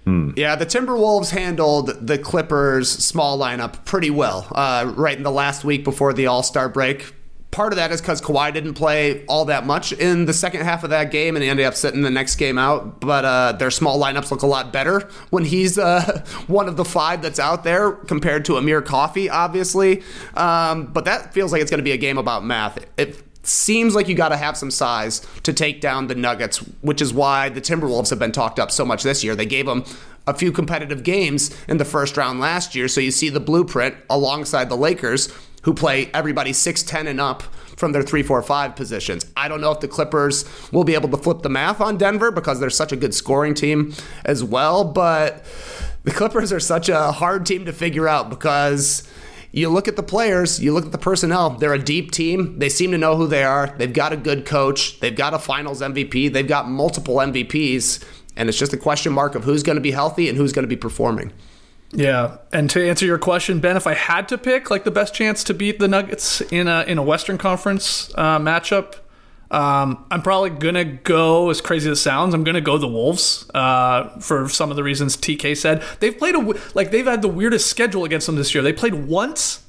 Hmm. 0.05 0.31
Yeah, 0.35 0.57
the 0.57 0.67
Timberwolves 0.67 1.31
handled 1.31 2.07
the 2.07 2.19
Clippers' 2.19 2.91
small 2.91 3.38
lineup 3.38 3.85
pretty 3.85 4.11
well 4.11 4.49
uh, 4.53 4.93
right 4.97 5.17
in 5.17 5.23
the 5.23 5.31
last 5.31 5.62
week 5.65 5.85
before 5.85 6.12
the 6.12 6.27
All 6.27 6.43
Star 6.43 6.69
break. 6.69 7.15
Part 7.53 7.75
of 7.75 7.77
that 7.77 7.93
is 7.93 8.01
because 8.01 8.23
Kawhi 8.23 8.51
didn't 8.55 8.75
play 8.75 9.27
all 9.27 9.45
that 9.45 9.67
much 9.67 9.93
in 9.93 10.25
the 10.25 10.33
second 10.33 10.62
half 10.62 10.85
of 10.85 10.91
that 10.91 11.11
game, 11.11 11.37
and 11.37 11.43
he 11.43 11.51
ended 11.51 11.67
up 11.67 11.75
sitting 11.75 12.01
the 12.01 12.11
next 12.11 12.37
game 12.37 12.57
out. 12.57 12.99
But 12.99 13.27
uh, 13.27 13.53
their 13.53 13.71
small 13.71 14.01
lineups 14.01 14.31
look 14.31 14.41
a 14.41 14.47
lot 14.47 14.73
better 14.73 15.01
when 15.29 15.45
he's 15.45 15.79
uh, 15.79 16.25
one 16.47 16.67
of 16.67 16.79
the 16.79 16.85
five 16.85 17.21
that's 17.21 17.38
out 17.38 17.62
there 17.62 17.93
compared 17.93 18.47
to 18.47 18.57
Amir 18.57 18.81
Coffey, 18.81 19.29
obviously. 19.29 20.03
Um, 20.33 20.87
but 20.87 21.05
that 21.05 21.35
feels 21.35 21.53
like 21.53 21.61
it's 21.61 21.71
going 21.71 21.79
to 21.79 21.85
be 21.85 21.93
a 21.93 21.99
game 21.99 22.17
about 22.17 22.43
math. 22.43 22.79
It 22.97 23.23
seems 23.43 23.95
like 23.95 24.09
you 24.09 24.15
got 24.15 24.31
to 24.31 24.37
have 24.38 24.57
some 24.57 24.71
size 24.71 25.21
to 25.43 25.53
take 25.53 25.83
down 25.83 26.07
the 26.07 26.15
Nuggets, 26.15 26.59
which 26.81 27.03
is 27.03 27.12
why 27.12 27.51
the 27.51 27.61
Timberwolves 27.61 28.09
have 28.09 28.19
been 28.19 28.33
talked 28.33 28.59
up 28.59 28.71
so 28.71 28.87
much 28.87 29.03
this 29.03 29.23
year. 29.23 29.37
They 29.37 29.45
gave 29.45 29.67
them 29.67 29.85
a 30.27 30.33
few 30.33 30.53
competitive 30.53 31.03
games 31.03 31.55
in 31.69 31.77
the 31.79 31.85
first 31.85 32.17
round 32.17 32.41
last 32.41 32.75
year, 32.75 32.88
so 32.88 33.01
you 33.01 33.11
see 33.11 33.29
the 33.29 33.41
blueprint 33.41 33.97
alongside 34.09 34.69
the 34.69 34.77
Lakers, 34.77 35.33
who 35.62 35.75
play 35.75 36.11
everybody 36.12 36.53
6'10 36.53 37.09
and 37.09 37.20
up 37.20 37.42
from 37.77 37.92
their 37.92 38.03
3 38.03 38.22
4 38.22 38.42
5 38.42 38.77
positions. 38.77 39.27
I 39.37 39.48
don't 39.48 39.61
know 39.61 39.72
if 39.72 39.81
the 39.81 39.88
Clippers 39.88 40.44
will 40.70 40.85
be 40.85 40.94
able 40.94 41.09
to 41.11 41.16
flip 41.16 41.42
the 41.42 41.48
math 41.48 41.81
on 41.81 41.96
Denver 41.96 42.31
because 42.31 42.61
they're 42.61 42.70
such 42.70 42.92
a 42.92 42.96
good 42.96 43.14
scoring 43.14 43.55
team 43.55 43.94
as 44.25 44.44
well, 44.44 44.85
but 44.85 45.44
the 46.05 46.11
Clippers 46.11 46.53
are 46.53 46.61
such 46.61 46.88
a 46.88 47.12
hard 47.12 47.46
team 47.46 47.64
to 47.64 47.72
figure 47.72 48.09
out 48.09 48.29
because 48.29 49.09
you 49.53 49.68
look 49.68 49.87
at 49.87 49.96
the 49.96 50.03
players, 50.03 50.61
you 50.61 50.72
look 50.72 50.87
at 50.87 50.92
the 50.92 50.98
personnel, 50.98 51.51
they're 51.51 51.75
a 51.75 51.79
deep 51.79 52.11
team. 52.11 52.59
They 52.59 52.70
seem 52.70 52.90
to 52.92 52.98
know 52.98 53.16
who 53.16 53.27
they 53.27 53.44
are. 53.44 53.75
They've 53.77 53.92
got 53.92 54.12
a 54.12 54.16
good 54.16 54.46
coach, 54.46 54.98
they've 55.01 55.14
got 55.14 55.35
a 55.35 55.38
finals 55.38 55.81
MVP, 55.81 56.33
they've 56.33 56.48
got 56.48 56.68
multiple 56.68 57.16
MVPs, 57.16 58.03
and 58.37 58.48
it's 58.48 58.59
just 58.59 58.72
a 58.72 58.79
question 58.79 59.12
mark 59.12 59.35
of 59.35 59.44
who's 59.44 59.62
going 59.62 59.77
to 59.77 59.83
be 59.83 59.90
healthy 59.90 60.29
and 60.29 60.38
who's 60.38 60.53
going 60.53 60.64
to 60.64 60.68
be 60.68 60.77
performing. 60.77 61.33
Yeah, 61.92 62.38
and 62.52 62.70
to 62.70 62.83
answer 62.83 63.05
your 63.05 63.18
question, 63.18 63.61
Ben, 63.61 63.76
if 63.76 63.87
I 63.87 63.92
had 63.92 64.26
to 64.28 64.38
pick 64.38 64.70
like 64.70 64.85
the 64.85 64.90
best 64.90 65.14
chance 65.14 65.44
to 65.44 65.55
beat 65.55 65.78
the 65.78 65.88
Nuggets 65.88 66.40
in 66.40 66.66
a 66.66 66.83
in 66.85 66.96
a 66.96 67.02
Western 67.02 67.37
Conference 67.37 68.11
uh, 68.16 68.38
matchup, 68.38 68.94
um, 69.50 70.07
I'm 70.11 70.22
probably 70.22 70.50
gonna 70.50 70.87
go 70.87 71.50
as 71.50 71.61
crazy 71.61 71.90
as 71.90 71.98
it 71.98 72.00
sounds. 72.00 72.33
I'm 72.33 72.44
gonna 72.44 72.62
go 72.62 72.78
the 72.78 72.88
Wolves 72.88 73.48
uh, 73.52 74.09
for 74.20 74.48
some 74.48 74.70
of 74.70 74.76
the 74.76 74.83
reasons 74.83 75.18
TK 75.18 75.55
said. 75.55 75.83
They've 76.00 76.16
played 76.16 76.35
a 76.35 76.55
like 76.74 76.90
they've 76.90 77.05
had 77.05 77.20
the 77.20 77.28
weirdest 77.28 77.68
schedule 77.68 78.05
against 78.05 78.26
them 78.26 78.37
this 78.37 78.55
year. 78.55 78.62
They 78.62 78.72
played 78.72 78.94
once 78.94 79.62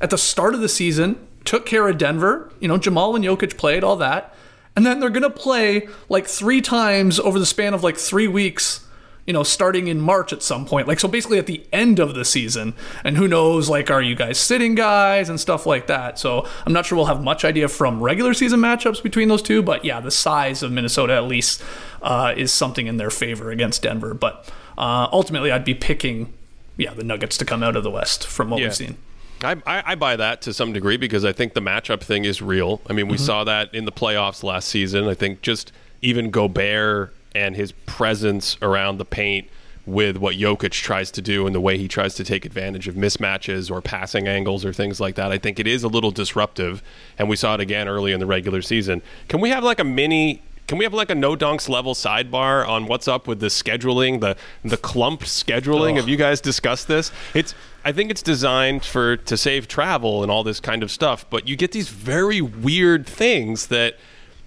at 0.00 0.10
the 0.10 0.18
start 0.18 0.54
of 0.54 0.60
the 0.60 0.68
season, 0.68 1.26
took 1.44 1.66
care 1.66 1.88
of 1.88 1.98
Denver. 1.98 2.52
You 2.60 2.68
know, 2.68 2.78
Jamal 2.78 3.16
and 3.16 3.24
Jokic 3.24 3.56
played 3.56 3.82
all 3.82 3.96
that, 3.96 4.32
and 4.76 4.86
then 4.86 5.00
they're 5.00 5.10
gonna 5.10 5.28
play 5.28 5.88
like 6.08 6.28
three 6.28 6.60
times 6.60 7.18
over 7.18 7.40
the 7.40 7.46
span 7.46 7.74
of 7.74 7.82
like 7.82 7.96
three 7.96 8.28
weeks 8.28 8.83
you 9.26 9.32
know, 9.32 9.42
starting 9.42 9.88
in 9.88 10.00
March 10.00 10.32
at 10.32 10.42
some 10.42 10.66
point. 10.66 10.86
Like, 10.86 11.00
so 11.00 11.08
basically 11.08 11.38
at 11.38 11.46
the 11.46 11.64
end 11.72 11.98
of 11.98 12.14
the 12.14 12.24
season. 12.24 12.74
And 13.04 13.16
who 13.16 13.26
knows, 13.26 13.70
like, 13.70 13.90
are 13.90 14.02
you 14.02 14.14
guys 14.14 14.38
sitting 14.38 14.74
guys 14.74 15.28
and 15.28 15.40
stuff 15.40 15.64
like 15.66 15.86
that? 15.86 16.18
So 16.18 16.46
I'm 16.66 16.72
not 16.72 16.86
sure 16.86 16.96
we'll 16.96 17.06
have 17.06 17.22
much 17.22 17.44
idea 17.44 17.68
from 17.68 18.02
regular 18.02 18.34
season 18.34 18.60
matchups 18.60 19.02
between 19.02 19.28
those 19.28 19.42
two. 19.42 19.62
But 19.62 19.84
yeah, 19.84 20.00
the 20.00 20.10
size 20.10 20.62
of 20.62 20.72
Minnesota 20.72 21.14
at 21.14 21.24
least 21.24 21.62
uh, 22.02 22.34
is 22.36 22.52
something 22.52 22.86
in 22.86 22.98
their 22.98 23.10
favor 23.10 23.50
against 23.50 23.82
Denver. 23.82 24.12
But 24.12 24.50
uh, 24.76 25.08
ultimately, 25.10 25.50
I'd 25.50 25.64
be 25.64 25.74
picking, 25.74 26.32
yeah, 26.76 26.92
the 26.92 27.04
Nuggets 27.04 27.38
to 27.38 27.44
come 27.46 27.62
out 27.62 27.76
of 27.76 27.82
the 27.82 27.90
West 27.90 28.26
from 28.26 28.50
what 28.50 28.60
yeah. 28.60 28.66
we've 28.66 28.76
seen. 28.76 28.96
I, 29.42 29.56
I, 29.66 29.94
buy 29.94 30.16
that 30.16 30.40
to 30.42 30.54
some 30.54 30.72
degree 30.72 30.96
because 30.96 31.22
I 31.22 31.32
think 31.32 31.52
the 31.52 31.60
matchup 31.60 32.00
thing 32.00 32.24
is 32.24 32.40
real. 32.40 32.80
I 32.88 32.94
mean, 32.94 33.08
we 33.08 33.16
mm-hmm. 33.16 33.26
saw 33.26 33.44
that 33.44 33.74
in 33.74 33.84
the 33.84 33.92
playoffs 33.92 34.42
last 34.42 34.68
season. 34.68 35.06
I 35.06 35.12
think 35.12 35.42
just 35.42 35.70
even 36.00 36.30
Gobert 36.30 37.14
and 37.34 37.56
his 37.56 37.72
presence 37.72 38.56
around 38.62 38.98
the 38.98 39.04
paint 39.04 39.48
with 39.86 40.16
what 40.16 40.36
Jokic 40.36 40.70
tries 40.70 41.10
to 41.10 41.22
do 41.22 41.46
and 41.46 41.54
the 41.54 41.60
way 41.60 41.76
he 41.76 41.88
tries 41.88 42.14
to 42.14 42.24
take 42.24 42.44
advantage 42.44 42.88
of 42.88 42.94
mismatches 42.94 43.70
or 43.70 43.82
passing 43.82 44.26
angles 44.26 44.64
or 44.64 44.72
things 44.72 45.00
like 45.00 45.14
that. 45.16 45.30
I 45.30 45.38
think 45.38 45.60
it 45.60 45.66
is 45.66 45.82
a 45.82 45.88
little 45.88 46.10
disruptive, 46.10 46.82
and 47.18 47.28
we 47.28 47.36
saw 47.36 47.54
it 47.54 47.60
again 47.60 47.88
early 47.88 48.12
in 48.12 48.20
the 48.20 48.26
regular 48.26 48.62
season. 48.62 49.02
Can 49.28 49.40
we 49.40 49.50
have 49.50 49.62
like 49.62 49.80
a 49.80 49.84
mini? 49.84 50.42
Can 50.66 50.78
we 50.78 50.84
have 50.84 50.94
like 50.94 51.10
a 51.10 51.14
no 51.14 51.36
dunks 51.36 51.68
level 51.68 51.92
sidebar 51.94 52.66
on 52.66 52.86
what's 52.86 53.06
up 53.06 53.26
with 53.26 53.40
the 53.40 53.48
scheduling, 53.48 54.20
the 54.20 54.36
the 54.64 54.78
clump 54.78 55.20
scheduling? 55.20 55.92
Oh. 55.92 55.96
Have 55.96 56.08
you 56.08 56.16
guys 56.16 56.40
discussed 56.40 56.88
this? 56.88 57.12
It's 57.34 57.54
I 57.84 57.92
think 57.92 58.10
it's 58.10 58.22
designed 58.22 58.84
for 58.84 59.18
to 59.18 59.36
save 59.36 59.68
travel 59.68 60.22
and 60.22 60.32
all 60.32 60.42
this 60.42 60.60
kind 60.60 60.82
of 60.82 60.90
stuff, 60.90 61.26
but 61.28 61.46
you 61.46 61.56
get 61.56 61.72
these 61.72 61.90
very 61.90 62.40
weird 62.40 63.06
things 63.06 63.66
that 63.66 63.98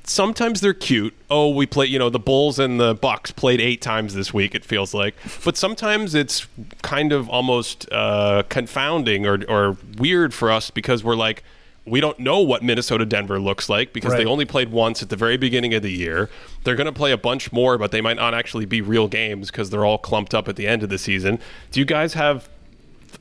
sometimes 0.09 0.61
they're 0.61 0.73
cute. 0.73 1.13
Oh, 1.29 1.49
we 1.49 1.65
play, 1.65 1.85
you 1.85 1.99
know, 1.99 2.09
the 2.09 2.19
Bulls 2.19 2.57
and 2.57 2.79
the 2.79 2.95
Bucks 2.95 3.31
played 3.31 3.61
eight 3.61 3.81
times 3.81 4.15
this 4.15 4.33
week. 4.33 4.55
It 4.55 4.65
feels 4.65 4.93
like, 4.93 5.15
but 5.43 5.57
sometimes 5.57 6.15
it's 6.15 6.47
kind 6.81 7.11
of 7.11 7.29
almost 7.29 7.87
uh, 7.91 8.43
confounding 8.49 9.25
or 9.25 9.43
or 9.47 9.77
weird 9.97 10.33
for 10.33 10.51
us 10.51 10.71
because 10.71 11.03
we're 11.03 11.15
like. 11.15 11.43
We 11.89 12.01
don't 12.01 12.19
know 12.19 12.41
what 12.41 12.63
Minnesota 12.63 13.05
Denver 13.05 13.39
looks 13.39 13.69
like 13.69 13.93
because 13.93 14.11
right. 14.11 14.17
they 14.17 14.25
only 14.25 14.43
played 14.43 14.73
once 14.73 15.01
at 15.01 15.07
the 15.07 15.15
very 15.15 15.37
beginning 15.37 15.73
of 15.73 15.83
the 15.83 15.89
year. 15.89 16.29
They're 16.65 16.75
going 16.75 16.83
to 16.83 16.91
play 16.91 17.13
a 17.13 17.17
bunch 17.17 17.53
more, 17.53 17.77
but 17.77 17.91
they 17.91 18.01
might 18.01 18.17
not 18.17 18.33
actually 18.33 18.65
be 18.65 18.81
real 18.81 19.07
games 19.07 19.49
because 19.49 19.69
they're 19.69 19.85
all 19.85 19.97
clumped 19.97 20.33
up 20.33 20.49
at 20.49 20.57
the 20.57 20.67
end 20.67 20.83
of 20.83 20.89
the 20.89 20.97
season. 20.97 21.39
Do 21.71 21.79
you 21.79 21.85
guys 21.85 22.13
have 22.15 22.49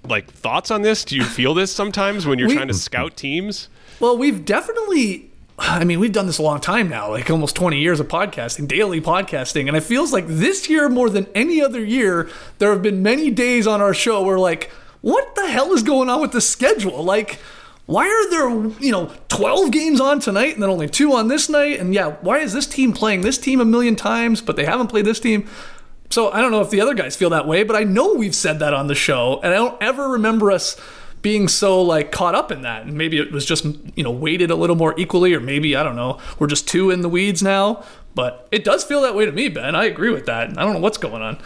like 0.09 0.29
thoughts 0.29 0.73
on 0.73 0.83
this? 0.83 1.05
Do 1.05 1.15
you 1.15 1.23
feel 1.23 1.55
this 1.55 1.73
sometimes 1.73 2.27
when 2.27 2.41
you're 2.41 2.49
we, 2.49 2.57
trying 2.57 2.67
to 2.67 2.75
scout 2.75 3.17
teams? 3.17 3.69
Well, 4.01 4.19
we've 4.19 4.45
definitely 4.45 5.31
I 5.59 5.85
mean, 5.85 6.01
we've 6.01 6.13
done 6.13 6.27
this 6.27 6.39
a 6.39 6.43
long 6.43 6.61
time 6.61 6.89
now, 6.89 7.11
like 7.11 7.31
almost 7.31 7.57
20 7.57 7.79
years 7.79 7.99
of 7.99 8.09
podcasting, 8.09 8.69
daily 8.69 9.01
podcasting. 9.01 9.69
And 9.69 9.77
it 9.77 9.83
feels 9.83 10.13
like 10.13 10.27
this 10.27 10.69
year, 10.69 10.89
more 10.89 11.09
than 11.09 11.27
any 11.35 11.63
other 11.63 11.83
year, 11.83 12.29
there 12.59 12.71
have 12.71 12.83
been 12.83 13.03
many 13.03 13.31
days 13.31 13.67
on 13.67 13.81
our 13.81 13.95
show 13.95 14.23
where, 14.23 14.39
like, 14.39 14.71
what 15.01 15.35
the 15.35 15.49
hell 15.49 15.73
is 15.73 15.83
going 15.83 16.11
on 16.11 16.21
with 16.21 16.33
the 16.33 16.41
schedule? 16.41 17.03
Like, 17.03 17.39
why 17.87 18.07
are 18.07 18.31
there, 18.31 18.51
you 18.81 18.93
know, 18.93 19.13
12 19.29 19.71
games 19.71 20.01
on 20.01 20.21
tonight 20.21 20.55
and 20.55 20.63
then 20.63 20.69
only 20.69 20.89
two 20.89 21.13
on 21.13 21.29
this 21.29 21.49
night? 21.49 21.79
And 21.79 21.95
yeah, 21.95 22.17
why 22.21 22.39
is 22.39 22.53
this 22.53 22.67
team 22.67 22.93
playing 22.93 23.23
this 23.23 23.39
team 23.39 23.61
a 23.61 23.65
million 23.65 23.97
times, 23.97 24.43
but 24.43 24.57
they 24.57 24.65
haven't 24.65 24.89
played 24.89 25.05
this 25.05 25.21
team? 25.21 25.49
So 26.11 26.31
I 26.31 26.41
don't 26.41 26.51
know 26.51 26.61
if 26.61 26.71
the 26.71 26.81
other 26.81 26.95
guys 26.95 27.17
feel 27.17 27.31
that 27.31 27.47
way, 27.47 27.63
but 27.63 27.77
I 27.77 27.85
know 27.85 28.15
we've 28.15 28.35
said 28.35 28.59
that 28.59 28.75
on 28.75 28.89
the 28.89 28.95
show. 28.95 29.41
And 29.43 29.53
I 29.53 29.57
don't 29.57 29.81
ever 29.83 30.09
remember 30.11 30.51
us 30.51 30.77
being 31.27 31.49
so 31.49 31.83
like 31.83 32.13
caught 32.13 32.37
up 32.37 32.53
in 32.53 32.63
that 32.63 32.83
and 32.83 32.95
maybe 32.97 33.19
it 33.19 33.33
was 33.33 33.45
just 33.45 33.65
you 33.97 34.05
know 34.05 34.13
weighted 34.13 34.49
a 34.49 34.55
little 34.55 34.77
more 34.77 34.95
equally 34.97 35.35
or 35.35 35.41
maybe 35.41 35.75
i 35.75 35.83
don't 35.83 35.97
know 35.97 36.21
we're 36.39 36.47
just 36.47 36.69
too 36.69 36.89
in 36.89 37.01
the 37.01 37.09
weeds 37.09 37.43
now 37.43 37.83
but 38.15 38.47
it 38.53 38.63
does 38.63 38.85
feel 38.85 39.01
that 39.01 39.13
way 39.13 39.27
to 39.27 39.33
me 39.33 39.49
ben 39.49 39.75
i 39.75 39.87
agree 39.87 40.11
with 40.11 40.25
that 40.27 40.51
i 40.51 40.63
don't 40.63 40.73
know 40.73 40.79
what's 40.79 40.99
going 40.99 41.23
on 41.23 41.37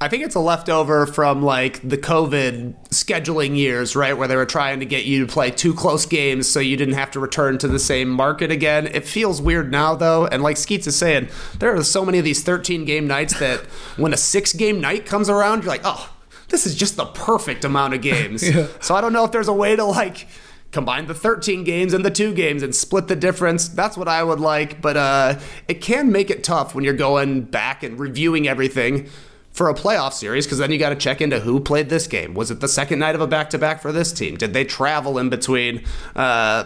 I 0.00 0.08
think 0.08 0.24
it's 0.24 0.34
a 0.34 0.40
leftover 0.40 1.06
from 1.06 1.42
like 1.42 1.86
the 1.88 1.96
COVID 1.96 2.88
scheduling 2.88 3.56
years, 3.56 3.94
right? 3.94 4.12
Where 4.12 4.28
they 4.28 4.36
were 4.36 4.44
trying 4.44 4.80
to 4.80 4.86
get 4.86 5.04
you 5.04 5.24
to 5.24 5.32
play 5.32 5.50
two 5.50 5.72
close 5.72 6.04
games 6.04 6.48
so 6.48 6.60
you 6.60 6.76
didn't 6.76 6.94
have 6.94 7.10
to 7.12 7.20
return 7.20 7.56
to 7.58 7.68
the 7.68 7.78
same 7.78 8.10
market 8.10 8.50
again. 8.50 8.86
It 8.88 9.06
feels 9.06 9.40
weird 9.40 9.70
now, 9.70 9.94
though. 9.94 10.26
And 10.26 10.42
like 10.42 10.56
Skeets 10.58 10.86
is 10.86 10.96
saying, 10.96 11.28
there 11.58 11.74
are 11.74 11.82
so 11.82 12.04
many 12.04 12.18
of 12.18 12.24
these 12.24 12.42
13 12.42 12.84
game 12.84 13.06
nights 13.06 13.38
that 13.38 13.60
when 13.96 14.12
a 14.12 14.18
six 14.18 14.52
game 14.52 14.78
night 14.80 15.06
comes 15.06 15.30
around, 15.30 15.62
you're 15.62 15.72
like, 15.72 15.82
oh, 15.84 16.13
this 16.54 16.66
is 16.66 16.76
just 16.76 16.96
the 16.96 17.06
perfect 17.06 17.64
amount 17.64 17.94
of 17.94 18.00
games. 18.00 18.48
yeah. 18.54 18.68
So 18.80 18.94
I 18.94 19.00
don't 19.00 19.12
know 19.12 19.24
if 19.24 19.32
there's 19.32 19.48
a 19.48 19.52
way 19.52 19.74
to 19.74 19.84
like 19.84 20.28
combine 20.70 21.06
the 21.06 21.14
13 21.14 21.64
games 21.64 21.92
and 21.92 22.04
the 22.04 22.12
two 22.12 22.32
games 22.32 22.62
and 22.62 22.72
split 22.72 23.08
the 23.08 23.16
difference. 23.16 23.66
That's 23.66 23.96
what 23.96 24.06
I 24.06 24.22
would 24.22 24.38
like, 24.38 24.80
but 24.80 24.96
uh, 24.96 25.40
it 25.66 25.80
can 25.80 26.12
make 26.12 26.30
it 26.30 26.44
tough 26.44 26.72
when 26.72 26.84
you're 26.84 26.94
going 26.94 27.42
back 27.42 27.82
and 27.82 27.98
reviewing 27.98 28.46
everything 28.46 29.08
for 29.50 29.68
a 29.68 29.74
playoff 29.74 30.12
series 30.12 30.46
because 30.46 30.58
then 30.58 30.70
you 30.70 30.78
got 30.78 30.90
to 30.90 30.96
check 30.96 31.20
into 31.20 31.40
who 31.40 31.58
played 31.58 31.88
this 31.88 32.06
game. 32.06 32.34
Was 32.34 32.52
it 32.52 32.60
the 32.60 32.68
second 32.68 33.00
night 33.00 33.16
of 33.16 33.20
a 33.20 33.26
back 33.26 33.50
to 33.50 33.58
back 33.58 33.82
for 33.82 33.90
this 33.90 34.12
team? 34.12 34.36
Did 34.36 34.52
they 34.52 34.64
travel 34.64 35.18
in 35.18 35.30
between? 35.30 35.82
Uh, 36.14 36.64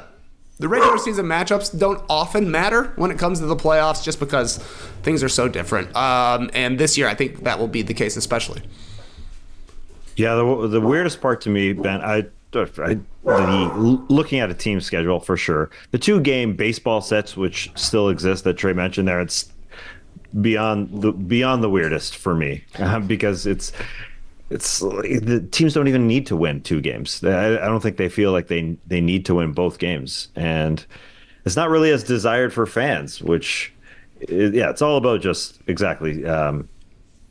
the 0.58 0.68
regular 0.68 0.98
season 0.98 1.24
matchups 1.24 1.78
don't 1.78 2.02
often 2.10 2.50
matter 2.50 2.92
when 2.96 3.10
it 3.10 3.18
comes 3.18 3.40
to 3.40 3.46
the 3.46 3.56
playoffs 3.56 4.02
just 4.04 4.20
because 4.20 4.58
things 5.02 5.22
are 5.22 5.28
so 5.30 5.48
different. 5.48 5.96
Um, 5.96 6.50
and 6.52 6.78
this 6.78 6.98
year, 6.98 7.08
I 7.08 7.14
think 7.14 7.44
that 7.44 7.58
will 7.58 7.68
be 7.68 7.80
the 7.80 7.94
case, 7.94 8.16
especially. 8.18 8.62
Yeah, 10.18 10.34
the, 10.34 10.66
the 10.66 10.80
weirdest 10.80 11.20
part 11.20 11.40
to 11.42 11.48
me, 11.48 11.72
Ben, 11.72 12.00
I, 12.00 12.16
I 12.16 12.98
the 13.22 14.04
looking 14.08 14.40
at 14.40 14.50
a 14.50 14.54
team 14.54 14.80
schedule 14.80 15.20
for 15.20 15.36
sure. 15.36 15.70
The 15.92 15.98
two 15.98 16.20
game 16.20 16.56
baseball 16.56 17.00
sets, 17.00 17.36
which 17.36 17.70
still 17.76 18.08
exist 18.08 18.42
that 18.42 18.54
Trey 18.54 18.72
mentioned 18.72 19.06
there, 19.06 19.20
it's 19.20 19.52
beyond 20.40 21.02
the 21.02 21.12
beyond 21.12 21.62
the 21.62 21.70
weirdest 21.70 22.16
for 22.16 22.34
me 22.34 22.64
uh, 22.80 22.98
because 23.06 23.46
it's 23.46 23.72
it's 24.50 24.80
the 24.80 25.46
teams 25.52 25.74
don't 25.74 25.86
even 25.86 26.08
need 26.08 26.26
to 26.26 26.36
win 26.36 26.62
two 26.62 26.80
games. 26.80 27.22
I, 27.22 27.54
I, 27.54 27.66
don't 27.66 27.80
think 27.80 27.96
they 27.96 28.08
feel 28.08 28.32
like 28.32 28.48
they 28.48 28.76
they 28.88 29.00
need 29.00 29.24
to 29.26 29.36
win 29.36 29.52
both 29.52 29.78
games, 29.78 30.28
and 30.34 30.84
it's 31.44 31.54
not 31.54 31.70
really 31.70 31.92
as 31.92 32.02
desired 32.02 32.52
for 32.52 32.66
fans. 32.66 33.22
Which, 33.22 33.72
yeah, 34.28 34.70
it's 34.70 34.82
all 34.82 34.96
about 34.96 35.20
just 35.20 35.60
exactly 35.68 36.26
um, 36.26 36.68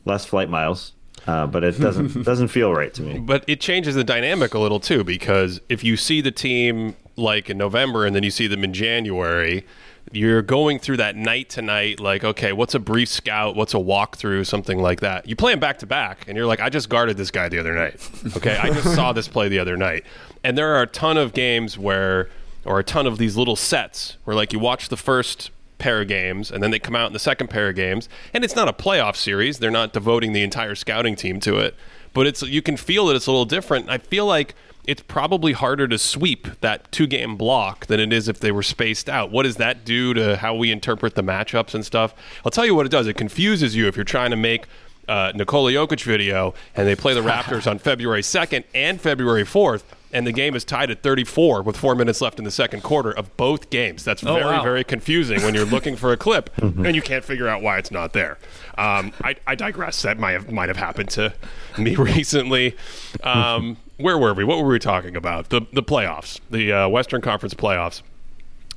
less 0.06 0.24
flight 0.24 0.48
miles, 0.48 0.94
uh, 1.28 1.46
but 1.46 1.62
it 1.62 1.78
doesn't 1.78 2.22
doesn't 2.24 2.48
feel 2.48 2.72
right 2.72 2.94
to 2.94 3.02
me. 3.02 3.18
But 3.18 3.44
it 3.46 3.60
changes 3.60 3.94
the 3.94 4.02
dynamic 4.02 4.54
a 4.54 4.58
little 4.58 4.80
too 4.80 5.04
because 5.04 5.60
if 5.68 5.84
you 5.84 5.96
see 5.96 6.22
the 6.22 6.30
team 6.30 6.96
like 7.16 7.50
in 7.50 7.58
November 7.58 8.06
and 8.06 8.16
then 8.16 8.22
you 8.22 8.30
see 8.30 8.46
them 8.46 8.64
in 8.64 8.72
January, 8.72 9.66
you're 10.10 10.40
going 10.40 10.78
through 10.78 10.96
that 10.96 11.16
night 11.16 11.50
to 11.50 11.60
night, 11.60 12.00
like, 12.00 12.24
okay, 12.24 12.54
what's 12.54 12.74
a 12.74 12.78
brief 12.78 13.10
scout? 13.10 13.56
What's 13.56 13.74
a 13.74 13.78
walkthrough? 13.78 14.46
Something 14.46 14.80
like 14.80 15.00
that. 15.00 15.28
You 15.28 15.36
play 15.36 15.52
them 15.52 15.60
back 15.60 15.78
to 15.80 15.86
back, 15.86 16.26
and 16.26 16.34
you're 16.34 16.46
like, 16.46 16.60
I 16.60 16.70
just 16.70 16.88
guarded 16.88 17.18
this 17.18 17.30
guy 17.30 17.50
the 17.50 17.58
other 17.58 17.74
night. 17.74 17.96
Okay, 18.36 18.56
I 18.56 18.70
just 18.70 18.94
saw 18.94 19.12
this 19.12 19.28
play 19.28 19.48
the 19.48 19.58
other 19.58 19.76
night. 19.76 20.04
And 20.42 20.56
there 20.56 20.74
are 20.76 20.82
a 20.82 20.86
ton 20.86 21.18
of 21.18 21.34
games 21.34 21.76
where, 21.76 22.30
or 22.64 22.78
a 22.78 22.84
ton 22.84 23.06
of 23.06 23.18
these 23.18 23.36
little 23.36 23.56
sets 23.56 24.16
where, 24.24 24.34
like, 24.34 24.54
you 24.54 24.58
watch 24.58 24.88
the 24.88 24.96
first 24.96 25.50
pair 25.78 26.00
of 26.00 26.08
games 26.08 26.50
and 26.50 26.62
then 26.62 26.70
they 26.70 26.78
come 26.78 26.96
out 26.96 27.06
in 27.06 27.12
the 27.12 27.18
second 27.18 27.48
pair 27.48 27.68
of 27.68 27.76
games 27.76 28.08
and 28.34 28.44
it's 28.44 28.56
not 28.56 28.68
a 28.68 28.72
playoff 28.72 29.16
series 29.16 29.58
they're 29.58 29.70
not 29.70 29.92
devoting 29.92 30.32
the 30.32 30.42
entire 30.42 30.74
scouting 30.74 31.14
team 31.14 31.38
to 31.40 31.58
it 31.58 31.74
but 32.12 32.26
it's 32.26 32.42
you 32.42 32.60
can 32.60 32.76
feel 32.76 33.06
that 33.06 33.16
it's 33.16 33.26
a 33.26 33.30
little 33.30 33.44
different 33.44 33.88
i 33.88 33.96
feel 33.98 34.26
like 34.26 34.54
it's 34.88 35.02
probably 35.02 35.52
harder 35.52 35.86
to 35.86 35.98
sweep 35.98 36.48
that 36.62 36.90
two 36.90 37.06
game 37.06 37.36
block 37.36 37.86
than 37.86 38.00
it 38.00 38.10
is 38.10 38.26
if 38.26 38.40
they 38.40 38.50
were 38.50 38.62
spaced 38.62 39.10
out. 39.10 39.30
What 39.30 39.42
does 39.42 39.56
that 39.56 39.84
do 39.84 40.14
to 40.14 40.38
how 40.38 40.54
we 40.54 40.72
interpret 40.72 41.14
the 41.14 41.22
matchups 41.22 41.74
and 41.74 41.84
stuff? 41.84 42.14
I'll 42.42 42.50
tell 42.50 42.64
you 42.64 42.74
what 42.74 42.86
it 42.86 42.88
does. 42.88 43.06
It 43.06 43.18
confuses 43.18 43.76
you 43.76 43.86
if 43.86 43.96
you're 43.96 44.04
trying 44.04 44.30
to 44.30 44.36
make 44.36 44.64
uh, 45.06 45.32
Nikola 45.34 45.72
Jokic 45.72 46.02
video 46.04 46.54
and 46.74 46.88
they 46.88 46.96
play 46.96 47.12
the 47.12 47.20
Raptors 47.28 47.70
on 47.70 47.78
February 47.78 48.22
2nd 48.22 48.64
and 48.74 48.98
February 48.98 49.44
4th 49.44 49.82
and 50.12 50.26
the 50.26 50.32
game 50.32 50.54
is 50.56 50.64
tied 50.64 50.90
at 50.90 51.02
34 51.02 51.62
with 51.62 51.76
four 51.76 51.94
minutes 51.94 52.20
left 52.20 52.38
in 52.38 52.44
the 52.44 52.50
second 52.50 52.82
quarter 52.82 53.10
of 53.12 53.36
both 53.36 53.70
games. 53.70 54.04
That's 54.04 54.24
Oh, 54.24 54.34
very, 54.34 54.44
wow. 54.44 54.62
very 54.62 54.84
confusing 54.84 55.42
when 55.42 55.54
you're 55.54 55.64
looking 55.66 55.96
for 55.96 56.12
a 56.12 56.16
clip 56.16 56.50
and 56.62 56.94
you 56.96 57.02
can't 57.02 57.24
figure 57.24 57.46
out 57.48 57.62
why 57.62 57.78
it's 57.78 57.90
not 57.90 58.12
there. 58.12 58.38
Um, 58.78 59.12
I, 59.22 59.36
I 59.46 59.54
digress. 59.54 60.02
That 60.02 60.18
might 60.18 60.32
have 60.32 60.50
might 60.50 60.68
have 60.68 60.76
happened 60.78 61.10
to 61.10 61.34
me 61.76 61.94
recently. 61.96 62.76
Um, 63.22 63.76
where 63.98 64.16
were 64.18 64.32
we? 64.34 64.44
What 64.44 64.58
were 64.62 64.68
we 64.68 64.78
talking 64.78 65.16
about? 65.16 65.48
The 65.50 65.62
the 65.72 65.82
playoffs, 65.82 66.40
the 66.50 66.72
uh, 66.72 66.88
Western 66.88 67.20
Conference 67.20 67.54
playoffs. 67.54 68.02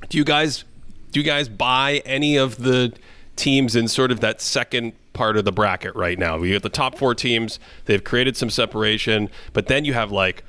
Do 0.08 0.18
you 0.18 0.24
guys 0.24 0.64
do 1.12 1.20
you 1.20 1.24
guys 1.24 1.48
buy 1.48 2.02
any 2.04 2.36
of 2.36 2.56
the 2.58 2.92
teams 3.36 3.76
in 3.76 3.86
sort 3.88 4.10
of 4.10 4.20
that 4.20 4.40
second 4.40 4.92
part 5.12 5.36
of 5.36 5.44
the 5.44 5.52
bracket 5.52 5.94
right 5.94 6.18
now? 6.18 6.38
We 6.38 6.50
have 6.52 6.62
the 6.62 6.68
top 6.68 6.98
four 6.98 7.14
teams. 7.14 7.58
They've 7.84 8.02
created 8.02 8.36
some 8.36 8.50
separation, 8.50 9.30
but 9.52 9.66
then 9.68 9.84
you 9.84 9.92
have 9.94 10.10
like 10.10 10.42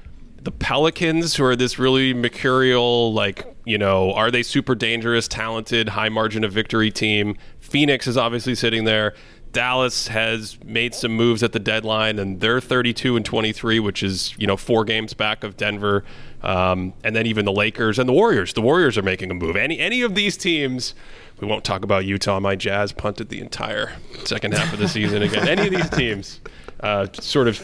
the 0.44 0.52
Pelicans, 0.52 1.36
who 1.36 1.46
are 1.46 1.56
this 1.56 1.80
really 1.80 2.14
mercurial, 2.14 3.14
like, 3.14 3.46
you 3.66 3.78
know, 3.78 4.12
are 4.14 4.30
they 4.30 4.44
super 4.44 4.76
dangerous, 4.76 5.28
talented, 5.28 5.90
high 5.90 6.10
margin 6.10 6.44
of 6.44 6.52
victory 6.52 6.92
team? 6.92 7.38
Phoenix 7.60 8.08
is 8.08 8.18
obviously 8.18 8.54
sitting 8.54 8.84
there. 8.84 9.14
Dallas 9.54 10.08
has 10.08 10.58
made 10.66 10.96
some 10.96 11.16
moves 11.16 11.44
at 11.44 11.54
the 11.54 11.60
deadline, 11.60 12.18
and 12.20 12.42
they're 12.42 12.60
32 12.60 13.16
and 13.16 13.24
23, 13.24 13.80
which 13.80 14.04
is, 14.04 14.34
you 14.38 14.48
know, 14.48 14.58
four 14.58 14.84
games 14.84 15.14
back 15.14 15.44
of 15.44 15.56
Denver. 15.56 16.04
Um, 16.42 16.94
and 17.04 17.16
then 17.16 17.26
even 17.26 17.46
the 17.46 17.52
Lakers 17.52 17.98
and 17.98 18.10
the 18.10 18.14
Warriors. 18.14 18.54
The 18.54 18.62
Warriors 18.62 18.98
are 18.98 19.04
making 19.04 19.32
a 19.32 19.34
move. 19.34 19.56
Any 19.56 19.80
any 19.80 20.02
of 20.02 20.16
these 20.16 20.36
teams, 20.36 20.94
we 21.40 21.48
won't 21.48 21.64
talk 21.64 21.84
about 21.84 22.04
Utah. 22.06 22.40
My 22.40 22.56
Jazz 22.56 22.92
punted 22.92 23.30
the 23.30 23.40
entire 23.40 23.94
second 24.26 24.56
half 24.56 24.74
of 24.74 24.80
the 24.80 24.90
season 24.90 25.22
again. 25.22 25.48
Any 25.48 25.68
of 25.68 25.74
these 25.74 25.90
teams, 25.90 26.42
uh, 26.82 27.08
sort 27.14 27.48
of, 27.48 27.62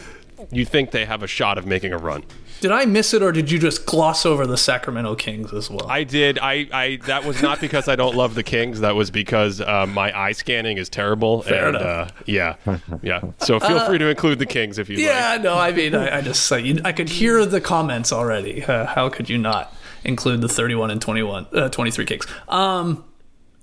you 0.50 0.64
think 0.64 0.92
they 0.92 1.04
have 1.04 1.22
a 1.22 1.26
shot 1.26 1.58
of 1.58 1.66
making 1.66 1.92
a 1.92 1.98
run. 1.98 2.22
Did 2.60 2.72
I 2.72 2.84
miss 2.84 3.14
it, 3.14 3.22
or 3.22 3.32
did 3.32 3.50
you 3.50 3.58
just 3.58 3.86
gloss 3.86 4.26
over 4.26 4.46
the 4.46 4.58
Sacramento 4.58 5.14
Kings 5.14 5.52
as 5.52 5.70
well? 5.70 5.86
I 5.88 6.04
did. 6.04 6.38
I, 6.38 6.68
I 6.72 6.98
that 7.06 7.24
was 7.24 7.40
not 7.40 7.60
because 7.60 7.88
I 7.88 7.96
don't 7.96 8.14
love 8.14 8.34
the 8.34 8.42
Kings. 8.42 8.80
That 8.80 8.94
was 8.94 9.10
because 9.10 9.60
uh, 9.60 9.86
my 9.86 10.16
eye 10.16 10.32
scanning 10.32 10.76
is 10.76 10.90
terrible. 10.90 11.42
Fair 11.42 11.68
and, 11.68 11.76
enough. 11.76 12.10
Uh, 12.10 12.22
yeah, 12.26 12.56
yeah. 13.02 13.22
So 13.38 13.58
feel 13.60 13.84
free 13.86 13.98
to 13.98 14.08
include 14.08 14.38
the 14.38 14.46
Kings 14.46 14.78
if 14.78 14.90
you 14.90 14.98
yeah, 14.98 15.32
like. 15.32 15.42
no, 15.42 15.56
I 15.56 15.72
mean, 15.72 15.94
I, 15.94 16.18
I 16.18 16.20
just 16.20 16.46
say 16.46 16.60
you, 16.60 16.80
I 16.84 16.92
could 16.92 17.08
hear 17.08 17.46
the 17.46 17.60
comments 17.60 18.12
already. 18.12 18.62
Uh, 18.62 18.84
how 18.84 19.08
could 19.08 19.30
you 19.30 19.38
not 19.38 19.74
include 20.04 20.42
the 20.42 20.48
31 20.48 20.90
and 20.90 21.00
21, 21.00 21.46
uh, 21.54 21.68
23 21.70 22.04
Kings? 22.04 22.26
Um, 22.48 23.04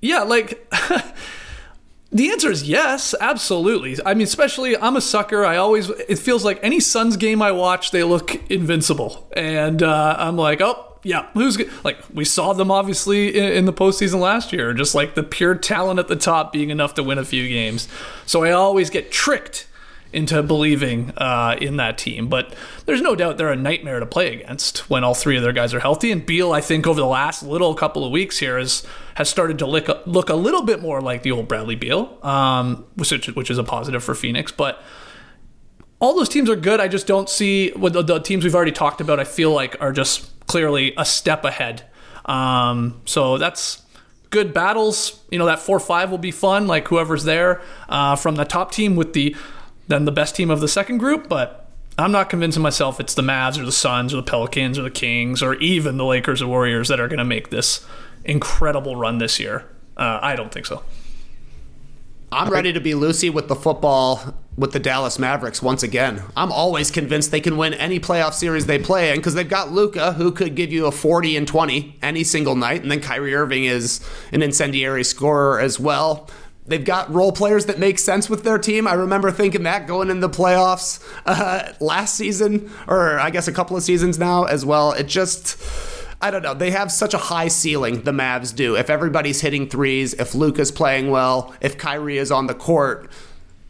yeah, 0.02 0.24
like. 0.24 0.74
The 2.12 2.32
answer 2.32 2.49
is 2.49 2.64
yes, 2.64 3.14
absolutely. 3.20 3.97
I 4.05 4.14
mean, 4.14 4.24
especially 4.24 4.78
I'm 4.78 4.95
a 4.95 5.01
sucker. 5.01 5.45
I 5.45 5.58
always 5.58 5.89
it 5.89 6.20
feels 6.20 6.45
like 6.45 6.60
any 6.64 6.80
Suns 6.80 7.18
game 7.18 7.41
I 7.41 7.51
watch, 7.51 7.91
they 7.91 8.03
look 8.03 8.49
invincible, 8.49 9.28
and 9.36 9.84
uh, 9.84 10.16
I'm 10.18 10.38
like, 10.38 10.62
oh 10.62 10.99
yeah, 11.03 11.28
who's 11.34 11.58
like 11.84 11.97
we 12.14 12.24
saw 12.24 12.53
them 12.53 12.72
obviously 12.72 13.38
in, 13.38 13.51
in 13.51 13.66
the 13.66 13.74
postseason 13.74 14.20
last 14.20 14.53
year, 14.53 14.74
just 14.74 14.95
like 14.95 15.16
the 15.16 15.24
pure 15.24 15.55
talent 15.55 15.99
at 15.99 16.08
the 16.08 16.16
top 16.16 16.53
being 16.53 16.70
enough 16.70 16.93
to 16.95 17.03
win 17.03 17.18
a 17.18 17.26
few 17.26 17.47
games. 17.47 17.89
So 18.26 18.43
I 18.43 18.51
always 18.51 18.89
get 18.89 19.12
tricked 19.12 19.66
into 20.14 20.41
believing 20.43 21.12
uh, 21.18 21.58
in 21.60 21.78
that 21.78 21.97
team. 21.97 22.28
But 22.28 22.55
there's 22.86 23.01
no 23.01 23.16
doubt 23.16 23.38
they're 23.38 23.51
a 23.51 23.55
nightmare 23.55 23.99
to 23.99 24.05
play 24.05 24.34
against 24.34 24.89
when 24.89 25.03
all 25.03 25.14
three 25.14 25.38
of 25.38 25.43
their 25.43 25.53
guys 25.53 25.74
are 25.74 25.80
healthy. 25.80 26.12
And 26.12 26.26
Beal, 26.26 26.51
I 26.51 26.62
think, 26.62 26.88
over 26.88 26.99
the 26.99 27.08
last 27.08 27.43
little 27.43 27.74
couple 27.76 28.05
of 28.05 28.12
weeks 28.12 28.39
here 28.39 28.58
has 28.58 28.86
has 29.16 29.30
started 29.30 29.60
to 29.60 29.66
look 29.66 29.89
a, 29.89 30.01
look 30.05 30.30
a 30.30 30.36
little 30.36 30.62
bit 30.62 30.82
more 30.82 31.01
like 31.01 31.24
the 31.24 31.32
old 31.32 31.47
Bradley 31.47 31.76
Beal, 31.76 32.18
um, 32.24 32.86
which 32.95 33.12
which 33.30 33.49
is 33.49 33.58
a 33.58 33.64
positive 33.64 34.03
for 34.03 34.16
Phoenix. 34.16 34.51
But 34.51 34.82
all 35.99 36.16
those 36.16 36.30
teams 36.30 36.49
are 36.49 36.55
good. 36.55 36.80
I 36.80 36.88
just 36.88 37.08
don't 37.08 37.30
see 37.30 37.72
with 37.72 37.93
the, 37.93 38.03
the 38.03 38.20
teams 38.20 38.43
we've 38.43 38.55
already 38.55 38.72
talked 38.72 39.01
about. 39.01 39.20
I 39.20 39.24
feel 39.24 39.51
like 39.51 39.76
are 39.82 39.91
just 39.91 40.45
clearly 40.47 40.93
a 40.97 41.05
step 41.05 41.43
ahead. 41.43 41.84
Um, 42.26 43.01
so 43.05 43.38
that's 43.38 43.82
good 44.30 44.53
battles. 44.53 45.22
You 45.32 45.39
know 45.39 45.45
that 45.45 45.60
four 45.60 45.80
five 45.80 46.12
will 46.12 46.18
be 46.18 46.32
fun. 46.32 46.68
Like 46.68 46.88
whoever's 46.88 47.24
there 47.24 47.62
uh, 47.89 48.16
from 48.16 48.36
the 48.36 48.45
top 48.45 48.72
team 48.72 48.95
with 48.95 49.14
the 49.14 49.36
then 49.88 50.05
the 50.05 50.11
best 50.11 50.35
team 50.35 50.49
of 50.49 50.59
the 50.59 50.67
second 50.67 50.97
group. 50.97 51.27
But 51.29 51.69
I'm 51.97 52.11
not 52.11 52.29
convincing 52.29 52.61
myself 52.61 52.99
it's 52.99 53.13
the 53.13 53.21
Mavs 53.21 53.59
or 53.59 53.65
the 53.65 53.71
Suns 53.71 54.13
or 54.13 54.17
the 54.17 54.23
Pelicans 54.23 54.77
or 54.77 54.83
the 54.83 54.91
Kings 54.91 55.41
or 55.41 55.55
even 55.55 55.97
the 55.97 56.05
Lakers 56.05 56.41
or 56.41 56.47
Warriors 56.47 56.88
that 56.89 56.99
are 56.99 57.07
going 57.07 57.19
to 57.19 57.25
make 57.25 57.49
this 57.49 57.85
incredible 58.23 58.95
run 58.95 59.17
this 59.17 59.39
year. 59.39 59.65
Uh, 59.95 60.19
I 60.21 60.35
don't 60.35 60.51
think 60.51 60.65
so. 60.65 60.83
I'm 62.31 62.49
ready 62.49 62.73
to 62.73 62.81
be 62.81 62.93
Lucy 62.93 63.29
with 63.29 63.47
the 63.47 63.55
football 63.55 64.35
with 64.57 64.73
the 64.73 64.79
Dallas 64.79 65.17
Mavericks 65.17 65.61
once 65.61 65.81
again. 65.81 66.23
I'm 66.35 66.51
always 66.51 66.91
convinced 66.91 67.31
they 67.31 67.39
can 67.39 67.55
win 67.55 67.73
any 67.75 67.99
playoff 68.01 68.33
series 68.33 68.65
they 68.65 68.79
play 68.79 69.11
in 69.11 69.17
because 69.17 69.33
they've 69.33 69.47
got 69.47 69.71
Luka 69.71 70.13
who 70.13 70.31
could 70.31 70.55
give 70.55 70.73
you 70.73 70.88
a 70.88 70.91
40 70.91 71.38
and 71.38 71.47
20 71.47 71.97
any 72.01 72.23
single 72.25 72.55
night, 72.55 72.81
and 72.81 72.91
then 72.91 72.99
Kyrie 72.99 73.33
Irving 73.33 73.63
is 73.63 74.05
an 74.33 74.41
incendiary 74.41 75.05
scorer 75.05 75.59
as 75.59 75.79
well. 75.79 76.29
They've 76.68 76.84
got 76.84 77.11
role 77.13 77.32
players 77.32 77.65
that 77.68 77.80
make 77.80 77.97
sense 77.97 78.30
with 78.30 78.43
their 78.43 78.57
team. 78.57 78.88
I 78.88 78.93
remember 78.93 79.32
thinking 79.32 79.63
that 79.63 79.88
going 79.88 80.09
in 80.09 80.20
the 80.20 80.30
playoffs 80.30 81.01
uh, 81.26 81.74
last 81.80 82.15
season, 82.15 82.70
or 82.88 83.20
I 83.20 83.30
guess 83.30 83.47
a 83.47 83.53
couple 83.53 83.78
of 83.78 83.84
seasons 83.84 84.20
now 84.20 84.43
as 84.43 84.65
well. 84.65 84.91
It 84.91 85.07
just. 85.07 85.57
I 86.20 86.32
don't 86.32 86.41
know. 86.41 86.55
They 86.55 86.72
have 86.72 86.91
such 86.91 87.13
a 87.13 87.20
high 87.20 87.47
ceiling, 87.47 88.01
the 88.01 88.11
Mavs 88.11 88.55
do. 88.55 88.76
If 88.76 88.89
everybody's 88.89 89.41
hitting 89.41 89.70
threes, 89.70 90.15
if 90.15 90.34
Luka's 90.34 90.72
playing 90.72 91.11
well, 91.11 91.53
if 91.61 91.78
Kyrie 91.78 92.18
is 92.18 92.32
on 92.32 92.47
the 92.47 92.55
court, 92.55 93.11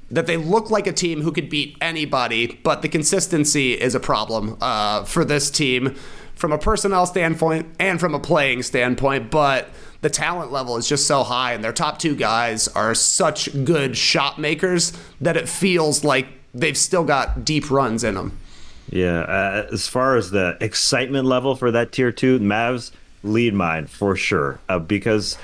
that 0.09 0.27
they 0.27 0.37
look 0.37 0.69
like 0.69 0.87
a 0.87 0.93
team 0.93 1.21
who 1.21 1.33
could 1.33 1.49
beat 1.49 1.75
anybody, 1.81 2.57
but 2.63 2.81
the 2.81 2.87
consistency 2.87 3.73
is 3.73 3.95
a 3.95 3.99
problem 3.99 4.57
uh, 4.61 5.03
for 5.03 5.25
this 5.25 5.51
team 5.51 5.93
from 6.37 6.51
a 6.53 6.57
personnel 6.57 7.05
standpoint 7.05 7.67
and 7.79 7.99
from 7.99 8.13
a 8.13 8.19
playing 8.19 8.63
standpoint. 8.63 9.29
But 9.29 9.69
the 10.01 10.09
talent 10.09 10.51
level 10.51 10.77
is 10.77 10.87
just 10.87 11.07
so 11.07 11.23
high, 11.23 11.53
and 11.53 11.63
their 11.63 11.73
top 11.73 11.99
two 11.99 12.15
guys 12.15 12.67
are 12.69 12.93
such 12.95 13.63
good 13.65 13.97
shot 13.97 14.39
makers 14.39 14.93
that 15.19 15.35
it 15.35 15.49
feels 15.49 16.03
like 16.03 16.27
they've 16.53 16.77
still 16.77 17.03
got 17.03 17.43
deep 17.43 17.69
runs 17.69 18.03
in 18.03 18.15
them. 18.15 18.37
Yeah, 18.89 19.19
uh, 19.19 19.67
as 19.71 19.87
far 19.87 20.15
as 20.15 20.31
the 20.31 20.57
excitement 20.61 21.25
level 21.25 21.55
for 21.55 21.71
that 21.71 21.91
tier 21.91 22.11
two, 22.11 22.39
Mavs 22.39 22.91
lead 23.23 23.53
mine 23.53 23.87
for 23.87 24.15
sure 24.15 24.59
uh, 24.69 24.79
because 24.79 25.37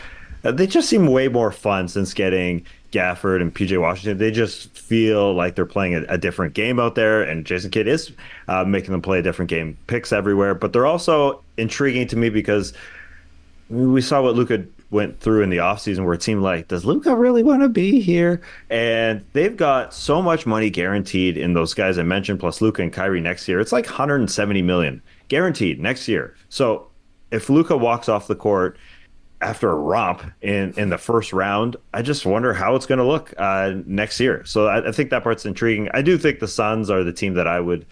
uh, 0.44 0.52
they 0.52 0.68
just 0.68 0.90
seem 0.90 1.08
way 1.08 1.28
more 1.28 1.52
fun 1.52 1.88
since 1.88 2.14
getting 2.14 2.66
Gafford 2.94 3.42
and 3.42 3.54
PJ 3.54 3.80
Washington. 3.82 4.18
They 4.18 4.32
just 4.32 4.70
feel 4.78 5.34
like 5.34 5.56
they're 5.56 5.66
playing 5.66 5.96
a, 5.96 6.04
a 6.10 6.18
different 6.18 6.54
game 6.54 6.80
out 6.80 6.96
there, 6.96 7.24
and 7.24 7.46
Jason 7.46 7.72
Kidd 7.72 7.88
is 7.88 8.12
uh, 8.48 8.64
making 8.64 8.92
them 8.92 9.02
play 9.02 9.20
a 9.20 9.24
different 9.24 9.50
game. 9.50 9.78
Picks 9.88 10.14
everywhere, 10.14 10.54
but 10.54 10.72
they're 10.72 10.86
also 10.86 11.44
intriguing 11.58 12.08
to 12.08 12.16
me 12.16 12.30
because 12.30 12.74
we 13.70 14.02
saw 14.02 14.22
what 14.22 14.36
Luka 14.36 14.64
went 14.92 15.20
through 15.20 15.42
in 15.42 15.50
the 15.50 15.58
offseason 15.58 16.06
where 16.06 16.14
it 16.14 16.22
seemed 16.22 16.44
like, 16.44 16.68
does 16.68 16.86
Luka 16.86 17.16
really 17.16 17.42
want 17.42 17.64
to 17.64 17.70
be 17.70 18.00
here? 18.00 18.42
And 18.70 19.26
they've 19.34 19.58
got 19.58 19.94
so 19.94 20.22
much 20.22 20.46
money 20.46 20.70
guaranteed 20.70 21.36
in 21.36 21.54
those 21.54 21.74
guys 21.74 21.98
I 21.98 22.04
mentioned, 22.04 22.40
plus 22.40 22.62
Luka 22.62 22.84
and 22.84 22.94
Kyrie 22.94 23.20
next 23.20 23.48
year. 23.48 23.60
It's 23.60 23.72
like 23.72 23.88
170 23.88 24.62
million 24.62 25.02
guaranteed 25.30 25.80
next 25.80 26.08
year. 26.08 26.36
So 26.50 26.88
if 27.32 27.50
Luka 27.50 27.76
walks 27.76 28.08
off 28.08 28.28
the 28.28 28.36
court 28.36 28.78
after 29.44 29.70
a 29.70 29.76
romp 29.76 30.24
in, 30.42 30.74
in 30.78 30.90
the 30.90 30.98
first 30.98 31.34
round, 31.34 31.76
I 31.94 32.02
just 32.02 32.26
wonder 32.26 32.54
how 32.54 32.76
it's 32.76 32.86
going 32.86 33.00
to 33.00 33.06
look 33.06 33.34
uh, 33.38 33.74
next 33.86 34.20
year. 34.20 34.44
So 34.46 34.68
I, 34.68 34.90
I 34.90 34.92
think 34.92 35.10
that 35.10 35.24
part's 35.24 35.46
intriguing. 35.46 35.90
I 35.94 36.02
do 36.02 36.18
think 36.18 36.40
the 36.40 36.48
Suns 36.48 36.90
are 36.90 37.04
the 37.04 37.14
team 37.14 37.34
that 37.36 37.48
I 37.48 37.60
would 37.60 37.86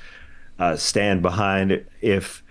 uh, 0.59 0.75
stand 0.75 1.21
behind 1.21 1.85
if 2.01 2.43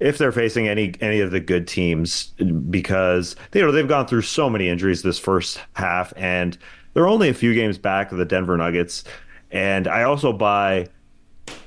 if 0.00 0.18
they're 0.18 0.32
facing 0.32 0.66
any 0.66 0.92
any 1.00 1.20
of 1.20 1.30
the 1.30 1.38
good 1.38 1.68
teams 1.68 2.26
because 2.68 3.36
you 3.52 3.62
know 3.62 3.70
they've 3.70 3.88
gone 3.88 4.06
through 4.06 4.22
so 4.22 4.50
many 4.50 4.68
injuries 4.68 5.02
this 5.02 5.20
first 5.20 5.60
half 5.74 6.12
and 6.16 6.58
they're 6.92 7.06
only 7.06 7.28
a 7.28 7.34
few 7.34 7.54
games 7.54 7.78
back 7.78 8.10
of 8.10 8.18
the 8.18 8.24
Denver 8.24 8.56
Nuggets 8.56 9.04
and 9.52 9.86
I 9.86 10.02
also 10.02 10.32
buy 10.32 10.88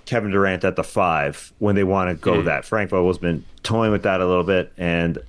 Kevin 0.06 0.32
Durant 0.32 0.64
at 0.64 0.76
the 0.76 0.84
five 0.84 1.54
when 1.60 1.76
they 1.76 1.84
want 1.84 2.10
to 2.10 2.16
go 2.16 2.42
mm. 2.42 2.46
that. 2.46 2.66
Frank 2.66 2.90
Vogel's 2.90 3.18
been 3.18 3.44
toying 3.64 3.92
with 3.92 4.04
that 4.04 4.22
a 4.22 4.26
little 4.26 4.44
bit, 4.44 4.72
and 4.78 5.20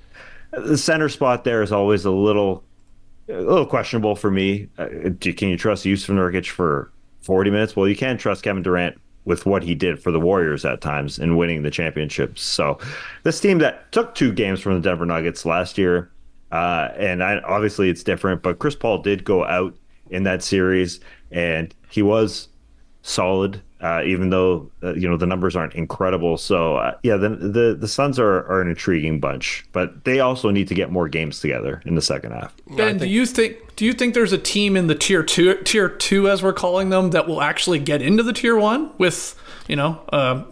the 0.52 0.78
center 0.78 1.08
spot 1.08 1.44
there 1.44 1.62
is 1.62 1.72
always 1.72 2.04
a 2.04 2.10
little 2.10 2.64
a 3.28 3.40
little 3.40 3.66
questionable 3.66 4.16
for 4.16 4.30
me. 4.30 4.68
Uh, 4.78 4.86
can 5.20 5.48
you 5.48 5.56
trust 5.56 5.84
Jusuf 5.84 6.14
Nurkic 6.14 6.48
for 6.48 6.90
40 7.22 7.50
minutes? 7.50 7.76
Well, 7.76 7.86
you 7.88 7.96
can 7.96 8.16
trust 8.16 8.42
Kevin 8.42 8.62
Durant 8.62 8.98
with 9.24 9.44
what 9.44 9.62
he 9.62 9.74
did 9.74 10.02
for 10.02 10.10
the 10.10 10.20
Warriors 10.20 10.64
at 10.64 10.80
times 10.80 11.18
in 11.18 11.36
winning 11.36 11.62
the 11.62 11.70
championships. 11.70 12.40
So, 12.40 12.78
this 13.24 13.40
team 13.40 13.58
that 13.58 13.92
took 13.92 14.14
two 14.14 14.32
games 14.32 14.60
from 14.60 14.74
the 14.74 14.80
Denver 14.80 15.04
Nuggets 15.04 15.44
last 15.44 15.76
year, 15.76 16.10
uh, 16.50 16.88
and 16.96 17.22
I, 17.22 17.38
obviously 17.40 17.90
it's 17.90 18.02
different, 18.02 18.42
but 18.42 18.58
Chris 18.58 18.74
Paul 18.74 19.02
did 19.02 19.24
go 19.24 19.44
out 19.44 19.76
in 20.08 20.22
that 20.22 20.42
series, 20.42 21.00
and 21.30 21.74
he 21.90 22.00
was 22.00 22.47
solid 23.08 23.62
uh, 23.80 24.02
even 24.04 24.30
though 24.30 24.70
uh, 24.82 24.94
you 24.94 25.08
know 25.08 25.16
the 25.16 25.26
numbers 25.26 25.54
aren't 25.54 25.74
incredible. 25.74 26.36
So 26.36 26.76
uh, 26.76 26.96
yeah, 27.02 27.16
the, 27.16 27.28
the 27.28 27.76
the 27.78 27.88
Suns 27.88 28.18
are, 28.18 28.44
are 28.46 28.60
an 28.60 28.68
intriguing 28.68 29.20
bunch, 29.20 29.64
but 29.72 30.04
they 30.04 30.20
also 30.20 30.50
need 30.50 30.68
to 30.68 30.74
get 30.74 30.90
more 30.90 31.08
games 31.08 31.40
together 31.40 31.80
in 31.86 31.94
the 31.94 32.02
second 32.02 32.32
half. 32.32 32.54
Ben, 32.66 32.98
think- 32.98 33.00
do 33.02 33.08
you 33.08 33.24
think 33.24 33.76
do 33.76 33.84
you 33.84 33.92
think 33.92 34.14
there's 34.14 34.32
a 34.32 34.38
team 34.38 34.76
in 34.76 34.88
the 34.88 34.94
tier 34.96 35.22
two 35.22 35.62
tier 35.62 35.88
two 35.88 36.28
as 36.28 36.42
we're 36.42 36.52
calling 36.52 36.90
them 36.90 37.10
that 37.10 37.28
will 37.28 37.40
actually 37.40 37.78
get 37.78 38.02
into 38.02 38.24
the 38.24 38.32
tier 38.32 38.56
one 38.56 38.90
with 38.98 39.40
you 39.68 39.76
know 39.76 40.00
uh, 40.12 40.42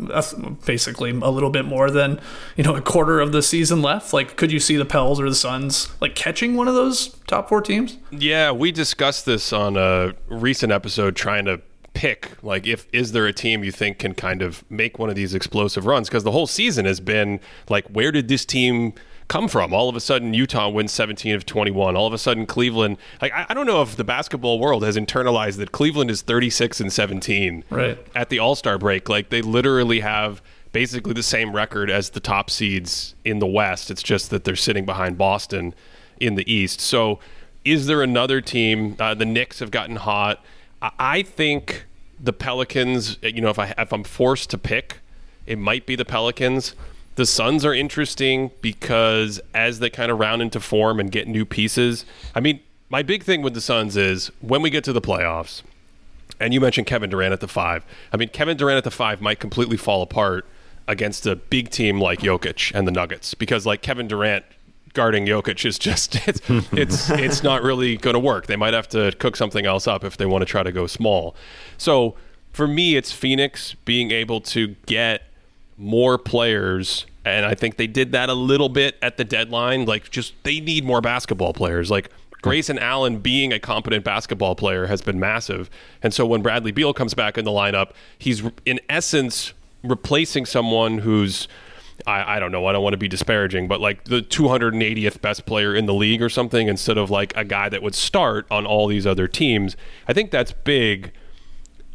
basically 0.65 1.11
a 1.11 1.31
little 1.31 1.51
bit 1.51 1.65
more 1.65 1.91
than 1.91 2.21
you 2.57 2.63
know 2.63 2.77
a 2.77 2.81
quarter 2.81 3.19
of 3.19 3.33
the 3.33 3.43
season 3.43 3.83
left? 3.83 4.13
Like, 4.13 4.37
could 4.37 4.53
you 4.53 4.61
see 4.61 4.77
the 4.77 4.85
Pels 4.85 5.21
or 5.21 5.29
the 5.29 5.35
Suns 5.35 5.89
like 6.01 6.15
catching 6.15 6.55
one 6.55 6.69
of 6.69 6.75
those 6.77 7.09
top 7.27 7.49
four 7.49 7.61
teams? 7.61 7.99
Yeah, 8.13 8.53
we 8.53 8.71
discussed 8.71 9.27
this 9.27 9.53
on 9.53 9.77
a 9.77 10.15
recent 10.29 10.71
episode, 10.71 11.17
trying 11.17 11.47
to 11.47 11.61
pick 11.97 12.33
like 12.43 12.67
if 12.67 12.87
is 12.93 13.13
there 13.13 13.27
a 13.27 13.33
team 13.33 13.65
you 13.65 13.73
think 13.73 13.99
can 13.99 14.15
kind 14.15 14.43
of 14.43 14.63
make 14.71 14.99
one 14.99 15.09
of 15.09 15.17
these 15.17 15.35
explosive 15.35 15.87
runs? 15.87 16.09
Because 16.09 16.25
the 16.25 16.31
whole 16.31 16.47
season 16.47 16.85
has 16.85 17.01
been 17.01 17.41
like 17.71 17.87
where 17.87 18.13
did 18.13 18.29
this 18.29 18.45
team 18.45 18.93
come 19.29 19.49
from? 19.49 19.73
All 19.73 19.89
of 19.89 19.97
a 19.97 20.01
sudden 20.01 20.35
utah 20.35 20.69
wins 20.69 20.93
17 20.93 21.35
of 21.35 21.47
21 21.47 21.97
all 21.97 22.07
of 22.07 22.13
a 22.13 22.19
sudden 22.19 22.45
cleveland 22.45 22.99
like 23.23 23.33
i, 23.33 23.47
I 23.49 23.55
don't 23.55 23.67
know 23.67 23.81
if 23.81 23.97
the 23.97 24.05
basketball 24.05 24.61
world 24.61 24.85
has 24.85 24.97
internalized 24.97 25.57
that 25.57 25.73
cleveland 25.73 26.11
is 26.11 26.21
36 26.21 26.81
and 26.81 26.93
17 26.93 27.65
right. 27.71 27.99
at 28.15 28.29
the 28.29 28.39
all-star 28.39 28.77
break. 28.77 29.09
Like 29.09 29.31
they 29.31 29.41
literally 29.41 30.01
have 30.01 30.43
basically 30.73 31.15
the 31.15 31.23
same 31.23 31.57
record 31.57 31.89
as 31.89 32.11
the 32.11 32.21
top 32.21 32.51
seeds 32.51 33.15
in 33.25 33.39
the 33.39 33.47
west. 33.47 33.91
It's 33.91 34.03
just 34.03 34.29
that 34.29 34.45
they're 34.45 34.55
sitting 34.55 34.85
behind 34.85 35.17
boston 35.17 35.75
in 36.21 36.35
the 36.35 36.53
east. 36.53 36.83
So 36.83 37.21
is 37.65 37.87
there 37.87 38.03
another 38.03 38.43
team? 38.43 38.97
Uh, 39.01 39.15
the 39.15 39.25
knicks 39.25 39.61
have 39.61 39.71
gotten 39.71 39.97
hot 39.97 40.45
I 40.83 41.23
think 41.23 41.85
the 42.19 42.33
Pelicans. 42.33 43.19
You 43.23 43.41
know, 43.41 43.51
if 43.51 43.59
I 43.59 43.75
if 43.79 43.93
I'm 43.93 44.05
forced 44.05 44.51
to 44.51 44.59
pick, 44.59 44.99
it 45.47 45.59
might 45.59 45.87
be 45.87 45.97
the 45.97 46.05
Pelicans. 46.05 46.75
The 47.17 47.27
Suns 47.27 47.65
are 47.65 47.73
interesting 47.73 48.51
because 48.61 49.41
as 49.55 49.79
they 49.79 49.89
kind 49.89 50.13
of 50.13 50.19
round 50.19 50.43
into 50.43 50.61
form 50.61 51.01
and 51.01 51.11
get 51.11 51.27
new 51.27 51.47
pieces. 51.47 52.05
I 52.35 52.41
mean, 52.41 52.61
my 52.91 53.03
big 53.03 53.23
thing 53.25 53.41
with 53.41 53.55
the 53.55 53.61
Suns 53.61 53.97
is 53.97 54.31
when 54.41 54.61
we 54.61 54.69
get 54.69 54.85
to 54.85 54.93
the 54.93 55.01
playoffs, 55.01 55.63
and 56.39 56.53
you 56.53 56.61
mentioned 56.61 56.87
Kevin 56.87 57.09
Durant 57.09 57.33
at 57.33 57.41
the 57.41 57.49
five. 57.49 57.85
I 58.13 58.19
mean, 58.19 58.29
Kevin 58.29 58.57
Durant 58.57 58.77
at 58.77 58.85
the 58.85 58.91
five 58.91 59.23
might 59.23 59.41
completely 59.41 59.79
fall 59.79 60.03
apart 60.03 60.47
against 60.87 61.27
a 61.27 61.35
big 61.35 61.71
team 61.71 62.01
like 62.01 62.21
Jokic 62.21 62.73
and 62.75 62.87
the 62.87 62.93
Nuggets 62.93 63.35
because 63.35 63.67
like 63.67 63.83
Kevin 63.83 64.07
Durant 64.07 64.45
guarding 64.97 65.27
Jokic 65.27 65.65
is 65.65 65.79
just 65.79 66.17
it's 66.29 66.41
it's 66.73 67.11
it's 67.11 67.43
not 67.45 67.63
really 67.63 67.97
going 67.97 68.15
to 68.15 68.21
work. 68.21 68.47
They 68.47 68.57
might 68.57 68.75
have 68.75 68.89
to 68.89 69.13
cook 69.13 69.37
something 69.37 69.65
else 69.65 69.87
up 69.87 70.03
if 70.03 70.17
they 70.17 70.27
want 70.27 70.43
to 70.43 70.47
try 70.47 70.65
to 70.65 70.73
go 70.73 70.89
small. 70.89 71.37
So 71.79 72.17
for 72.53 72.67
me, 72.67 72.97
it's 72.97 73.13
Phoenix 73.13 73.75
being 73.85 74.11
able 74.11 74.41
to 74.41 74.75
get 74.87 75.23
more 75.77 76.17
players, 76.17 77.05
and 77.25 77.45
I 77.45 77.55
think 77.55 77.77
they 77.77 77.87
did 77.87 78.13
that 78.13 78.31
a 78.31 78.35
little 78.35 78.71
bit 78.71 78.97
at 79.03 79.19
the 79.19 79.25
deadline. 79.25 79.85
Like, 79.85 80.11
just 80.11 80.33
they 80.43 80.59
need 80.59 80.83
more 80.85 81.03
basketball 81.03 81.53
players. 81.53 81.91
Like 81.91 82.11
Grayson 82.41 82.79
Allen 82.79 83.19
being 83.19 83.53
a 83.53 83.61
competent 83.61 84.05
basketball 84.05 84.55
player 84.57 84.87
has 84.87 85.03
been 85.03 85.21
massive, 85.21 85.69
and 86.03 86.15
so 86.15 86.25
when 86.27 86.43
Bradley 86.43 86.73
Beal 86.73 86.95
comes 86.95 87.13
back 87.15 87.37
in 87.37 87.45
the 87.45 87.51
lineup, 87.51 87.91
he's 88.19 88.43
in 88.65 88.81
essence 88.89 89.53
replacing 89.85 90.47
someone 90.47 90.99
who's 90.99 91.47
I, 92.07 92.37
I 92.37 92.39
don't 92.39 92.53
know. 92.53 92.67
I 92.67 92.73
don't 92.73 92.83
want 92.83 92.95
to 92.95 92.99
be 92.99 93.09
disparaging, 93.09 93.69
but 93.69 93.81
like 93.81 94.05
the 94.05 94.21
280th 94.23 95.21
best 95.21 95.47
player 95.47 95.75
in 95.75 95.87
the 95.87 95.95
league 95.95 96.23
or 96.23 96.29
something 96.29 96.69
instead 96.69 96.99
of 96.99 97.11
like 97.11 97.33
a 97.37 97.45
guy 97.45 97.69
that 97.69 97.83
would 97.83 97.95
start 97.95 98.47
on 98.51 98.67
all 98.67 98.87
these 98.87 99.07
other 99.07 99.29
teams. 99.29 99.77
I 100.07 100.13
think 100.13 100.31
that's 100.31 100.53
big. 100.53 101.13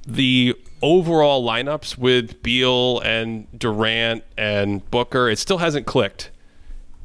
The 0.06 0.56
overall 0.82 1.45
lineups 1.45 1.97
with 1.97 2.41
Beal 2.41 2.99
and 2.99 3.47
Durant 3.58 4.24
and 4.38 4.89
Booker, 4.89 5.30
it 5.30 5.38
still 5.38 5.60
hasn't 5.60 5.86
clicked. 5.86 6.32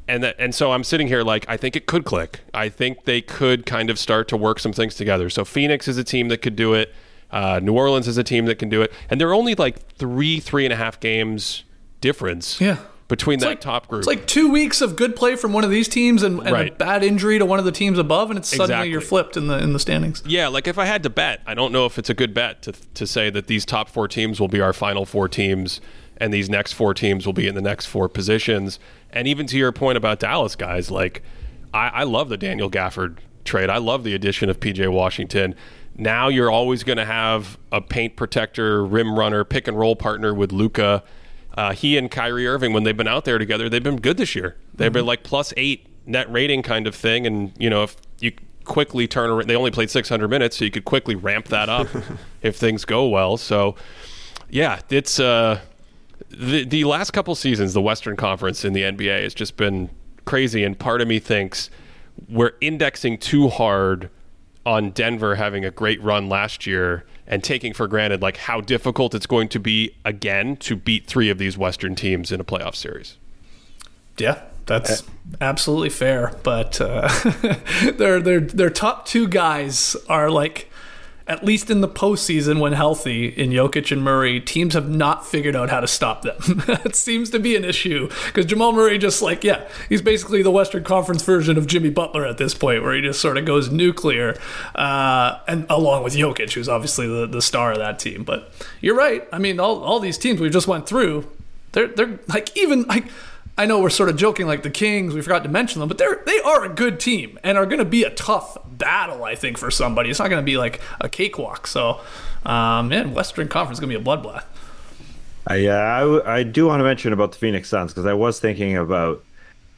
And 0.07 0.23
that, 0.23 0.35
and 0.39 0.55
so 0.55 0.71
I'm 0.71 0.83
sitting 0.83 1.07
here 1.07 1.21
like 1.21 1.45
I 1.49 1.57
think 1.57 1.75
it 1.75 1.85
could 1.85 2.05
click. 2.05 2.39
I 2.53 2.69
think 2.69 3.03
they 3.03 3.21
could 3.21 3.65
kind 3.65 3.89
of 3.89 3.99
start 3.99 4.27
to 4.29 4.37
work 4.37 4.59
some 4.59 4.71
things 4.71 4.95
together. 4.95 5.29
So 5.29 5.43
Phoenix 5.43 5.87
is 5.87 5.97
a 5.97 6.03
team 6.03 6.29
that 6.29 6.41
could 6.41 6.55
do 6.55 6.73
it. 6.73 6.93
Uh, 7.29 7.59
New 7.61 7.73
Orleans 7.73 8.07
is 8.07 8.17
a 8.17 8.23
team 8.23 8.45
that 8.45 8.57
can 8.57 8.69
do 8.69 8.81
it, 8.81 8.93
and 9.09 9.19
they're 9.19 9.33
only 9.33 9.53
like 9.53 9.85
three, 9.95 10.39
three 10.39 10.63
and 10.63 10.71
a 10.71 10.77
half 10.77 10.97
games 11.01 11.65
difference. 12.01 12.59
Yeah. 12.59 12.77
Between 13.07 13.35
it's 13.35 13.43
that 13.45 13.49
like, 13.51 13.61
top 13.61 13.87
group, 13.87 13.99
it's 13.99 14.07
like 14.07 14.27
two 14.27 14.51
weeks 14.51 14.81
of 14.81 14.97
good 14.97 15.15
play 15.15 15.37
from 15.37 15.53
one 15.53 15.63
of 15.63 15.69
these 15.69 15.87
teams 15.87 16.23
and, 16.23 16.41
and 16.41 16.51
right. 16.51 16.73
a 16.73 16.75
bad 16.75 17.05
injury 17.05 17.39
to 17.39 17.45
one 17.45 17.57
of 17.57 17.63
the 17.63 17.71
teams 17.71 17.97
above, 17.97 18.29
and 18.29 18.37
it's 18.37 18.49
suddenly 18.49 18.65
exactly. 18.65 18.89
you're 18.89 18.99
flipped 18.99 19.37
in 19.37 19.47
the 19.47 19.57
in 19.59 19.71
the 19.71 19.79
standings. 19.79 20.21
Yeah, 20.25 20.49
like 20.49 20.67
if 20.67 20.77
I 20.77 20.83
had 20.83 21.03
to 21.03 21.09
bet, 21.09 21.39
I 21.45 21.53
don't 21.53 21.71
know 21.71 21.85
if 21.85 21.97
it's 21.97 22.09
a 22.09 22.13
good 22.13 22.33
bet 22.33 22.61
to 22.63 22.73
to 22.73 23.07
say 23.07 23.29
that 23.29 23.47
these 23.47 23.65
top 23.65 23.87
four 23.87 24.09
teams 24.09 24.41
will 24.41 24.49
be 24.49 24.59
our 24.59 24.73
final 24.73 25.05
four 25.05 25.29
teams, 25.29 25.79
and 26.17 26.33
these 26.33 26.49
next 26.49 26.73
four 26.73 26.93
teams 26.93 27.25
will 27.25 27.31
be 27.31 27.47
in 27.47 27.55
the 27.55 27.61
next 27.61 27.85
four 27.85 28.09
positions. 28.09 28.77
And 29.11 29.25
even 29.25 29.47
to 29.47 29.57
your 29.57 29.71
point 29.71 29.95
about 29.95 30.19
Dallas, 30.19 30.57
guys, 30.57 30.91
like 30.91 31.23
I, 31.73 31.87
I 31.87 32.03
love 32.03 32.27
the 32.27 32.35
Daniel 32.35 32.69
Gafford 32.69 33.19
trade. 33.45 33.69
I 33.69 33.77
love 33.77 34.03
the 34.03 34.15
addition 34.15 34.49
of 34.49 34.59
PJ 34.59 34.91
Washington 34.91 35.55
now 35.97 36.27
you're 36.27 36.51
always 36.51 36.83
going 36.83 36.97
to 36.97 37.05
have 37.05 37.57
a 37.71 37.81
paint 37.81 38.15
protector, 38.15 38.85
rim 38.85 39.17
runner, 39.17 39.43
pick 39.43 39.67
and 39.67 39.77
roll 39.77 39.95
partner 39.95 40.33
with 40.33 40.51
Luka 40.51 41.03
uh, 41.57 41.73
he 41.73 41.97
and 41.97 42.09
Kyrie 42.11 42.47
Irving, 42.47 42.71
when 42.71 42.83
they've 42.83 42.95
been 42.95 43.07
out 43.07 43.25
there 43.25 43.39
together, 43.39 43.67
they've 43.67 43.81
been 43.81 43.97
good 43.97 44.17
this 44.17 44.35
year. 44.35 44.55
They've 44.75 44.93
been 44.93 45.07
like 45.07 45.23
plus 45.23 45.55
eight 45.57 45.87
net 46.05 46.31
rating 46.31 46.61
kind 46.61 46.85
of 46.85 46.93
thing. 46.93 47.25
And, 47.25 47.51
you 47.57 47.67
know, 47.67 47.81
if 47.81 47.97
you 48.19 48.31
quickly 48.63 49.07
turn 49.07 49.31
around, 49.31 49.47
they 49.47 49.55
only 49.55 49.71
played 49.71 49.89
600 49.89 50.27
minutes, 50.27 50.57
so 50.57 50.65
you 50.65 50.71
could 50.71 50.85
quickly 50.85 51.15
ramp 51.15 51.47
that 51.47 51.67
up 51.67 51.87
if 52.43 52.57
things 52.57 52.85
go 52.85 53.07
well. 53.07 53.37
So, 53.37 53.75
yeah, 54.51 54.81
it's 54.91 55.19
uh, 55.19 55.59
the, 56.29 56.63
the 56.63 56.83
last 56.83 57.11
couple 57.11 57.33
seasons, 57.33 57.73
the 57.73 57.81
Western 57.81 58.15
Conference 58.15 58.63
in 58.63 58.73
the 58.73 58.83
NBA 58.83 59.23
has 59.23 59.33
just 59.33 59.57
been 59.57 59.89
crazy. 60.25 60.63
And 60.63 60.77
part 60.77 61.01
of 61.01 61.07
me 61.07 61.17
thinks 61.17 61.71
we're 62.29 62.53
indexing 62.61 63.17
too 63.17 63.49
hard 63.49 64.11
on 64.63 64.91
Denver 64.91 65.33
having 65.33 65.65
a 65.65 65.71
great 65.71 66.01
run 66.03 66.29
last 66.29 66.67
year 66.67 67.03
and 67.27 67.43
taking 67.43 67.73
for 67.73 67.87
granted 67.87 68.21
like 68.21 68.37
how 68.37 68.61
difficult 68.61 69.13
it's 69.13 69.25
going 69.25 69.49
to 69.49 69.59
be 69.59 69.95
again 70.05 70.55
to 70.57 70.75
beat 70.75 71.05
three 71.05 71.29
of 71.29 71.37
these 71.37 71.57
Western 71.57 71.95
teams 71.95 72.31
in 72.31 72.39
a 72.39 72.43
playoff 72.43 72.75
series. 72.75 73.17
Yeah, 74.17 74.41
that's 74.65 75.03
absolutely 75.41 75.89
fair. 75.89 76.33
But 76.43 76.79
uh, 76.81 77.07
their 77.97 78.19
their 78.19 78.39
their 78.39 78.69
top 78.69 79.05
two 79.05 79.27
guys 79.27 79.95
are 80.09 80.31
like 80.31 80.69
at 81.27 81.43
least 81.43 81.69
in 81.69 81.81
the 81.81 81.87
postseason 81.87 82.59
when 82.59 82.73
healthy 82.73 83.27
in 83.27 83.49
Jokic 83.49 83.91
and 83.91 84.01
Murray, 84.01 84.39
teams 84.39 84.73
have 84.73 84.89
not 84.89 85.25
figured 85.25 85.55
out 85.55 85.69
how 85.69 85.81
to 85.81 85.87
stop 85.87 86.21
them. 86.21 86.37
it 86.85 86.95
seems 86.95 87.29
to 87.31 87.39
be 87.39 87.55
an 87.55 87.65
issue 87.65 88.07
because 88.27 88.45
Jamal 88.45 88.71
Murray 88.71 88.97
just 88.97 89.21
like, 89.21 89.43
yeah, 89.43 89.67
he's 89.89 90.01
basically 90.01 90.41
the 90.41 90.51
Western 90.51 90.83
Conference 90.83 91.21
version 91.23 91.57
of 91.57 91.67
Jimmy 91.67 91.89
Butler 91.89 92.25
at 92.25 92.37
this 92.37 92.53
point, 92.53 92.81
where 92.83 92.95
he 92.95 93.01
just 93.01 93.19
sort 93.19 93.37
of 93.37 93.45
goes 93.45 93.69
nuclear, 93.69 94.39
uh, 94.75 95.39
and 95.47 95.65
along 95.69 96.03
with 96.03 96.15
Jokic, 96.15 96.53
who's 96.53 96.69
obviously 96.69 97.07
the, 97.07 97.27
the 97.27 97.41
star 97.41 97.73
of 97.73 97.77
that 97.79 97.99
team. 97.99 98.23
But 98.23 98.51
you're 98.79 98.95
right. 98.95 99.27
I 99.31 99.39
mean, 99.39 99.59
all, 99.59 99.83
all 99.83 99.99
these 99.99 100.17
teams 100.17 100.39
we 100.39 100.49
just 100.49 100.67
went 100.67 100.87
through, 100.87 101.27
they're 101.73 101.87
they're 101.87 102.19
like 102.27 102.55
even 102.57 102.83
like 102.83 103.05
I 103.57 103.65
know 103.65 103.79
we're 103.79 103.89
sort 103.89 104.09
of 104.09 104.17
joking 104.17 104.45
like 104.45 104.61
the 104.61 104.69
Kings, 104.69 105.15
we 105.15 105.21
forgot 105.21 105.43
to 105.43 105.49
mention 105.49 105.79
them, 105.79 105.87
but 105.87 105.97
they're 105.97 106.21
they 106.25 106.39
are 106.41 106.63
a 106.63 106.69
good 106.69 106.99
team 106.99 107.39
and 107.43 107.57
are 107.57 107.65
going 107.65 107.79
to 107.79 107.85
be 107.85 108.03
a 108.03 108.11
tough 108.11 108.57
battle, 108.65 109.23
I 109.23 109.35
think, 109.35 109.57
for 109.57 109.71
somebody. 109.71 110.09
It's 110.09 110.19
not 110.19 110.29
going 110.29 110.41
to 110.41 110.45
be 110.45 110.57
like 110.57 110.79
a 111.01 111.09
cakewalk. 111.09 111.65
So, 111.65 111.99
um, 112.45 112.89
man, 112.89 113.13
Western 113.13 113.47
Conference 113.47 113.77
is 113.77 113.79
going 113.79 113.91
to 113.91 113.99
be 113.99 114.03
a 114.03 114.05
bloodbath. 114.05 114.43
I, 115.47 115.65
uh, 115.65 116.21
I, 116.25 116.37
I 116.39 116.43
do 116.43 116.67
want 116.67 116.81
to 116.81 116.83
mention 116.83 117.13
about 117.13 117.31
the 117.31 117.37
Phoenix 117.37 117.69
Suns 117.69 117.93
because 117.93 118.05
I 118.05 118.13
was 118.13 118.39
thinking 118.39 118.77
about 118.77 119.23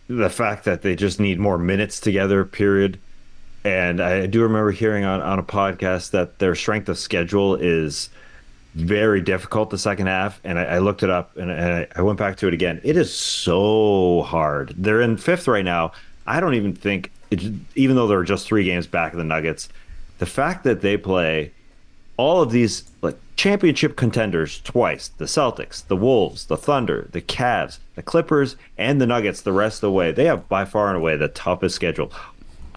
the 0.08 0.30
fact 0.30 0.66
that 0.66 0.82
they 0.82 0.96
just 0.96 1.20
need 1.20 1.40
more 1.40 1.58
minutes 1.58 2.00
together, 2.00 2.44
period. 2.44 3.00
And 3.64 4.02
I 4.02 4.26
do 4.26 4.42
remember 4.42 4.72
hearing 4.72 5.06
on, 5.06 5.22
on 5.22 5.38
a 5.38 5.44
podcast 5.44 6.12
that 6.12 6.40
their 6.40 6.56
strength 6.56 6.90
of 6.90 6.98
schedule 6.98 7.56
is 7.56 8.10
very 8.76 9.22
difficult 9.22 9.70
the 9.70 9.78
second 9.78 10.08
half. 10.08 10.40
And 10.44 10.60
I, 10.60 10.64
I 10.64 10.78
looked 10.80 11.04
it 11.04 11.10
up 11.10 11.36
and 11.38 11.52
I, 11.52 11.88
I 11.96 12.02
went 12.02 12.20
back 12.20 12.38
to 12.38 12.48
it 12.48 12.54
again. 12.54 12.80
It 12.84 12.98
is 12.98 13.14
so 13.14 14.22
hard. 14.24 14.74
They're 14.78 15.02
in 15.02 15.18
fifth 15.18 15.48
right 15.48 15.66
now. 15.66 15.92
I 16.28 16.40
don't 16.40 16.54
even 16.54 16.76
think, 16.76 17.12
it, 17.32 17.42
even 17.76 17.96
though 17.96 18.08
they're 18.08 18.24
just 18.24 18.48
three 18.48 18.64
games 18.64 18.88
back 18.88 19.14
of 19.14 19.18
the 19.18 19.24
Nuggets, 19.24 19.70
the 20.20 20.26
fact 20.26 20.64
that 20.66 20.82
they 20.82 20.98
play 20.98 21.52
all 22.18 22.42
of 22.42 22.52
these 22.52 22.84
like 23.02 23.18
championship 23.38 23.96
contenders 23.96 24.60
twice 24.62 25.08
the 25.08 25.26
Celtics, 25.26 25.88
the 25.88 25.96
Wolves, 25.96 26.46
the 26.46 26.58
Thunder, 26.58 27.08
the 27.14 27.22
Cavs, 27.22 27.80
the 27.96 28.04
Clippers, 28.04 28.58
and 28.78 29.00
the 29.00 29.08
Nuggets 29.08 29.42
the 29.42 29.54
rest 29.54 29.78
of 29.78 29.82
the 29.82 29.92
way. 29.92 30.12
They 30.12 30.26
have 30.26 30.50
by 30.50 30.66
far 30.66 30.90
and 30.90 30.98
away 30.98 31.16
the 31.16 31.30
toughest 31.30 31.76
schedule. 31.76 32.12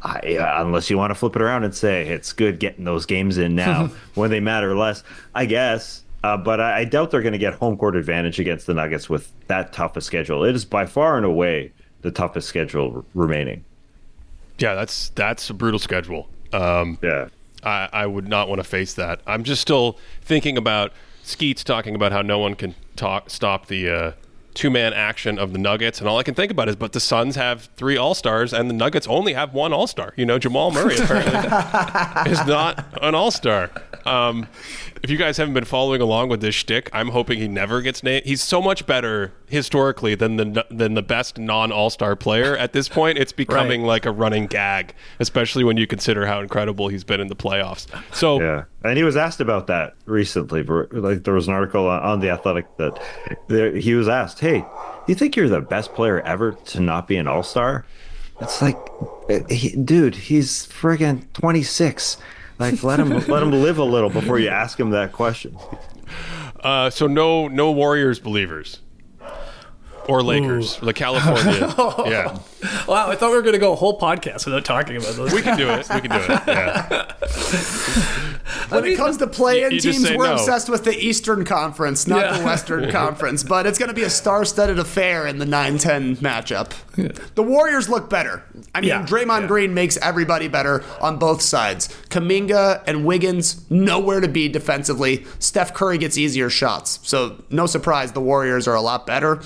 I, 0.02 0.36
uh, 0.36 0.62
unless 0.64 0.90
you 0.90 0.98
want 0.98 1.10
to 1.10 1.14
flip 1.14 1.36
it 1.36 1.42
around 1.42 1.64
and 1.64 1.74
say 1.74 2.08
it's 2.08 2.32
good 2.32 2.58
getting 2.58 2.84
those 2.84 3.06
games 3.06 3.38
in 3.38 3.54
now 3.54 3.86
when 4.14 4.30
they 4.30 4.40
matter 4.40 4.76
less, 4.76 5.04
I 5.34 5.46
guess. 5.46 6.02
Uh, 6.24 6.36
but 6.36 6.60
I, 6.60 6.80
I 6.80 6.84
doubt 6.84 7.10
they're 7.10 7.22
going 7.22 7.32
to 7.32 7.38
get 7.38 7.54
home 7.54 7.76
court 7.76 7.96
advantage 7.96 8.38
against 8.40 8.66
the 8.66 8.74
Nuggets 8.74 9.08
with 9.08 9.32
that 9.46 9.72
tough 9.72 9.96
a 9.96 10.00
schedule. 10.00 10.44
It 10.44 10.54
is 10.54 10.64
by 10.64 10.86
far 10.86 11.16
and 11.16 11.26
away 11.26 11.72
the 12.02 12.10
toughest 12.10 12.48
schedule 12.48 12.96
r- 12.96 13.04
remaining. 13.14 13.64
Yeah, 14.58 14.74
that's 14.74 15.08
that's 15.10 15.48
a 15.50 15.54
brutal 15.54 15.78
schedule. 15.78 16.28
Um, 16.52 16.98
Yeah. 17.02 17.28
I, 17.64 17.88
I 17.92 18.06
would 18.06 18.26
not 18.28 18.48
want 18.48 18.58
to 18.58 18.64
face 18.64 18.94
that. 18.94 19.20
I'm 19.26 19.44
just 19.44 19.62
still 19.62 19.96
thinking 20.20 20.56
about 20.56 20.92
Skeets 21.22 21.62
talking 21.62 21.94
about 21.94 22.10
how 22.10 22.20
no 22.22 22.38
one 22.40 22.54
can 22.56 22.74
talk 22.96 23.30
stop 23.30 23.66
the 23.66 23.88
uh, 23.88 24.12
two 24.54 24.70
man 24.70 24.92
action 24.92 25.38
of 25.38 25.52
the 25.52 25.58
Nuggets, 25.58 25.98
and 26.00 26.08
all 26.08 26.18
I 26.18 26.22
can 26.22 26.34
think 26.34 26.50
about 26.50 26.68
is, 26.68 26.76
but 26.76 26.92
the 26.92 27.00
Suns 27.00 27.36
have 27.36 27.68
three 27.76 27.96
All 27.96 28.14
Stars, 28.14 28.52
and 28.52 28.68
the 28.68 28.74
Nuggets 28.74 29.06
only 29.06 29.32
have 29.32 29.54
one 29.54 29.72
All 29.72 29.86
Star. 29.86 30.12
You 30.16 30.26
know, 30.26 30.38
Jamal 30.38 30.70
Murray 30.70 30.96
apparently 30.96 31.32
is 32.32 32.46
not 32.46 32.84
an 33.00 33.14
All 33.14 33.30
Star. 33.30 33.70
Um, 34.04 34.46
if 35.02 35.10
you 35.10 35.16
guys 35.16 35.36
haven't 35.36 35.54
been 35.54 35.64
following 35.64 36.00
along 36.00 36.28
with 36.28 36.40
this 36.40 36.54
shtick, 36.54 36.88
I'm 36.92 37.08
hoping 37.08 37.38
he 37.38 37.48
never 37.48 37.80
gets 37.82 38.02
named. 38.02 38.24
He's 38.24 38.42
so 38.42 38.60
much 38.62 38.86
better 38.86 39.32
historically 39.48 40.14
than 40.14 40.36
the 40.36 40.66
than 40.70 40.94
the 40.94 41.02
best 41.02 41.38
non 41.38 41.72
All 41.72 41.90
Star 41.90 42.14
player 42.16 42.56
at 42.56 42.72
this 42.72 42.88
point. 42.88 43.18
It's 43.18 43.32
becoming 43.32 43.82
like 43.82 44.06
a 44.06 44.10
running 44.12 44.46
gag, 44.46 44.94
especially 45.18 45.64
when 45.64 45.76
you 45.76 45.86
consider 45.86 46.26
how 46.26 46.40
incredible 46.40 46.88
he's 46.88 47.04
been 47.04 47.20
in 47.20 47.28
the 47.28 47.36
playoffs. 47.36 47.86
So 48.14 48.40
Yeah, 48.40 48.64
and 48.84 48.96
he 48.96 49.04
was 49.04 49.16
asked 49.16 49.40
about 49.40 49.66
that 49.68 49.94
recently. 50.06 50.62
Like 50.62 51.24
there 51.24 51.34
was 51.34 51.48
an 51.48 51.54
article 51.54 51.86
on 51.88 52.20
the 52.20 52.30
Athletic 52.30 52.66
that 52.76 53.00
he 53.76 53.94
was 53.94 54.08
asked, 54.08 54.40
"Hey, 54.40 54.60
do 54.60 54.66
you 55.06 55.14
think 55.14 55.36
you're 55.36 55.48
the 55.48 55.60
best 55.60 55.94
player 55.94 56.20
ever 56.20 56.52
to 56.52 56.80
not 56.80 57.06
be 57.06 57.16
an 57.16 57.26
All 57.26 57.42
Star?" 57.42 57.84
It's 58.40 58.60
like, 58.60 58.78
uh, 59.30 59.40
he, 59.48 59.76
dude, 59.76 60.16
he's 60.16 60.66
friggin' 60.66 61.32
26. 61.32 62.16
Like 62.58 62.82
let 62.82 62.98
him 62.98 63.10
let 63.28 63.42
him 63.42 63.52
live 63.52 63.78
a 63.78 63.84
little 63.84 64.10
before 64.10 64.38
you 64.38 64.48
ask 64.48 64.78
him 64.78 64.90
that 64.90 65.12
question. 65.12 65.56
Uh, 66.60 66.90
so 66.90 67.06
no 67.06 67.48
no 67.48 67.70
Warriors 67.70 68.20
believers 68.20 68.80
or 70.08 70.22
Lakers, 70.22 70.78
the 70.78 70.92
California. 70.92 71.74
Oh. 71.78 72.04
yeah, 72.08 72.38
Wow, 72.86 73.08
I 73.10 73.16
thought 73.16 73.30
we 73.30 73.36
were 73.36 73.42
going 73.42 73.54
to 73.54 73.58
go 73.58 73.72
a 73.72 73.76
whole 73.76 73.98
podcast 73.98 74.44
without 74.44 74.64
talking 74.64 74.96
about 74.96 75.14
those. 75.14 75.32
we 75.32 75.42
can 75.42 75.56
do 75.58 75.68
it. 75.70 75.86
We 75.94 76.00
can 76.00 76.10
do 76.10 76.16
it. 76.32 76.40
Yeah. 76.46 77.12
When 78.68 78.84
it 78.84 78.96
comes 78.96 79.18
to 79.18 79.26
play-in 79.26 79.70
You- 79.70 79.76
you 79.76 79.80
teams, 79.80 80.10
we're 80.12 80.24
no. 80.26 80.34
obsessed 80.34 80.68
with 80.68 80.84
the 80.84 80.96
Eastern 80.96 81.44
Conference, 81.44 82.06
not 82.06 82.20
Yeah. 82.24 82.38
the 82.38 82.44
Western 82.44 82.90
Conference. 82.92 83.42
But 83.42 83.66
it's 83.66 83.78
going 83.78 83.88
to 83.90 83.94
be 83.94 84.02
a 84.02 84.10
star-studded 84.10 84.78
affair 84.78 85.26
in 85.26 85.38
the 85.38 85.44
9-10 85.44 86.16
matchup. 86.18 86.72
The 87.34 87.42
Warriors 87.42 87.88
look 87.88 88.08
better. 88.08 88.42
I 88.74 88.80
mean, 88.80 88.88
Yeah. 88.88 89.04
Draymond 89.04 89.42
Yeah. 89.42 89.46
Green 89.46 89.74
makes 89.74 89.96
everybody 89.98 90.48
better 90.48 90.82
on 91.00 91.18
both 91.18 91.42
sides. 91.42 91.88
Kuminga 92.10 92.82
and 92.86 93.04
Wiggins 93.04 93.62
nowhere 93.70 94.20
to 94.20 94.28
be 94.28 94.48
defensively. 94.48 95.26
Steph 95.38 95.74
Curry 95.74 95.98
gets 95.98 96.16
easier 96.16 96.48
shots, 96.50 96.98
so 97.02 97.42
no 97.50 97.66
surprise 97.66 98.12
the 98.12 98.20
Warriors 98.20 98.66
are 98.68 98.74
a 98.74 98.82
lot 98.82 99.06
better. 99.06 99.40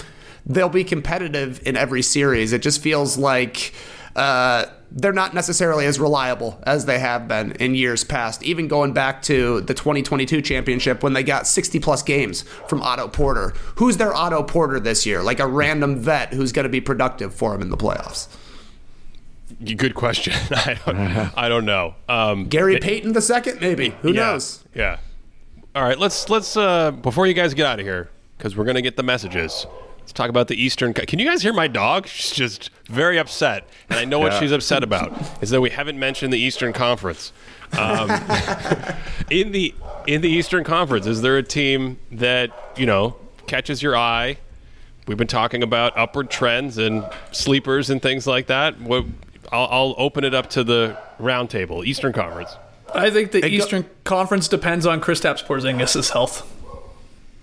They'll 0.46 0.68
be 0.68 0.84
competitive 0.84 1.60
in 1.66 1.76
every 1.76 2.02
series. 2.02 2.52
It 2.52 2.62
just 2.62 2.82
feels 2.82 3.18
like. 3.18 3.74
Uh, 4.14 4.64
they're 4.90 5.12
not 5.12 5.34
necessarily 5.34 5.84
as 5.84 5.98
reliable 5.98 6.58
as 6.62 6.86
they 6.86 6.98
have 6.98 7.28
been 7.28 7.52
in 7.52 7.74
years 7.74 8.04
past, 8.04 8.42
even 8.42 8.68
going 8.68 8.92
back 8.92 9.20
to 9.22 9.60
the 9.62 9.74
2022 9.74 10.40
championship 10.42 11.02
when 11.02 11.12
they 11.12 11.22
got 11.22 11.46
60 11.46 11.80
plus 11.80 12.02
games 12.02 12.42
from 12.68 12.82
Otto 12.82 13.08
Porter. 13.08 13.52
Who's 13.76 13.96
their 13.96 14.14
Otto 14.14 14.42
Porter 14.42 14.80
this 14.80 15.04
year? 15.04 15.22
Like 15.22 15.40
a 15.40 15.46
random 15.46 15.98
vet 15.98 16.32
who's 16.32 16.52
going 16.52 16.64
to 16.64 16.70
be 16.70 16.80
productive 16.80 17.34
for 17.34 17.54
him 17.54 17.62
in 17.62 17.70
the 17.70 17.76
playoffs. 17.76 18.28
Good 19.62 19.94
question. 19.94 20.34
I 20.50 20.78
don't, 20.84 20.98
I 21.36 21.48
don't 21.48 21.64
know. 21.64 21.94
Um, 22.08 22.46
Gary 22.48 22.78
Payton 22.78 23.12
the 23.12 23.22
second, 23.22 23.60
maybe. 23.60 23.90
Who 24.02 24.12
yeah, 24.12 24.32
knows? 24.32 24.64
Yeah. 24.74 24.98
All 25.74 25.82
right. 25.82 25.98
Let's 25.98 26.28
let's 26.28 26.56
uh, 26.56 26.90
before 26.90 27.26
you 27.26 27.34
guys 27.34 27.54
get 27.54 27.64
out 27.64 27.78
of 27.78 27.86
here 27.86 28.10
because 28.36 28.56
we're 28.56 28.64
gonna 28.64 28.82
get 28.82 28.96
the 28.96 29.02
messages. 29.02 29.66
Let's 30.16 30.22
talk 30.24 30.30
about 30.30 30.48
the 30.48 30.56
Eastern. 30.58 30.94
Can 30.94 31.18
you 31.18 31.26
guys 31.26 31.42
hear 31.42 31.52
my 31.52 31.68
dog? 31.68 32.06
She's 32.06 32.30
just 32.30 32.70
very 32.86 33.18
upset, 33.18 33.68
and 33.90 33.98
I 33.98 34.06
know 34.06 34.18
what 34.18 34.32
Yeah. 34.32 34.40
she's 34.40 34.50
upset 34.50 34.82
about 34.82 35.12
is 35.42 35.50
that 35.50 35.60
we 35.60 35.68
haven't 35.68 35.98
mentioned 35.98 36.32
the 36.32 36.38
Eastern 36.38 36.72
Conference. 36.72 37.34
Um, 37.78 38.08
in 39.30 39.52
the 39.52 39.74
in 40.06 40.22
the 40.22 40.30
Eastern 40.30 40.64
Conference, 40.64 41.06
is 41.06 41.20
there 41.20 41.36
a 41.36 41.42
team 41.42 41.98
that 42.12 42.50
you 42.78 42.86
know 42.86 43.16
catches 43.46 43.82
your 43.82 43.94
eye? 43.94 44.38
We've 45.06 45.18
been 45.18 45.26
talking 45.26 45.62
about 45.62 45.94
upward 45.98 46.30
trends 46.30 46.78
and 46.78 47.04
sleepers 47.32 47.90
and 47.90 48.00
things 48.00 48.26
like 48.26 48.46
that. 48.46 48.80
What, 48.80 49.04
I'll, 49.52 49.68
I'll 49.70 49.94
open 49.98 50.24
it 50.24 50.32
up 50.32 50.48
to 50.50 50.64
the 50.64 50.96
roundtable. 51.20 51.84
Eastern 51.84 52.14
Conference. 52.14 52.56
I 52.94 53.10
think 53.10 53.32
the 53.32 53.42
go- 53.42 53.48
Eastern 53.48 53.84
Conference 54.04 54.48
depends 54.48 54.86
on 54.86 54.98
Kristaps 55.02 55.44
Porzingis' 55.44 56.10
health. 56.14 56.50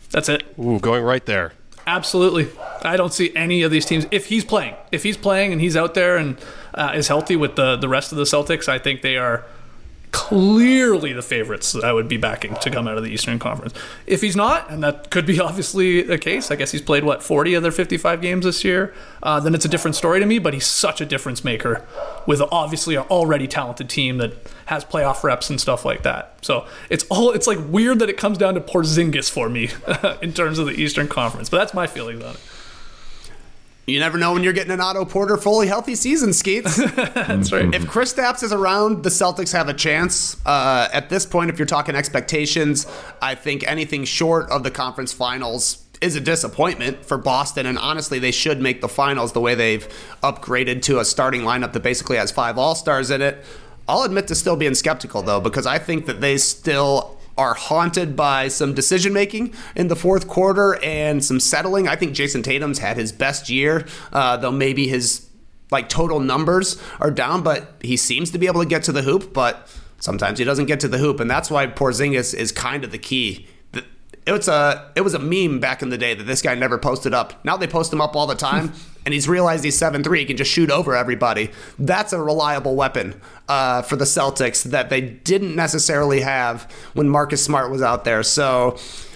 That's 0.09 0.27
it. 0.27 0.41
Ooh, 0.57 0.79
going 0.79 1.03
right 1.03 1.23
there. 1.27 1.53
Absolutely. 1.85 2.49
I 2.83 2.97
don't 2.97 3.13
see 3.13 3.35
any 3.35 3.63
of 3.63 3.71
these 3.71 3.85
teams. 3.85 4.05
If 4.11 4.27
he's 4.27 4.45
playing, 4.45 4.75
if 4.91 5.03
he's 5.03 5.17
playing 5.17 5.51
and 5.51 5.61
he's 5.61 5.75
out 5.75 5.93
there 5.93 6.17
and 6.17 6.37
uh, 6.73 6.93
is 6.95 7.07
healthy 7.07 7.35
with 7.35 7.55
the, 7.55 7.75
the 7.75 7.89
rest 7.89 8.11
of 8.11 8.17
the 8.17 8.23
Celtics, 8.23 8.67
I 8.69 8.79
think 8.79 9.01
they 9.01 9.17
are 9.17 9.43
clearly 10.13 11.11
the 11.11 11.23
favorites 11.23 11.71
that 11.71 11.83
I 11.83 11.91
would 11.91 12.07
be 12.07 12.17
backing 12.17 12.55
to 12.61 12.69
come 12.69 12.87
out 12.87 12.97
of 12.97 13.03
the 13.03 13.09
Eastern 13.09 13.39
Conference. 13.39 13.73
If 14.05 14.21
he's 14.21 14.35
not, 14.35 14.69
and 14.69 14.83
that 14.83 15.09
could 15.09 15.25
be 15.25 15.39
obviously 15.41 16.03
the 16.03 16.19
case, 16.19 16.51
I 16.51 16.55
guess 16.55 16.71
he's 16.71 16.83
played, 16.83 17.03
what, 17.03 17.23
40 17.23 17.55
of 17.55 17.63
their 17.63 17.71
55 17.71 18.21
games 18.21 18.45
this 18.45 18.63
year, 18.63 18.93
uh, 19.23 19.39
then 19.39 19.55
it's 19.55 19.65
a 19.65 19.67
different 19.67 19.95
story 19.95 20.19
to 20.19 20.25
me, 20.25 20.37
but 20.37 20.53
he's 20.53 20.67
such 20.67 21.01
a 21.01 21.05
difference 21.05 21.43
maker 21.43 21.85
with 22.27 22.41
obviously 22.51 22.95
an 22.95 23.03
already 23.09 23.47
talented 23.47 23.89
team 23.89 24.19
that 24.19 24.33
has 24.67 24.85
playoff 24.85 25.23
reps 25.23 25.49
and 25.49 25.59
stuff 25.59 25.83
like 25.83 26.03
that. 26.03 26.37
So 26.41 26.67
it's 26.91 27.05
all, 27.09 27.31
it's 27.31 27.47
like 27.47 27.57
weird 27.67 27.99
that 27.99 28.09
it 28.09 28.17
comes 28.17 28.37
down 28.37 28.53
to 28.53 28.61
Porzingis 28.61 29.31
for 29.31 29.49
me 29.49 29.71
in 30.21 30.31
terms 30.31 30.59
of 30.59 30.67
the 30.67 30.73
Eastern 30.73 31.07
Conference, 31.07 31.49
but 31.49 31.57
that's 31.57 31.73
my 31.73 31.87
feelings 31.87 32.23
on 32.23 32.35
it. 32.35 32.39
You 33.85 33.99
never 33.99 34.17
know 34.17 34.31
when 34.31 34.43
you're 34.43 34.53
getting 34.53 34.71
an 34.71 34.79
Otto 34.79 35.03
Porter 35.03 35.35
fully 35.35 35.67
healthy 35.67 35.95
season, 35.95 36.31
Skeets. 36.31 36.77
That's 36.95 37.51
right. 37.51 37.73
If 37.73 37.83
Kristaps 37.83 38.41
is 38.41 38.53
around, 38.53 39.03
the 39.03 39.09
Celtics 39.09 39.51
have 39.51 39.67
a 39.67 39.73
chance. 39.73 40.37
Uh, 40.45 40.87
at 40.93 41.09
this 41.09 41.25
point, 41.25 41.49
if 41.49 41.59
you're 41.59 41.65
talking 41.65 41.93
expectations, 41.93 42.87
I 43.21 43.35
think 43.35 43.67
anything 43.67 44.05
short 44.05 44.49
of 44.49 44.63
the 44.63 44.71
conference 44.71 45.11
finals 45.11 45.83
is 45.99 46.15
a 46.15 46.21
disappointment 46.21 47.03
for 47.05 47.17
Boston. 47.17 47.65
And 47.65 47.77
honestly, 47.77 48.19
they 48.19 48.31
should 48.31 48.61
make 48.61 48.79
the 48.79 48.87
finals 48.87 49.33
the 49.33 49.41
way 49.41 49.53
they've 49.53 49.85
upgraded 50.23 50.81
to 50.83 50.99
a 50.99 51.05
starting 51.05 51.41
lineup 51.41 51.73
that 51.73 51.83
basically 51.83 52.15
has 52.15 52.31
five 52.31 52.57
All 52.57 52.75
Stars 52.75 53.11
in 53.11 53.21
it. 53.21 53.43
I'll 53.87 54.03
admit 54.03 54.27
to 54.29 54.35
still 54.35 54.55
being 54.55 54.75
skeptical, 54.75 55.21
though, 55.23 55.41
because 55.41 55.65
I 55.65 55.77
think 55.77 56.05
that 56.05 56.21
they 56.21 56.37
still 56.37 57.17
are 57.37 57.53
haunted 57.53 58.15
by 58.15 58.47
some 58.47 58.73
decision 58.73 59.13
making 59.13 59.53
in 59.75 59.87
the 59.87 59.95
fourth 59.95 60.27
quarter 60.27 60.81
and 60.83 61.23
some 61.23 61.39
settling. 61.39 61.87
I 61.87 61.95
think 61.95 62.15
Jayson 62.15 62.43
Tatum's 62.43 62.79
had 62.79 62.97
his 62.97 63.11
best 63.11 63.49
year, 63.49 63.87
uh, 64.11 64.37
though 64.37 64.51
maybe 64.51 64.87
his 64.87 65.29
like 65.71 65.89
total 65.89 66.19
numbers 66.19 66.81
are 66.99 67.11
down, 67.11 67.41
but 67.41 67.73
he 67.81 67.97
seems 67.97 68.31
to 68.31 68.37
be 68.37 68.47
able 68.47 68.61
to 68.61 68.67
get 68.67 68.83
to 68.83 68.91
the 68.91 69.01
hoop, 69.01 69.33
but 69.33 69.67
sometimes 69.99 70.37
he 70.39 70.45
doesn't 70.45 70.67
get 70.67 70.79
to 70.81 70.87
the 70.87 70.99
hoop, 70.99 71.19
and 71.19 71.29
that's 71.29 71.49
why 71.49 71.65
Porzingis 71.65 72.33
is 72.33 72.51
kind 72.51 72.83
of 72.83 72.91
the 72.91 72.99
key. 72.99 73.47
It 74.25 74.31
was 74.31 74.47
a 74.47 74.91
it 74.95 75.01
was 75.01 75.13
a 75.13 75.19
meme 75.19 75.59
back 75.59 75.81
in 75.81 75.89
the 75.89 75.97
day 75.97 76.13
that 76.13 76.23
this 76.23 76.41
guy 76.41 76.55
never 76.55 76.77
posted 76.77 77.13
up. 77.13 77.43
Now 77.43 77.57
they 77.57 77.67
post 77.67 77.91
him 77.91 77.99
up 77.99 78.15
all 78.15 78.25
the 78.27 78.35
time, 78.35 78.71
and 79.05 79.13
he's 79.13 79.27
realized 79.27 79.63
he's 79.63 79.77
seven 79.77 80.03
three. 80.03 80.19
He 80.19 80.25
can 80.25 80.37
just 80.37 80.51
shoot 80.51 80.69
over 80.69 80.95
everybody. 80.95 81.51
That's 81.79 82.13
a 82.13 82.21
reliable 82.21 82.75
weapon 82.75 83.19
uh, 83.47 83.81
for 83.81 83.95
the 83.95 84.05
Celtics 84.05 84.63
that 84.63 84.89
they 84.89 85.01
didn't 85.01 85.55
necessarily 85.55 86.21
have 86.21 86.63
when 86.93 87.09
Marcus 87.09 87.43
Smart 87.43 87.71
was 87.71 87.81
out 87.81 88.05
there. 88.05 88.23
So 88.23 88.71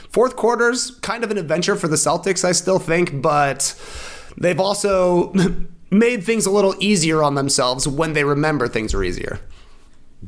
fourth 0.09 0.35
quarter's 0.35 0.91
kind 1.01 1.23
of 1.23 1.31
an 1.31 1.37
adventure 1.37 1.75
for 1.75 1.87
the 1.87 1.95
Celtics, 1.95 2.43
I 2.43 2.51
still 2.51 2.79
think, 2.79 3.21
but 3.21 3.75
they've 4.37 4.59
also 4.59 5.33
made 5.91 6.23
things 6.23 6.45
a 6.45 6.51
little 6.51 6.75
easier 6.79 7.23
on 7.23 7.35
themselves 7.35 7.87
when 7.87 8.13
they 8.13 8.23
remember 8.23 8.67
things 8.67 8.93
are 8.93 9.03
easier. 9.03 9.39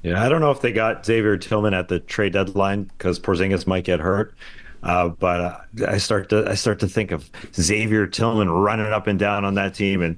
Yeah, 0.03 0.24
I 0.24 0.30
don't 0.30 0.41
know 0.41 0.51
if 0.51 0.62
they 0.62 0.72
got 0.72 1.05
Xavier 1.05 1.38
Tillman 1.38 1.74
at 1.74 1.88
the 1.88 1.99
trade 1.99 2.34
deadline 2.34 2.84
because 2.84 3.20
Porzingis 3.20 3.66
might 3.66 3.84
get 3.84 3.99
hurt. 3.99 4.36
Uh, 4.82 5.09
but 5.09 5.41
uh, 5.41 5.57
I 5.88 5.97
start 5.97 6.30
to 6.30 6.49
I 6.49 6.55
start 6.55 6.80
to 6.80 6.88
think 6.88 7.11
of 7.11 7.30
Xavier 7.53 8.07
Tillman 8.07 8.49
running 8.49 8.88
up 8.88 9.07
and 9.07 9.19
down 9.19 9.45
on 9.45 9.55
that 9.55 9.73
team, 9.73 10.01
and 10.01 10.17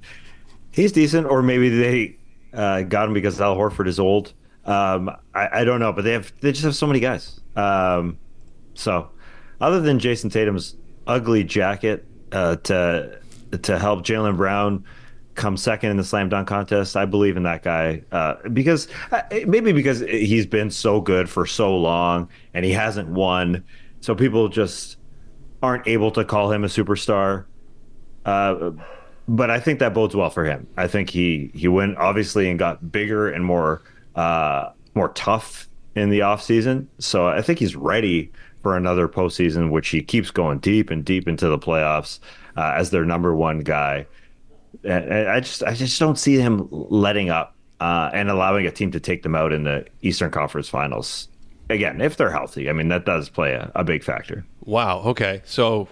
he's 0.72 0.92
decent. 0.92 1.28
Or 1.28 1.42
maybe 1.42 1.70
they 1.70 2.18
uh, 2.54 2.82
got 2.84 3.08
him 3.08 3.14
because 3.14 3.42
Al 3.42 3.56
Horford 3.56 3.88
is 3.88 4.00
old. 4.00 4.34
Um, 4.66 5.10
I, 5.34 5.62
I 5.62 5.64
don't 5.64 5.80
know, 5.80 5.92
but 5.92 6.04
they 6.04 6.14
have 6.14 6.32
they 6.42 6.52
just 6.52 6.64
have 6.64 6.76
so 6.76 6.86
many 6.88 7.00
guys. 7.00 7.40
Um, 7.56 8.18
so, 8.74 9.10
other 9.60 9.82
than 9.82 10.00
Jayson 10.00 10.30
Tatum's 10.30 10.76
ugly 11.08 11.44
jacket 11.44 12.06
uh, 12.32 12.58
to 12.58 13.20
to 13.64 13.80
help 13.80 14.04
Jaylen 14.04 14.38
Brown 14.38 14.86
come 15.36 15.58
second 15.58 15.92
in 15.92 15.98
the 15.98 16.04
slam 16.04 16.30
dunk 16.30 16.48
contest. 16.48 16.96
I 16.96 17.06
believe 17.06 17.38
in 17.38 17.44
that 17.44 17.64
guy 17.64 18.04
uh, 18.12 18.36
because 18.50 18.88
uh, 19.12 19.22
maybe 19.48 19.72
because 19.72 20.02
he's 20.02 20.46
been 20.46 20.70
so 20.70 21.02
good 21.02 21.30
for 21.30 21.46
so 21.46 21.76
long 21.76 22.30
and 22.54 22.66
he 22.66 22.72
hasn't 22.72 23.10
won, 23.10 23.64
so 24.02 24.16
people 24.16 24.50
just 24.50 24.98
aren't 25.64 25.88
able 25.88 26.12
to 26.12 26.26
call 26.26 26.52
him 26.52 26.64
a 26.64 26.68
superstar. 26.68 27.46
Uh, 28.26 28.72
but 29.28 29.50
I 29.50 29.60
think 29.60 29.80
that 29.80 29.94
bodes 29.94 30.16
well 30.16 30.30
for 30.30 30.44
him. 30.44 30.68
I 30.78 30.88
think 30.88 31.10
he 31.10 31.52
he 31.54 31.68
went 31.68 31.98
obviously 31.98 32.50
and 32.50 32.60
got 32.60 32.92
bigger 32.92 33.30
and 33.30 33.46
more 33.46 33.82
uh, 34.16 34.72
more 34.96 35.10
tough 35.10 35.68
in 35.96 36.10
the 36.10 36.20
offseason. 36.20 36.88
So 37.00 37.28
I 37.28 37.42
think 37.42 37.60
he's 37.60 37.76
ready 37.76 38.32
for 38.62 38.76
another 38.76 39.08
postseason, 39.08 39.72
which 39.72 39.90
he 39.90 40.02
keeps 40.02 40.32
going 40.32 40.60
deep 40.60 40.90
and 40.90 41.04
deep 41.04 41.28
into 41.28 41.48
the 41.48 41.58
playoffs 41.58 42.20
uh, 42.58 42.74
as 42.76 42.90
their 42.90 43.06
number 43.06 43.36
one 43.36 43.60
guy. 43.60 44.06
And 44.84 45.14
I 45.30 45.40
just 45.40 45.64
I 45.64 45.74
just 45.74 46.00
don't 46.00 46.18
see 46.18 46.38
him 46.38 46.68
letting 46.72 47.30
up 47.30 47.56
uh, 47.80 48.10
and 48.14 48.30
allowing 48.30 48.66
a 48.66 48.72
team 48.72 48.92
to 48.92 49.00
take 49.00 49.24
them 49.24 49.36
out 49.36 49.54
in 49.54 49.64
the 49.64 49.86
Eastern 50.02 50.32
Conference 50.32 50.70
Finals. 50.70 51.28
Again, 51.72 52.02
if 52.02 52.18
they're 52.18 52.32
healthy, 52.32 52.70
I 52.70 52.74
mean 52.74 52.90
that 52.90 53.06
does 53.06 53.30
play 53.30 53.54
a, 53.54 53.72
a 53.76 53.84
big 53.84 54.04
factor. 54.04 54.46
Wow. 54.66 55.00
Okay. 55.00 55.42
So 55.46 55.88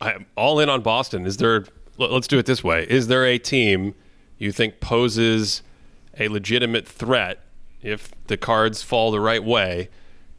I'm 0.00 0.26
all 0.36 0.60
in 0.60 0.68
on 0.68 0.82
Boston. 0.82 1.26
Is 1.26 1.36
there? 1.36 1.64
Let's 1.96 2.26
do 2.26 2.38
it 2.38 2.46
this 2.46 2.64
way. 2.64 2.86
Is 2.88 3.08
there 3.08 3.26
a 3.26 3.38
team 3.38 3.94
you 4.38 4.52
think 4.52 4.80
poses 4.80 5.62
a 6.18 6.28
legitimate 6.28 6.88
threat 6.88 7.40
if 7.82 8.12
the 8.26 8.36
cards 8.36 8.82
fall 8.82 9.10
the 9.10 9.20
right 9.20 9.44
way 9.44 9.90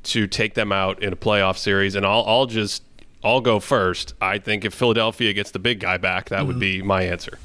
to 0.04 0.26
take 0.26 0.56
them 0.56 0.72
out 0.72 1.02
in 1.04 1.14
a 1.14 1.16
playoff 1.16 1.58
series? 1.58 1.96
And 1.96 2.06
I'll 2.06 2.24
I'll 2.26 2.46
just 2.48 2.84
I'll 3.24 3.42
go 3.42 3.60
first. 3.60 4.14
I 4.20 4.40
think 4.40 4.66
if 4.66 4.74
Philadelphia 4.74 5.34
gets 5.34 5.52
the 5.52 5.60
big 5.60 5.80
guy 5.80 5.98
back, 5.98 6.30
that 6.30 6.40
mm-hmm. 6.40 6.48
would 6.48 6.60
be 6.60 6.82
my 6.82 7.04
answer. 7.04 7.38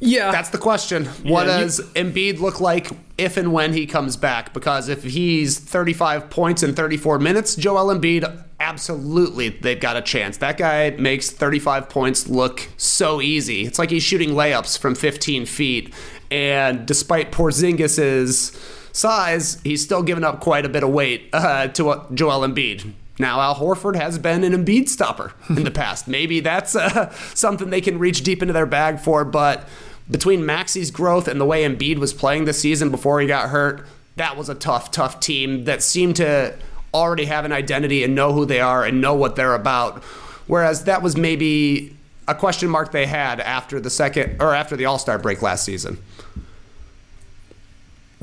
Yeah. 0.00 0.30
That's 0.30 0.50
the 0.50 0.58
question. 0.58 1.06
What 1.06 1.46
yeah, 1.46 1.60
does 1.60 1.78
you, 1.78 1.84
Embiid 2.04 2.40
look 2.40 2.60
like 2.60 2.90
if 3.16 3.36
and 3.36 3.52
when 3.52 3.72
he 3.72 3.86
comes 3.86 4.16
back? 4.16 4.52
Because 4.52 4.88
if 4.88 5.02
he's 5.04 5.58
35 5.58 6.30
points 6.30 6.62
in 6.62 6.74
34 6.74 7.18
minutes, 7.18 7.56
Joel 7.56 7.94
Embiid, 7.94 8.44
absolutely, 8.60 9.50
they've 9.50 9.80
got 9.80 9.96
a 9.96 10.02
chance. 10.02 10.38
That 10.38 10.58
guy 10.58 10.90
makes 10.90 11.30
35 11.30 11.88
points 11.88 12.28
look 12.28 12.68
so 12.76 13.20
easy. 13.20 13.66
It's 13.66 13.78
like 13.78 13.90
he's 13.90 14.02
shooting 14.02 14.30
layups 14.30 14.78
from 14.78 14.94
15 14.94 15.46
feet. 15.46 15.94
And 16.30 16.86
despite 16.86 17.32
Porzingis's 17.32 18.52
size, 18.92 19.60
he's 19.62 19.82
still 19.82 20.02
giving 20.02 20.24
up 20.24 20.40
quite 20.40 20.66
a 20.66 20.68
bit 20.68 20.82
of 20.82 20.90
weight 20.90 21.30
uh, 21.32 21.68
to 21.68 22.04
Joel 22.12 22.46
Embiid. 22.46 22.92
Now, 23.18 23.40
Al 23.40 23.56
Horford 23.56 23.96
has 23.96 24.18
been 24.18 24.44
an 24.44 24.52
Embiid 24.52 24.88
stopper 24.88 25.32
in 25.48 25.64
the 25.64 25.70
past. 25.72 26.08
Maybe 26.08 26.40
that's 26.40 26.76
uh, 26.76 27.10
something 27.34 27.70
they 27.70 27.80
can 27.80 27.98
reach 27.98 28.22
deep 28.22 28.42
into 28.42 28.54
their 28.54 28.66
bag 28.66 29.00
for, 29.00 29.24
but 29.24 29.68
between 30.10 30.46
Maxey's 30.46 30.90
growth 30.90 31.28
and 31.28 31.40
the 31.40 31.44
way 31.44 31.64
Embiid 31.64 31.98
was 31.98 32.12
playing 32.12 32.44
this 32.44 32.60
season 32.60 32.90
before 32.90 33.20
he 33.20 33.26
got 33.26 33.50
hurt, 33.50 33.86
that 34.16 34.36
was 34.36 34.48
a 34.48 34.54
tough, 34.54 34.90
tough 34.90 35.20
team 35.20 35.64
that 35.64 35.82
seemed 35.82 36.16
to 36.16 36.54
already 36.94 37.26
have 37.26 37.44
an 37.44 37.52
identity 37.52 38.02
and 38.02 38.14
know 38.14 38.32
who 38.32 38.44
they 38.44 38.60
are 38.60 38.84
and 38.84 39.00
know 39.00 39.14
what 39.14 39.36
they're 39.36 39.54
about. 39.54 40.02
Whereas 40.46 40.84
that 40.84 41.02
was 41.02 41.16
maybe 41.16 41.94
a 42.26 42.34
question 42.34 42.68
mark 42.68 42.92
they 42.92 43.06
had 43.06 43.40
after 43.40 43.80
the 43.80 43.90
second 43.90 44.40
or 44.40 44.54
after 44.54 44.76
the 44.76 44.86
All 44.86 44.98
Star 44.98 45.18
break 45.18 45.42
last 45.42 45.64
season. 45.64 45.98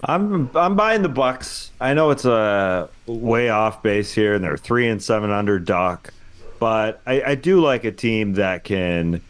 I'm 0.04 0.50
I'm 0.56 0.76
buying 0.76 1.02
the 1.02 1.10
Bucks. 1.10 1.72
I 1.80 1.94
know 1.94 2.12
it's 2.12 2.26
a 2.26 2.90
way 3.06 3.50
off 3.50 3.82
base 3.82 4.12
here, 4.14 4.36
and 4.36 4.44
they're 4.44 4.58
three 4.58 4.88
and 4.88 5.02
seven 5.02 5.32
under 5.32 5.58
Doc, 5.58 6.14
but 6.60 7.02
I, 7.06 7.22
I 7.22 7.36
do 7.36 7.62
like 7.62 7.86
a 7.86 7.92
team 7.92 8.34
that 8.34 8.64
can 8.64 9.22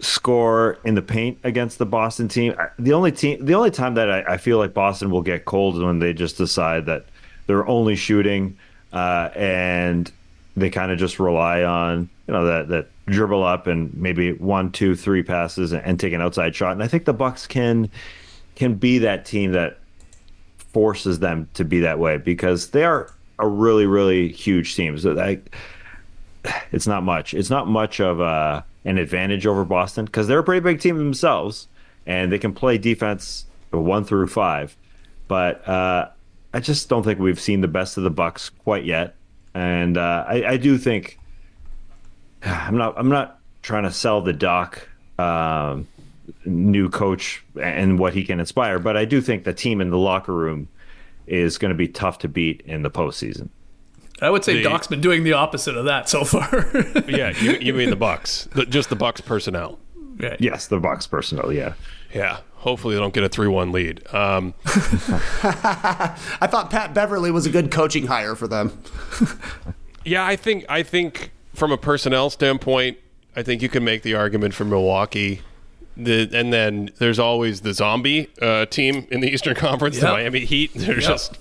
score 0.00 0.78
in 0.84 0.94
the 0.94 1.02
paint 1.02 1.38
against 1.44 1.78
the 1.78 1.86
Boston 1.86 2.28
team. 2.28 2.54
The 2.78 2.92
only 2.92 3.12
team, 3.12 3.44
the 3.44 3.54
only 3.54 3.70
time 3.70 3.94
that 3.94 4.10
I, 4.10 4.34
I 4.34 4.36
feel 4.38 4.58
like 4.58 4.72
Boston 4.72 5.10
will 5.10 5.22
get 5.22 5.44
cold 5.44 5.76
is 5.76 5.82
when 5.82 5.98
they 5.98 6.12
just 6.14 6.38
decide 6.38 6.86
that 6.86 7.04
they're 7.46 7.66
only 7.66 7.96
shooting 7.96 8.56
uh, 8.92 9.30
and 9.34 10.10
they 10.56 10.70
kind 10.70 10.90
of 10.90 10.98
just 10.98 11.20
rely 11.20 11.62
on 11.62 12.08
you 12.26 12.34
know 12.34 12.44
that 12.46 12.68
that 12.68 12.88
dribble 13.06 13.44
up 13.44 13.66
and 13.66 13.92
maybe 13.94 14.32
one, 14.32 14.70
two, 14.70 14.94
three 14.94 15.22
passes 15.22 15.72
and, 15.72 15.82
and 15.84 16.00
take 16.00 16.12
an 16.12 16.20
outside 16.20 16.54
shot. 16.54 16.72
And 16.72 16.82
I 16.82 16.88
think 16.88 17.04
the 17.04 17.12
Bucks 17.12 17.46
can 17.46 17.90
can 18.54 18.74
be 18.74 18.98
that 18.98 19.24
team 19.24 19.52
that 19.52 19.78
forces 20.72 21.18
them 21.18 21.48
to 21.54 21.64
be 21.64 21.80
that 21.80 21.98
way 21.98 22.18
because 22.18 22.70
they 22.70 22.84
are 22.84 23.12
a 23.38 23.46
really 23.46 23.86
really 23.86 24.28
huge 24.28 24.74
team. 24.74 24.98
So 24.98 25.14
that 25.14 25.40
it's 26.72 26.86
not 26.86 27.02
much. 27.02 27.34
It's 27.34 27.50
not 27.50 27.66
much 27.66 28.00
of 28.00 28.20
a, 28.20 28.64
an 28.84 28.98
advantage 28.98 29.46
over 29.46 29.64
Boston 29.64 30.04
because 30.04 30.26
they're 30.28 30.38
a 30.38 30.44
pretty 30.44 30.60
big 30.60 30.80
team 30.80 30.98
themselves 30.98 31.68
and 32.06 32.32
they 32.32 32.38
can 32.38 32.54
play 32.54 32.78
defense 32.78 33.46
one 33.70 34.04
through 34.04 34.28
five. 34.28 34.76
But 35.26 35.66
uh, 35.68 36.08
I 36.54 36.60
just 36.60 36.88
don't 36.88 37.02
think 37.02 37.18
we've 37.18 37.40
seen 37.40 37.60
the 37.60 37.68
best 37.68 37.96
of 37.96 38.02
the 38.02 38.10
Bucks 38.10 38.50
quite 38.50 38.84
yet. 38.84 39.14
And 39.54 39.96
uh, 39.98 40.24
I, 40.26 40.44
I, 40.44 40.56
do 40.56 40.78
think 40.78 41.18
I'm 42.42 42.76
not 42.76 42.94
I'm 42.96 43.08
not 43.08 43.38
trying 43.62 43.82
to 43.84 43.92
sell 43.92 44.20
the 44.22 44.32
Doc 44.32 44.88
um, 45.18 45.86
new 46.44 46.88
coach 46.88 47.44
and 47.60 47.98
what 47.98 48.14
he 48.14 48.24
can 48.24 48.40
inspire. 48.40 48.78
But 48.78 48.96
I 48.96 49.04
do 49.04 49.20
think 49.20 49.44
the 49.44 49.52
team 49.52 49.80
in 49.80 49.90
the 49.90 49.98
locker 49.98 50.32
room 50.32 50.68
is 51.26 51.58
going 51.58 51.70
to 51.70 51.76
be 51.76 51.88
tough 51.88 52.18
to 52.20 52.28
beat 52.28 52.62
in 52.64 52.82
the 52.82 52.90
postseason. 52.90 53.50
I 54.20 54.30
would 54.30 54.44
say 54.44 54.54
the, 54.54 54.62
Doc's 54.62 54.88
been 54.88 55.00
doing 55.00 55.22
the 55.22 55.34
opposite 55.34 55.76
of 55.76 55.84
that 55.84 56.08
so 56.08 56.24
far. 56.24 56.66
yeah, 57.08 57.30
you, 57.38 57.52
you, 57.60 57.72
mean 57.72 57.90
the 57.90 57.96
Bucks, 57.96 58.48
the, 58.54 58.66
just 58.66 58.88
the 58.88 58.96
Bucks 58.96 59.20
personnel. 59.20 59.78
Right. 60.16 60.40
Yes, 60.40 60.66
the 60.66 60.80
Bucks 60.80 61.06
personnel. 61.06 61.52
Yeah. 61.52 61.74
Yeah. 62.12 62.40
Hopefully 62.56 62.96
they 62.96 63.00
don't 63.00 63.14
get 63.14 63.22
a 63.22 63.28
three-one 63.28 63.70
lead. 63.70 64.02
Um, 64.12 64.54
I 64.66 66.48
thought 66.50 66.70
Pat 66.70 66.92
Beverley 66.92 67.30
was 67.30 67.46
a 67.46 67.50
good 67.50 67.70
coaching 67.70 68.06
hire 68.06 68.34
for 68.34 68.48
them. 68.48 68.82
yeah, 70.04 70.26
I 70.26 70.34
think 70.34 70.64
I 70.68 70.82
think 70.82 71.30
from 71.54 71.70
a 71.70 71.76
personnel 71.76 72.30
standpoint, 72.30 72.98
I 73.36 73.44
think 73.44 73.62
you 73.62 73.68
can 73.68 73.84
make 73.84 74.02
the 74.02 74.16
argument 74.16 74.54
for 74.54 74.64
Milwaukee. 74.64 75.42
The, 75.98 76.30
and 76.32 76.52
then 76.52 76.90
there's 76.98 77.18
always 77.18 77.62
the 77.62 77.74
zombie 77.74 78.28
uh, 78.40 78.66
team 78.66 79.06
in 79.10 79.20
the 79.20 79.28
Eastern 79.28 79.54
Conference, 79.56 79.96
yep. 79.96 80.04
the 80.04 80.08
Miami 80.08 80.44
Heat. 80.44 80.72
They're 80.74 81.00
yep. 81.00 81.08
just 81.08 81.38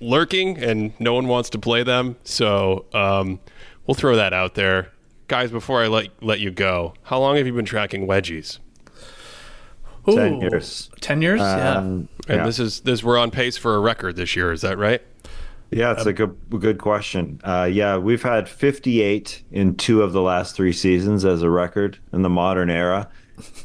lurking, 0.00 0.58
and 0.58 0.92
no 1.00 1.14
one 1.14 1.26
wants 1.28 1.50
to 1.50 1.58
play 1.58 1.82
them. 1.82 2.16
So 2.24 2.84
um, 2.92 3.40
we'll 3.86 3.94
throw 3.94 4.16
that 4.16 4.32
out 4.32 4.54
there, 4.54 4.90
guys. 5.28 5.50
Before 5.50 5.82
I 5.82 5.88
let 5.88 6.08
let 6.22 6.40
you 6.40 6.50
go, 6.50 6.94
how 7.02 7.18
long 7.18 7.36
have 7.36 7.46
you 7.46 7.52
been 7.52 7.64
tracking 7.64 8.06
wedgies? 8.06 8.58
Ooh, 10.08 10.14
ten 10.14 10.40
years. 10.40 10.90
Ten 11.00 11.22
years. 11.22 11.40
Um, 11.40 11.46
yeah. 11.46 11.68
And 11.68 12.08
yeah. 12.28 12.46
this 12.46 12.58
is 12.58 12.80
this. 12.80 13.02
We're 13.02 13.18
on 13.18 13.30
pace 13.30 13.56
for 13.56 13.74
a 13.74 13.80
record 13.80 14.16
this 14.16 14.36
year. 14.36 14.52
Is 14.52 14.60
that 14.62 14.78
right? 14.78 15.02
Yeah, 15.72 15.92
it's 15.92 16.02
um, 16.02 16.08
a 16.08 16.12
good 16.12 16.36
good 16.50 16.78
question. 16.78 17.40
Uh, 17.42 17.68
yeah, 17.70 17.96
we've 17.96 18.22
had 18.22 18.48
58 18.48 19.42
in 19.50 19.74
two 19.76 20.02
of 20.02 20.12
the 20.12 20.20
last 20.20 20.54
three 20.54 20.72
seasons 20.72 21.24
as 21.24 21.42
a 21.42 21.48
record 21.48 21.98
in 22.12 22.22
the 22.22 22.28
modern 22.28 22.68
era, 22.68 23.08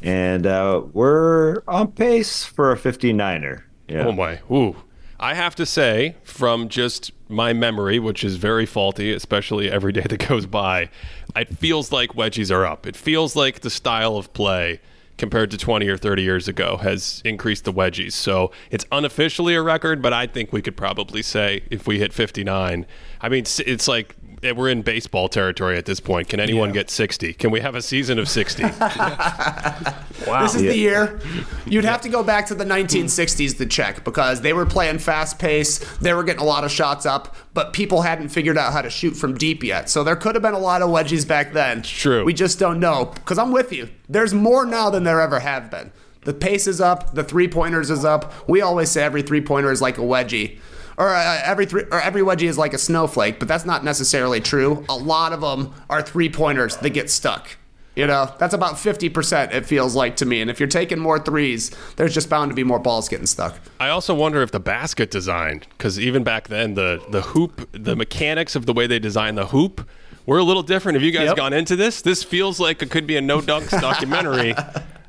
and 0.02 0.46
uh, 0.46 0.82
we're 0.92 1.62
on 1.68 1.92
pace 1.92 2.44
for 2.44 2.72
a 2.72 2.76
59er. 2.76 3.62
Yeah. 3.88 4.06
Oh 4.06 4.12
my! 4.12 4.40
Ooh, 4.50 4.76
I 5.20 5.34
have 5.34 5.54
to 5.56 5.66
say, 5.66 6.16
from 6.22 6.68
just 6.68 7.12
my 7.28 7.52
memory, 7.52 7.98
which 7.98 8.22
is 8.22 8.36
very 8.36 8.66
faulty, 8.66 9.12
especially 9.12 9.70
every 9.70 9.92
day 9.92 10.02
that 10.08 10.28
goes 10.28 10.46
by, 10.46 10.90
it 11.34 11.56
feels 11.58 11.90
like 11.90 12.12
wedgies 12.12 12.54
are 12.54 12.64
up. 12.66 12.86
It 12.86 12.96
feels 12.96 13.34
like 13.34 13.60
the 13.60 13.70
style 13.70 14.16
of 14.16 14.32
play 14.32 14.80
compared 15.16 15.50
to 15.50 15.58
20 15.58 15.88
or 15.88 15.96
30 15.96 16.22
years 16.22 16.46
ago 16.46 16.76
has 16.76 17.20
increased 17.24 17.64
the 17.64 17.72
wedgies. 17.72 18.12
So 18.12 18.52
it's 18.70 18.86
unofficially 18.92 19.54
a 19.54 19.62
record, 19.62 20.00
but 20.00 20.12
I 20.12 20.28
think 20.28 20.52
we 20.52 20.62
could 20.62 20.76
probably 20.76 21.22
say 21.22 21.64
if 21.70 21.88
we 21.88 21.98
hit 21.98 22.12
59, 22.12 22.86
I 23.20 23.28
mean, 23.28 23.44
it's 23.66 23.88
like 23.88 24.14
we're 24.42 24.68
in 24.68 24.82
baseball 24.82 25.28
territory 25.28 25.76
at 25.76 25.84
this 25.84 26.00
point. 26.00 26.28
Can 26.28 26.40
anyone 26.40 26.70
yeah. 26.70 26.74
get 26.74 26.90
60? 26.90 27.34
Can 27.34 27.50
we 27.50 27.60
have 27.60 27.74
a 27.74 27.82
season 27.82 28.18
of 28.18 28.28
60? 28.28 28.62
wow. 30.26 30.42
This 30.42 30.54
is 30.54 30.62
yeah. 30.62 30.70
the 30.70 30.76
year. 30.76 31.20
You'd 31.66 31.84
have 31.84 32.00
to 32.02 32.08
go 32.08 32.22
back 32.22 32.46
to 32.46 32.54
the 32.54 32.64
1960s 32.64 33.56
to 33.58 33.66
check 33.66 34.04
because 34.04 34.40
they 34.40 34.52
were 34.52 34.66
playing 34.66 34.98
fast 34.98 35.38
pace. 35.38 35.78
They 35.98 36.12
were 36.14 36.24
getting 36.24 36.42
a 36.42 36.46
lot 36.46 36.64
of 36.64 36.70
shots 36.70 37.06
up, 37.06 37.34
but 37.54 37.72
people 37.72 38.02
hadn't 38.02 38.28
figured 38.28 38.58
out 38.58 38.72
how 38.72 38.82
to 38.82 38.90
shoot 38.90 39.12
from 39.12 39.36
deep 39.36 39.62
yet. 39.64 39.88
So 39.88 40.04
there 40.04 40.16
could 40.16 40.34
have 40.34 40.42
been 40.42 40.54
a 40.54 40.58
lot 40.58 40.82
of 40.82 40.90
wedgies 40.90 41.26
back 41.26 41.52
then. 41.52 41.82
True. 41.82 42.24
We 42.24 42.34
just 42.34 42.58
don't 42.58 42.80
know 42.80 43.06
because 43.14 43.38
I'm 43.38 43.52
with 43.52 43.72
you. 43.72 43.88
There's 44.08 44.34
more 44.34 44.64
now 44.64 44.90
than 44.90 45.04
there 45.04 45.20
ever 45.20 45.40
have 45.40 45.70
been. 45.70 45.92
The 46.22 46.34
pace 46.34 46.66
is 46.66 46.80
up. 46.80 47.14
The 47.14 47.24
three 47.24 47.48
pointers 47.48 47.90
is 47.90 48.04
up. 48.04 48.48
We 48.48 48.60
always 48.60 48.90
say 48.90 49.02
every 49.02 49.22
three 49.22 49.40
pointer 49.40 49.72
is 49.72 49.80
like 49.80 49.98
a 49.98 50.02
wedgie 50.02 50.58
or 50.98 51.14
uh, 51.14 51.40
every 51.44 51.64
three 51.64 51.84
or 51.90 52.00
every 52.00 52.22
wedgie 52.22 52.48
is 52.48 52.58
like 52.58 52.74
a 52.74 52.78
snowflake, 52.78 53.38
but 53.38 53.48
that's 53.48 53.64
not 53.64 53.84
necessarily 53.84 54.40
true. 54.40 54.84
A 54.88 54.96
lot 54.96 55.32
of 55.32 55.40
them 55.40 55.72
are 55.88 56.02
three 56.02 56.28
pointers 56.28 56.76
that 56.78 56.90
get 56.90 57.08
stuck. 57.08 57.56
You 57.94 58.06
know, 58.06 58.32
that's 58.38 58.54
about 58.54 58.74
50%, 58.74 59.52
it 59.52 59.66
feels 59.66 59.96
like 59.96 60.14
to 60.16 60.26
me. 60.26 60.40
And 60.40 60.48
if 60.48 60.60
you're 60.60 60.68
taking 60.68 61.00
more 61.00 61.18
threes, 61.18 61.72
there's 61.96 62.14
just 62.14 62.30
bound 62.30 62.48
to 62.48 62.54
be 62.54 62.62
more 62.62 62.78
balls 62.78 63.08
getting 63.08 63.26
stuck. 63.26 63.58
I 63.80 63.88
also 63.88 64.14
wonder 64.14 64.40
if 64.40 64.52
the 64.52 64.60
basket 64.60 65.10
design, 65.10 65.64
because 65.70 65.98
even 65.98 66.22
back 66.22 66.46
then, 66.46 66.74
the, 66.74 67.02
the 67.10 67.22
hoop, 67.22 67.68
the 67.72 67.96
mechanics 67.96 68.54
of 68.54 68.66
the 68.66 68.72
way 68.72 68.86
they 68.86 69.00
designed 69.00 69.36
the 69.36 69.46
hoop 69.46 69.88
were 70.26 70.38
a 70.38 70.44
little 70.44 70.62
different. 70.62 70.94
Have 70.94 71.02
you 71.02 71.10
guys 71.10 71.26
yep. 71.26 71.36
gone 71.36 71.52
into 71.52 71.74
this? 71.74 72.00
This 72.00 72.22
feels 72.22 72.60
like 72.60 72.82
it 72.82 72.90
could 72.92 73.04
be 73.04 73.16
a 73.16 73.20
no 73.20 73.40
dunks 73.40 73.70
documentary. 73.80 74.54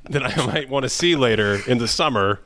that 0.10 0.24
I 0.24 0.46
might 0.48 0.70
want 0.70 0.82
to 0.84 0.90
see 0.90 1.16
later 1.16 1.60
in 1.68 1.78
the 1.78 1.88
summer. 1.88 2.40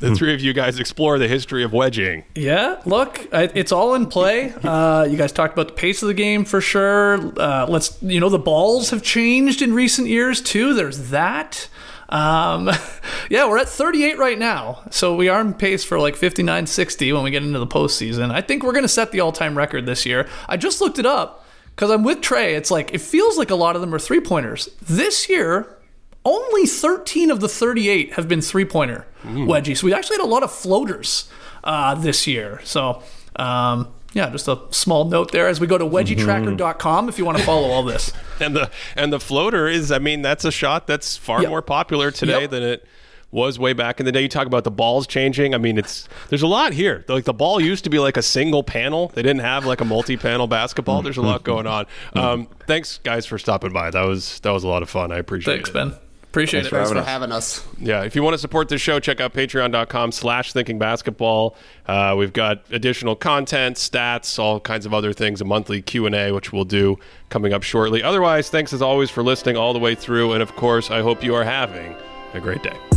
The 0.00 0.14
three 0.14 0.34
of 0.34 0.40
you 0.40 0.52
guys 0.52 0.78
explore 0.78 1.18
the 1.18 1.28
history 1.28 1.62
of 1.62 1.72
wedging. 1.72 2.24
Yeah, 2.34 2.80
look, 2.86 3.28
it's 3.32 3.72
all 3.72 3.94
in 3.94 4.06
play. 4.06 4.52
Uh, 4.62 5.06
you 5.08 5.16
guys 5.16 5.32
talked 5.32 5.52
about 5.52 5.68
the 5.68 5.74
pace 5.74 6.02
of 6.02 6.08
the 6.08 6.14
game 6.14 6.44
for 6.44 6.60
sure. 6.60 7.16
Uh, 7.40 7.66
let's, 7.68 8.02
you 8.02 8.18
know, 8.18 8.28
the 8.28 8.38
balls 8.38 8.90
have 8.90 9.02
changed 9.02 9.62
in 9.62 9.72
recent 9.74 10.08
years 10.08 10.40
too. 10.40 10.74
There's 10.74 11.10
that. 11.10 11.68
Um, 12.08 12.70
yeah, 13.30 13.48
we're 13.48 13.58
at 13.58 13.68
38 13.68 14.18
right 14.18 14.38
now, 14.38 14.82
so 14.90 15.14
we 15.14 15.28
are 15.28 15.40
on 15.40 15.54
pace 15.54 15.84
for 15.84 15.98
like 16.00 16.16
59, 16.16 16.66
60 16.66 17.12
when 17.12 17.22
we 17.22 17.30
get 17.30 17.42
into 17.42 17.58
the 17.58 17.66
postseason. 17.66 18.32
I 18.32 18.40
think 18.40 18.62
we're 18.62 18.72
going 18.72 18.82
to 18.84 18.88
set 18.88 19.12
the 19.12 19.20
all-time 19.20 19.56
record 19.56 19.86
this 19.86 20.04
year. 20.04 20.28
I 20.48 20.56
just 20.56 20.80
looked 20.80 20.98
it 20.98 21.06
up 21.06 21.46
because 21.76 21.90
I'm 21.90 22.02
with 22.02 22.20
Trey. 22.20 22.54
It's 22.56 22.70
like 22.70 22.92
it 22.92 23.00
feels 23.00 23.38
like 23.38 23.50
a 23.50 23.54
lot 23.54 23.76
of 23.76 23.80
them 23.80 23.94
are 23.94 23.98
three 23.98 24.20
pointers 24.20 24.68
this 24.82 25.28
year. 25.28 25.76
Only 26.24 26.66
13 26.66 27.30
of 27.30 27.40
the 27.40 27.48
38 27.48 28.14
have 28.14 28.28
been 28.28 28.42
three 28.42 28.64
pointer 28.66 29.06
wedgies. 29.24 29.78
So 29.78 29.86
we 29.86 29.94
actually 29.94 30.16
had 30.18 30.24
a 30.24 30.28
lot 30.28 30.42
of 30.42 30.52
floaters 30.52 31.30
uh, 31.64 31.94
this 31.94 32.26
year. 32.26 32.60
So, 32.64 33.02
um, 33.36 33.88
yeah, 34.12 34.28
just 34.28 34.46
a 34.48 34.58
small 34.70 35.04
note 35.06 35.32
there 35.32 35.46
as 35.48 35.60
we 35.60 35.66
go 35.66 35.78
to 35.78 35.84
wedgietracker.com 35.84 37.08
if 37.08 37.16
you 37.18 37.24
want 37.24 37.38
to 37.38 37.44
follow 37.44 37.68
all 37.70 37.82
this. 37.82 38.12
And 38.40 38.56
the 38.56 38.70
and 38.96 39.12
the 39.12 39.20
floater 39.20 39.68
is, 39.68 39.92
I 39.92 39.98
mean, 39.98 40.22
that's 40.22 40.46
a 40.46 40.50
shot 40.50 40.86
that's 40.86 41.16
far 41.18 41.42
Yep. 41.42 41.50
more 41.50 41.60
popular 41.62 42.10
today 42.10 42.42
Yep. 42.42 42.50
than 42.50 42.62
it 42.62 42.86
was 43.30 43.58
way 43.58 43.74
back 43.74 44.00
in 44.00 44.06
the 44.06 44.12
day. 44.12 44.22
You 44.22 44.28
talk 44.28 44.46
about 44.46 44.64
the 44.64 44.70
balls 44.70 45.06
changing. 45.06 45.54
I 45.54 45.58
mean, 45.58 45.76
it's 45.78 46.08
there's 46.30 46.40
a 46.42 46.46
lot 46.46 46.72
here. 46.72 47.04
Like 47.06 47.24
the 47.24 47.34
ball 47.34 47.60
used 47.60 47.84
to 47.84 47.90
be 47.90 47.98
like 47.98 48.16
a 48.16 48.22
single 48.22 48.62
panel. 48.62 49.08
They 49.14 49.20
didn't 49.22 49.42
have 49.42 49.66
like 49.66 49.80
a 49.82 49.84
multi-panel 49.84 50.46
basketball. 50.46 51.02
There's 51.02 51.18
a 51.18 51.22
lot 51.22 51.44
going 51.52 51.66
on. 51.66 51.84
Um, 52.14 52.48
thanks 52.66 52.98
guys 53.04 53.26
for 53.26 53.38
stopping 53.38 53.72
by. 53.74 53.90
That 53.90 54.02
was 54.06 54.40
that 54.40 54.50
was 54.50 54.64
a 54.64 54.68
lot 54.68 54.82
of 54.82 54.88
fun. 54.90 55.12
I 55.12 55.18
appreciate 55.18 55.56
Thanks, 55.56 55.68
it. 55.68 55.72
Thanks, 55.74 55.94
Ben. 55.98 56.09
Appreciate 56.30 56.64
it. 56.64 56.70
Thanks 56.70 56.92
for 56.92 57.02
having 57.02 57.32
us. 57.32 57.66
Yeah, 57.80 58.04
if 58.04 58.14
you 58.14 58.22
want 58.22 58.34
to 58.34 58.38
support 58.38 58.68
this 58.68 58.80
show, 58.80 59.00
check 59.00 59.20
out 59.20 59.34
patreon.com 59.34 60.12
slash 60.12 60.52
thinking 60.52 60.78
basketball. 60.78 61.56
Uh, 61.88 62.14
we've 62.16 62.32
got 62.32 62.62
additional 62.70 63.16
content, 63.16 63.76
stats, 63.76 64.38
all 64.38 64.60
kinds 64.60 64.86
of 64.86 64.94
other 64.94 65.12
things, 65.12 65.40
a 65.40 65.44
monthly 65.44 65.82
Q&A, 65.82 66.30
which 66.30 66.52
we'll 66.52 66.64
do 66.64 66.96
coming 67.30 67.52
up 67.52 67.64
shortly. 67.64 68.00
Otherwise, 68.00 68.48
thanks 68.48 68.72
as 68.72 68.80
always 68.80 69.10
for 69.10 69.24
listening 69.24 69.56
all 69.56 69.72
the 69.72 69.80
way 69.80 69.96
through. 69.96 70.32
And 70.32 70.40
of 70.40 70.54
course, 70.54 70.88
I 70.88 71.02
hope 71.02 71.24
you 71.24 71.34
are 71.34 71.44
having 71.44 71.96
a 72.32 72.38
great 72.38 72.62
day. 72.62 72.89